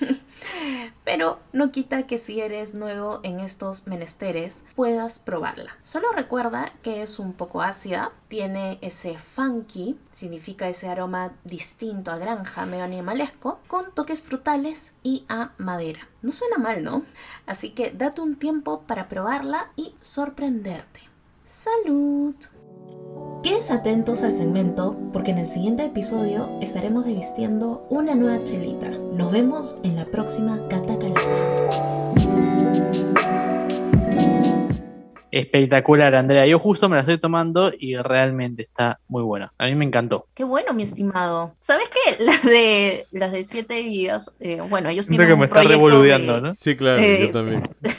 Pero 1.04 1.40
no 1.52 1.70
quita 1.70 2.06
que 2.06 2.16
si 2.16 2.40
eres 2.40 2.74
nuevo 2.74 3.20
en 3.24 3.40
estos 3.40 3.86
menesteres 3.86 4.64
puedas 4.74 5.18
probarla. 5.18 5.76
Solo 5.82 6.10
recuerda 6.12 6.72
que 6.82 7.02
es 7.02 7.18
un 7.18 7.34
poco 7.34 7.60
ácida, 7.60 8.08
tiene 8.28 8.78
ese 8.80 9.18
funky, 9.18 9.98
significa 10.12 10.66
ese 10.66 10.88
aroma 10.88 11.32
distinto 11.44 12.10
a 12.10 12.16
granja, 12.16 12.64
medio 12.64 12.84
animalesco, 12.84 13.60
con 13.66 13.92
toques 13.92 14.22
frutales 14.22 14.61
y 15.02 15.24
a 15.28 15.52
madera. 15.58 16.08
No 16.22 16.30
suena 16.30 16.58
mal, 16.58 16.82
¿no? 16.84 17.02
Así 17.46 17.70
que 17.70 17.90
date 17.90 18.20
un 18.20 18.36
tiempo 18.36 18.82
para 18.82 19.08
probarla 19.08 19.72
y 19.76 19.94
sorprenderte. 20.00 21.00
¡Salud! 21.44 22.34
Quédense 23.42 23.72
atentos 23.72 24.22
al 24.22 24.34
segmento 24.34 24.96
porque 25.12 25.32
en 25.32 25.38
el 25.38 25.46
siguiente 25.46 25.84
episodio 25.84 26.48
estaremos 26.60 27.04
desvistiendo 27.04 27.86
una 27.90 28.14
nueva 28.14 28.42
chelita. 28.44 28.88
Nos 28.88 29.32
vemos 29.32 29.78
en 29.82 29.96
la 29.96 30.06
próxima 30.06 30.68
Cata 30.68 30.98
Calata. 30.98 32.01
Espectacular, 35.32 36.14
Andrea. 36.14 36.46
Yo 36.46 36.58
justo 36.58 36.88
me 36.90 36.96
la 36.96 37.00
estoy 37.00 37.16
tomando 37.18 37.72
y 37.76 37.96
realmente 37.96 38.62
está 38.62 39.00
muy 39.08 39.22
buena. 39.22 39.50
A 39.56 39.64
mí 39.66 39.74
me 39.74 39.86
encantó. 39.86 40.26
Qué 40.34 40.44
bueno, 40.44 40.74
mi 40.74 40.82
estimado. 40.82 41.54
¿Sabes 41.58 41.88
qué? 41.88 42.22
Las 42.22 42.42
de 42.44 43.06
las 43.12 43.32
de 43.32 43.42
siete 43.42 43.80
vidas, 43.82 44.34
eh, 44.40 44.60
bueno, 44.68 44.90
ellos 44.90 45.06
tienen 45.08 45.26
que 45.26 45.32
un 45.32 45.38
me 45.40 45.46
está 45.46 45.60
proyecto 45.62 45.86
revoludeando, 45.88 46.34
de- 46.34 46.40
¿no? 46.42 46.54
Sí, 46.54 46.76
claro, 46.76 47.00
Eh, 47.02 47.18
yo 47.26 47.32
también. 47.32 47.62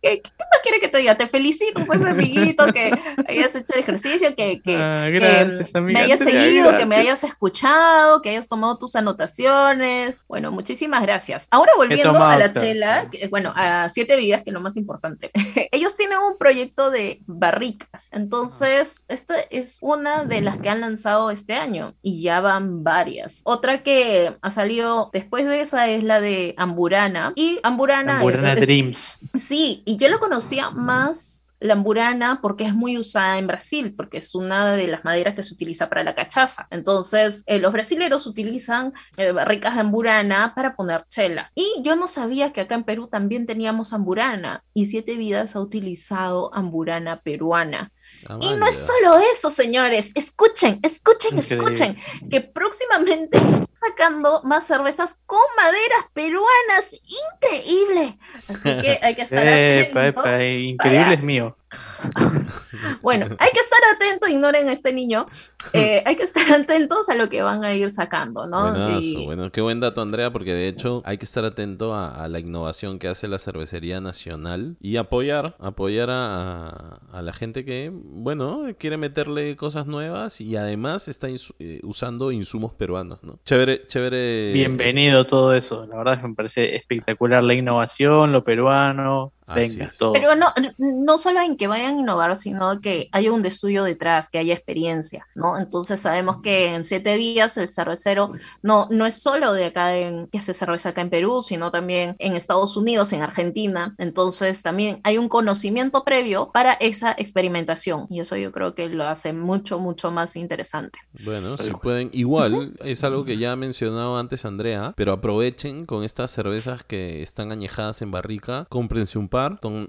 ¿Qué, 0.00 0.20
qué 0.22 0.30
más 0.50 0.60
quiere 0.62 0.80
que 0.80 0.88
te 0.88 0.98
diga? 0.98 1.14
Te 1.16 1.26
felicito, 1.26 1.84
pues, 1.86 2.04
amiguito, 2.04 2.66
que 2.72 2.90
hayas 3.28 3.54
hecho 3.54 3.74
el 3.74 3.80
ejercicio, 3.80 4.34
que, 4.34 4.60
que, 4.62 4.76
Ah, 4.76 5.06
que 5.10 5.80
me 5.80 5.98
hayas 6.00 6.20
seguido, 6.20 6.76
que 6.76 6.86
me 6.86 6.96
hayas 6.96 7.24
escuchado, 7.24 8.22
que 8.22 8.30
hayas 8.30 8.48
tomado 8.48 8.78
tus 8.78 8.94
anotaciones. 8.96 10.22
Bueno, 10.28 10.50
muchísimas 10.50 11.02
gracias. 11.02 11.48
Ahora 11.50 11.72
volviendo 11.76 12.22
a 12.22 12.38
la 12.38 12.52
chela, 12.52 13.08
que, 13.10 13.28
bueno, 13.28 13.52
a 13.56 13.88
siete 13.88 14.16
vidas, 14.16 14.42
que 14.42 14.50
es 14.50 14.54
lo 14.54 14.60
más 14.60 14.76
importante. 14.76 15.30
Ellos 15.72 15.96
tienen 15.96 16.18
un 16.18 16.38
proyecto 16.38 16.90
de 16.90 17.20
barricas. 17.26 18.08
Entonces, 18.12 19.04
esta 19.08 19.34
es 19.50 19.78
una 19.80 20.24
de 20.24 20.40
las 20.40 20.58
que 20.58 20.68
han 20.68 20.80
lanzado 20.80 21.30
este 21.30 21.54
año 21.54 21.94
y 22.02 22.22
ya 22.22 22.40
van 22.40 22.84
varias. 22.84 23.40
Otra 23.44 23.82
que 23.82 24.36
ha 24.40 24.50
salido 24.50 25.10
después 25.12 25.46
de 25.46 25.60
esa 25.60 25.88
es 25.88 26.04
la 26.04 26.20
de 26.20 26.54
Amburana. 26.56 27.32
Y 27.36 27.58
Amburana, 27.62 28.20
Burana 28.20 28.52
es- 28.54 28.60
Dreams. 28.60 29.18
Sí, 29.34 29.82
y 29.84 29.96
yo 29.96 30.08
lo 30.08 30.18
conocía 30.38 30.70
más 30.70 31.56
la 31.58 31.72
amburana 31.72 32.38
porque 32.40 32.64
es 32.64 32.72
muy 32.72 32.96
usada 32.96 33.38
en 33.38 33.48
Brasil, 33.48 33.92
porque 33.96 34.18
es 34.18 34.36
una 34.36 34.76
de 34.76 34.86
las 34.86 35.04
maderas 35.04 35.34
que 35.34 35.42
se 35.42 35.52
utiliza 35.52 35.88
para 35.88 36.04
la 36.04 36.14
cachaza. 36.14 36.68
Entonces, 36.70 37.42
eh, 37.46 37.58
los 37.58 37.72
brasileros 37.72 38.28
utilizan 38.28 38.92
eh, 39.16 39.32
barricas 39.32 39.74
de 39.74 39.80
amburana 39.80 40.52
para 40.54 40.76
poner 40.76 41.04
chela. 41.08 41.50
Y 41.56 41.82
yo 41.82 41.96
no 41.96 42.06
sabía 42.06 42.52
que 42.52 42.60
acá 42.60 42.76
en 42.76 42.84
Perú 42.84 43.08
también 43.08 43.46
teníamos 43.46 43.92
amburana, 43.92 44.62
y 44.72 44.84
Siete 44.84 45.16
Vidas 45.16 45.56
ha 45.56 45.60
utilizado 45.60 46.54
amburana 46.54 47.22
peruana. 47.22 47.90
Ah, 48.28 48.38
Y 48.40 48.54
no 48.54 48.64
es 48.64 48.76
solo 48.76 49.18
eso, 49.18 49.50
señores. 49.50 50.12
Escuchen, 50.14 50.78
escuchen, 50.84 51.38
Increíble. 51.38 51.64
escuchen. 51.64 51.96
Que 52.30 52.40
próximamente 52.40 53.40
sacando 53.78 54.42
más 54.44 54.66
cervezas 54.66 55.22
con 55.26 55.40
maderas 55.56 56.06
peruanas. 56.12 56.92
Increíble. 57.34 58.18
Así 58.48 58.78
que 58.80 58.98
hay 59.02 59.14
que 59.14 59.22
estar 59.22 59.46
Epa, 59.46 60.06
atento. 60.06 60.20
epa, 60.20 60.44
increíble 60.44 61.14
es 61.14 61.22
mío. 61.22 61.57
Bueno, 63.02 63.26
hay 63.38 63.50
que 63.52 63.60
estar 63.60 63.78
atento, 63.94 64.28
ignoren 64.28 64.68
a 64.68 64.72
este 64.72 64.92
niño. 64.92 65.26
Eh, 65.72 66.02
hay 66.06 66.16
que 66.16 66.22
estar 66.24 66.50
atentos 66.52 67.08
a 67.08 67.14
lo 67.14 67.28
que 67.28 67.42
van 67.42 67.64
a 67.64 67.74
ir 67.74 67.90
sacando, 67.90 68.46
¿no? 68.46 68.60
Buenazo, 68.70 69.00
Y- 69.02 69.24
bueno, 69.26 69.50
qué 69.52 69.60
buen 69.60 69.80
dato, 69.80 70.00
Andrea, 70.00 70.32
porque 70.32 70.52
de 70.54 70.68
hecho 70.68 71.02
hay 71.04 71.18
que 71.18 71.24
estar 71.24 71.44
atento 71.44 71.94
a, 71.94 72.24
a 72.24 72.28
la 72.28 72.38
innovación 72.38 72.98
que 72.98 73.08
hace 73.08 73.28
la 73.28 73.38
cervecería 73.38 74.00
nacional 74.00 74.76
y 74.80 74.96
apoyar, 74.96 75.56
apoyar 75.58 76.10
a, 76.10 76.68
a- 76.68 77.00
a 77.12 77.22
la 77.22 77.32
gente 77.32 77.64
que, 77.64 77.90
bueno, 77.92 78.62
quiere 78.78 78.96
meterle 78.96 79.56
cosas 79.56 79.86
nuevas 79.86 80.40
y 80.40 80.56
además 80.56 81.08
está 81.08 81.28
insu- 81.28 81.54
eh, 81.58 81.80
usando 81.82 82.32
insumos 82.32 82.72
peruanos, 82.74 83.18
¿no? 83.22 83.38
Chévere, 83.44 83.86
chévere. 83.86 84.52
Bienvenido 84.52 85.26
todo 85.26 85.54
eso. 85.54 85.86
La 85.86 85.96
verdad 85.96 86.14
es 86.14 86.20
que 86.20 86.28
me 86.28 86.34
parece 86.34 86.76
espectacular 86.76 87.42
la 87.42 87.54
innovación, 87.54 88.32
lo 88.32 88.44
peruano. 88.44 89.32
Así 89.48 89.76
Venga, 89.76 89.86
es. 89.86 89.98
todo. 89.98 90.12
Pero 90.12 90.34
no, 90.34 90.46
no 90.76 91.16
solo 91.16 91.40
en 91.40 91.56
que 91.56 91.66
vayan 91.66 91.96
a 91.96 92.00
innovar, 92.00 92.36
sino 92.36 92.80
que 92.82 93.08
haya 93.12 93.32
un 93.32 93.44
estudio 93.46 93.82
detrás, 93.82 94.28
que 94.28 94.38
haya 94.38 94.52
experiencia, 94.52 95.26
¿no? 95.34 95.58
Entonces 95.58 96.00
sabemos 96.00 96.42
que 96.42 96.74
en 96.74 96.84
siete 96.84 97.16
días 97.16 97.56
el 97.56 97.70
cervecero 97.70 98.32
no, 98.62 98.86
no 98.90 99.06
es 99.06 99.22
solo 99.22 99.54
de 99.54 99.64
acá 99.64 99.96
en, 99.96 100.26
que 100.26 100.38
hace 100.38 100.52
cerveza 100.52 100.90
acá 100.90 101.00
en 101.00 101.08
Perú, 101.08 101.40
sino 101.42 101.70
también 101.70 102.14
en 102.18 102.36
Estados 102.36 102.76
Unidos, 102.76 103.12
en 103.14 103.22
Argentina. 103.22 103.94
Entonces 103.96 104.62
también 104.62 105.00
hay 105.02 105.16
un 105.16 105.28
conocimiento 105.28 106.04
previo 106.04 106.50
para 106.52 106.74
esa 106.74 107.12
experimentación 107.12 108.06
y 108.10 108.20
eso 108.20 108.36
yo 108.36 108.52
creo 108.52 108.74
que 108.74 108.90
lo 108.90 109.08
hace 109.08 109.32
mucho, 109.32 109.78
mucho 109.78 110.10
más 110.10 110.36
interesante. 110.36 110.98
Bueno, 111.24 111.56
si 111.56 111.70
pueden, 111.70 112.10
igual 112.12 112.74
es 112.84 113.02
algo 113.02 113.24
que 113.24 113.38
ya 113.38 113.52
ha 113.52 113.56
mencionado 113.56 114.18
antes 114.18 114.44
Andrea, 114.44 114.92
pero 114.94 115.12
aprovechen 115.12 115.86
con 115.86 116.04
estas 116.04 116.30
cervezas 116.30 116.84
que 116.84 117.22
están 117.22 117.50
añejadas 117.50 118.02
en 118.02 118.10
barrica, 118.10 118.66
cómprense 118.68 119.18
un 119.18 119.28
par, 119.28 119.37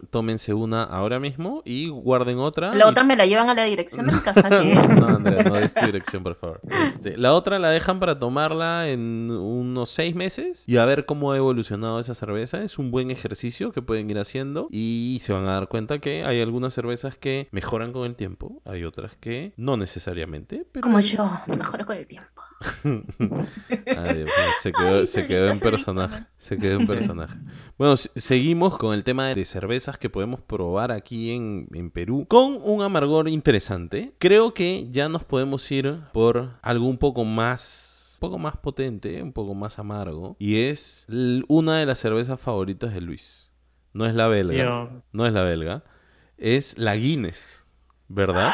tómense 0.10 0.54
una 0.54 0.84
ahora 0.84 1.20
mismo 1.20 1.62
y 1.66 1.90
guarden 1.90 2.40
otra. 2.40 2.74
La 2.76 2.86
y- 2.86 2.90
otra 2.90 3.04
me 3.04 3.16
la 3.16 3.26
llevan 3.26 3.50
a 3.50 3.54
la 3.54 3.64
dirección 3.64 4.08
de 4.08 4.14
mi 4.14 4.20
casa, 4.20 4.50
que 4.50 4.74
es 4.74 4.90
No, 4.90 5.08
Andrea, 5.08 5.44
no 5.44 5.56
des 5.56 5.74
tu 5.74 5.86
dirección, 5.86 6.24
por 6.24 6.36
favor. 6.36 6.62
Este, 6.86 7.18
la 7.18 7.34
otra 7.34 7.60
la 7.60 7.70
dejan 7.70 8.00
para 8.00 8.20
tomarla 8.20 8.90
en 8.90 9.32
unos 9.32 9.90
seis 9.90 10.16
meses 10.16 10.64
y 10.68 10.78
a 10.78 10.86
ver 10.86 11.06
cómo 11.06 11.32
ha 11.32 11.38
evolucionado 11.38 12.00
esa 12.00 12.14
cerveza. 12.16 12.64
Es 12.64 12.78
un 12.80 12.92
buen 12.92 13.12
ejercicio 13.12 13.72
que 13.72 13.82
pueden 13.82 14.10
ir 14.10 14.20
haciendo 14.20 14.68
y 14.72 15.18
se 15.22 15.34
van 15.34 15.48
a 15.48 15.54
dar 15.54 15.68
cuenta 15.68 16.00
que 16.00 16.24
hay 16.24 16.42
algunas 16.42 16.74
cervezas 16.74 17.18
que 17.18 17.48
mejoran 17.52 17.92
con 17.94 18.06
el 18.06 18.16
tiempo, 18.16 18.62
hay 18.66 18.84
otras 18.84 19.16
que 19.18 19.54
no 19.58 19.78
necesariamente, 19.78 20.66
pero... 20.72 20.82
como 20.84 21.00
yo, 21.00 21.30
mejor 21.48 21.86
con 21.86 21.98
el 21.98 22.08
tiempo. 22.08 22.42
Ay, 22.84 24.16
Dios 24.16 24.26
mío, 24.26 24.30
se 24.62 24.72
quedó, 24.72 24.96
Ay, 24.96 25.08
se 25.08 25.14
solita, 25.14 25.28
quedó 25.28 25.48
en 25.48 25.60
personaje. 25.60 26.24
Se 26.38 26.58
quedó 26.58 26.80
en 26.80 26.88
personaje. 26.88 27.38
Bueno, 27.78 27.96
se- 27.98 28.10
seguimos 28.20 28.78
con 28.78 28.94
el 28.94 29.04
tema 29.04 29.28
de 29.28 29.46
cervezas 29.46 29.98
que 29.98 30.10
podemos 30.10 30.42
probar 30.42 30.92
aquí 30.92 31.32
en, 31.32 31.68
en 31.74 31.92
Perú. 31.92 32.26
Con 32.28 32.60
un 32.62 32.82
amargor 32.82 33.30
interesante. 33.30 34.14
Creo 34.20 34.54
que 34.54 34.88
ya 34.92 35.08
nos 35.10 35.24
podemos 35.24 35.70
ir 35.72 36.00
por 36.14 36.58
algo 36.62 36.88
un 36.88 36.98
poco 36.98 37.24
más. 37.26 38.18
Un 38.18 38.20
poco 38.20 38.38
más 38.38 38.58
potente, 38.58 39.24
un 39.24 39.32
poco 39.32 39.56
más 39.56 39.80
amargo. 39.80 40.36
Y 40.40 40.64
es 40.64 41.08
una 41.48 41.78
de 41.78 41.86
las 41.86 42.00
cervezas 42.00 42.40
favoritas 42.42 42.94
de 42.94 43.00
Luis. 43.02 43.50
No 43.94 44.06
es 44.06 44.14
la 44.14 44.28
belga. 44.28 44.58
Yo- 44.64 44.90
No 45.14 45.26
es 45.26 45.32
la 45.34 45.44
belga. 45.44 45.84
Es 46.38 46.78
la 46.78 46.96
Guinness. 46.98 47.64
¿Verdad? 48.10 48.52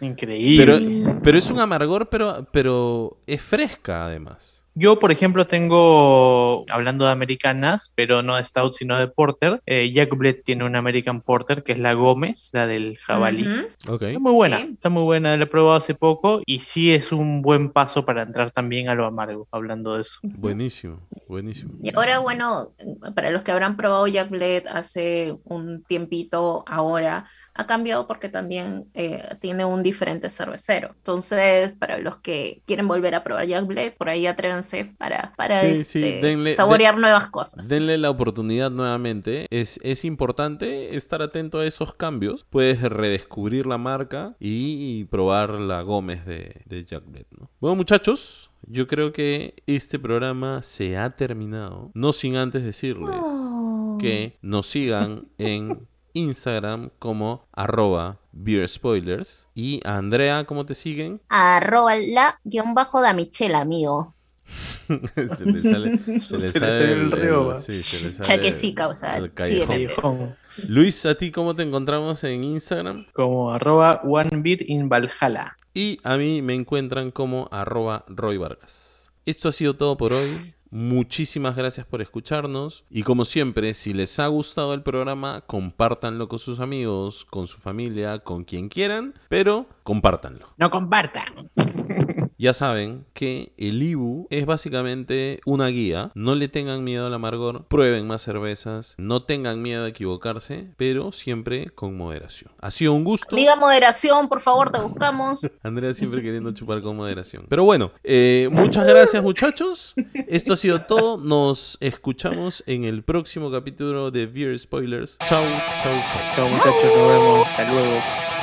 Increíble. 0.00 0.64
Pero, 1.04 1.20
pero 1.22 1.38
es 1.38 1.50
un 1.50 1.60
amargor, 1.60 2.08
pero, 2.08 2.46
pero 2.52 3.18
es 3.26 3.40
fresca 3.42 4.06
además. 4.06 4.60
Yo, 4.76 4.98
por 4.98 5.12
ejemplo, 5.12 5.46
tengo, 5.46 6.64
hablando 6.68 7.04
de 7.04 7.12
americanas, 7.12 7.92
pero 7.94 8.22
no 8.24 8.34
de 8.34 8.42
Stout, 8.44 8.74
sino 8.74 8.98
de 8.98 9.06
Porter, 9.06 9.60
eh, 9.66 9.92
Jack 9.94 10.16
Bled 10.16 10.38
tiene 10.44 10.64
una 10.64 10.80
American 10.80 11.20
Porter 11.20 11.62
que 11.62 11.70
es 11.72 11.78
la 11.78 11.92
Gómez, 11.92 12.50
la 12.52 12.66
del 12.66 12.98
jabalí. 13.06 13.46
Está 13.78 14.18
muy 14.18 14.32
buena, 14.32 14.58
Sí. 14.58 14.70
está 14.74 14.88
muy 14.88 15.04
buena, 15.04 15.36
la 15.36 15.44
he 15.44 15.46
probado 15.46 15.76
hace 15.76 15.94
poco 15.94 16.42
y 16.44 16.58
sí 16.58 16.92
es 16.92 17.12
un 17.12 17.40
buen 17.40 17.70
paso 17.70 18.04
para 18.04 18.22
entrar 18.22 18.50
también 18.50 18.88
a 18.88 18.96
lo 18.96 19.06
amargo, 19.06 19.46
hablando 19.52 19.94
de 19.94 20.00
eso. 20.02 20.18
Buenísimo, 20.24 20.98
buenísimo. 21.28 21.74
Y 21.80 21.94
ahora, 21.94 22.18
bueno, 22.18 22.72
para 23.14 23.30
los 23.30 23.42
que 23.42 23.52
habrán 23.52 23.76
probado 23.76 24.08
Jack 24.08 24.28
Bled 24.30 24.64
hace 24.66 25.36
un 25.44 25.84
tiempito 25.84 26.64
ahora, 26.66 27.26
ha 27.54 27.66
cambiado 27.66 28.06
porque 28.06 28.28
también 28.28 28.86
eh, 28.94 29.22
tiene 29.40 29.64
un 29.64 29.82
diferente 29.82 30.28
cervecero. 30.30 30.90
Entonces, 30.96 31.72
para 31.72 31.98
los 31.98 32.18
que 32.18 32.62
quieren 32.66 32.88
volver 32.88 33.14
a 33.14 33.22
probar 33.22 33.46
Jack 33.46 33.66
Bled, 33.66 33.92
por 33.96 34.08
ahí 34.08 34.26
atrévanse 34.26 34.92
para, 34.98 35.32
para 35.36 35.60
Sí, 35.60 35.66
este, 35.68 35.84
sí, 35.84 36.00
denle- 36.20 36.54
saborear 36.54 36.98
nuevas 36.98 37.28
cosas. 37.28 37.68
Denle 37.68 37.96
la 37.98 38.10
oportunidad 38.10 38.70
nuevamente. 38.70 39.46
Es, 39.50 39.78
es 39.82 40.04
importante 40.04 40.96
estar 40.96 41.22
atento 41.22 41.60
a 41.60 41.66
esos 41.66 41.94
cambios. 41.94 42.44
Puedes 42.50 42.80
redescubrir 42.82 43.66
la 43.66 43.78
marca 43.78 44.34
y 44.40 45.04
probar 45.04 45.50
la 45.50 45.82
Gómez 45.82 46.26
de, 46.26 46.62
de 46.66 46.84
Jack 46.84 47.04
Black, 47.06 47.26
¿no? 47.38 47.50
Bueno, 47.60 47.76
muchachos, 47.76 48.50
yo 48.66 48.86
creo 48.88 49.12
que 49.12 49.62
este 49.66 49.98
programa 49.98 50.62
se 50.62 50.96
ha 50.96 51.10
terminado. 51.10 51.90
No 51.94 52.12
sin 52.12 52.36
antes 52.36 52.64
decirles 52.64 53.14
Oh. 53.22 53.98
que 54.00 54.38
nos 54.42 54.66
sigan 54.66 55.28
en 55.38 55.86
Instagram 56.14 56.90
como 56.98 57.46
arroba 57.52 58.18
beer 58.32 58.68
spoilers. 58.68 59.46
Y 59.54 59.80
a 59.86 59.98
Andrea, 59.98 60.44
¿cómo 60.44 60.64
te 60.64 60.74
siguen? 60.74 61.20
Arroba 61.28 61.96
la 61.96 62.40
guion 62.44 62.74
bajo 62.74 63.02
da 63.02 63.12
Michelle, 63.12 63.54
amigo. 63.56 64.14
se 64.86 65.46
le 65.46 65.58
sale, 65.58 65.98
se 66.20 66.38
le 66.38 66.92
el, 66.92 67.00
el 67.00 67.10
río, 67.10 67.60
sí, 67.60 67.72
se 67.82 68.06
le 68.06 68.12
sale 68.12 68.28
Ya 68.28 68.40
que 68.40 68.52
sí, 68.52 68.74
causa. 68.74 69.16
el. 69.16 69.32
Callejón. 69.32 70.36
Luis, 70.68 71.04
¿a 71.06 71.16
ti 71.16 71.30
cómo 71.32 71.54
te 71.54 71.62
encontramos 71.62 72.22
en 72.24 72.44
Instagram? 72.44 73.06
Como 73.12 73.52
arroba 73.52 74.00
one 74.04 74.30
beer 74.42 74.68
in 74.70 74.88
Valhalla. 74.88 75.56
Y 75.72 75.98
a 76.04 76.16
mí 76.16 76.42
me 76.42 76.54
encuentran 76.54 77.10
como 77.10 77.48
arroba 77.50 78.04
Roy 78.08 78.36
Vargas. 78.36 79.10
Esto 79.26 79.48
ha 79.48 79.52
sido 79.52 79.74
todo 79.74 79.96
por 79.96 80.12
hoy. 80.12 80.54
Muchísimas 80.74 81.54
gracias 81.54 81.86
por 81.86 82.02
escucharnos. 82.02 82.84
Y 82.90 83.04
como 83.04 83.24
siempre, 83.24 83.74
si 83.74 83.92
les 83.92 84.18
ha 84.18 84.26
gustado 84.26 84.74
el 84.74 84.82
programa, 84.82 85.42
compártanlo 85.42 86.26
con 86.26 86.40
sus 86.40 86.58
amigos, 86.58 87.24
con 87.24 87.46
su 87.46 87.58
familia, 87.58 88.18
con 88.18 88.42
quien 88.42 88.68
quieran, 88.68 89.14
pero 89.28 89.68
compártanlo. 89.84 90.48
No 90.56 90.72
compartan. 90.72 91.48
Ya 92.36 92.52
saben 92.52 93.04
que 93.14 93.52
el 93.56 93.82
Ibu 93.82 94.26
es 94.30 94.46
básicamente 94.46 95.40
una 95.46 95.68
guía. 95.68 96.10
No 96.14 96.34
le 96.34 96.48
tengan 96.48 96.84
miedo 96.84 97.06
al 97.06 97.14
amargor, 97.14 97.64
prueben 97.66 98.06
más 98.06 98.22
cervezas, 98.22 98.94
no 98.98 99.22
tengan 99.22 99.62
miedo 99.62 99.84
a 99.84 99.88
equivocarse, 99.88 100.68
pero 100.76 101.12
siempre 101.12 101.70
con 101.70 101.96
moderación. 101.96 102.52
Ha 102.60 102.70
sido 102.70 102.92
un 102.92 103.04
gusto. 103.04 103.36
Diga 103.36 103.56
moderación, 103.56 104.28
por 104.28 104.40
favor, 104.40 104.70
te 104.70 104.80
buscamos. 104.80 105.48
Andrea 105.62 105.94
siempre 105.94 106.22
queriendo 106.22 106.52
chupar 106.52 106.82
con 106.82 106.96
moderación. 106.96 107.46
Pero 107.48 107.64
bueno, 107.64 107.92
eh, 108.02 108.48
muchas 108.50 108.86
gracias 108.86 109.22
muchachos. 109.22 109.94
Esto 110.26 110.54
ha 110.54 110.56
sido 110.56 110.82
todo. 110.82 111.18
Nos 111.18 111.78
escuchamos 111.80 112.62
en 112.66 112.84
el 112.84 113.02
próximo 113.02 113.50
capítulo 113.50 114.10
de 114.10 114.26
Beer 114.26 114.58
Spoilers. 114.58 115.18
Chau, 115.18 115.44
chau, 115.82 115.92
chau. 115.92 116.34
Chao 116.36 116.48
muchachos, 116.48 116.96
nos 116.96 117.08
vemos. 117.08 117.46
Hasta 117.46 117.72
luego. 117.72 118.33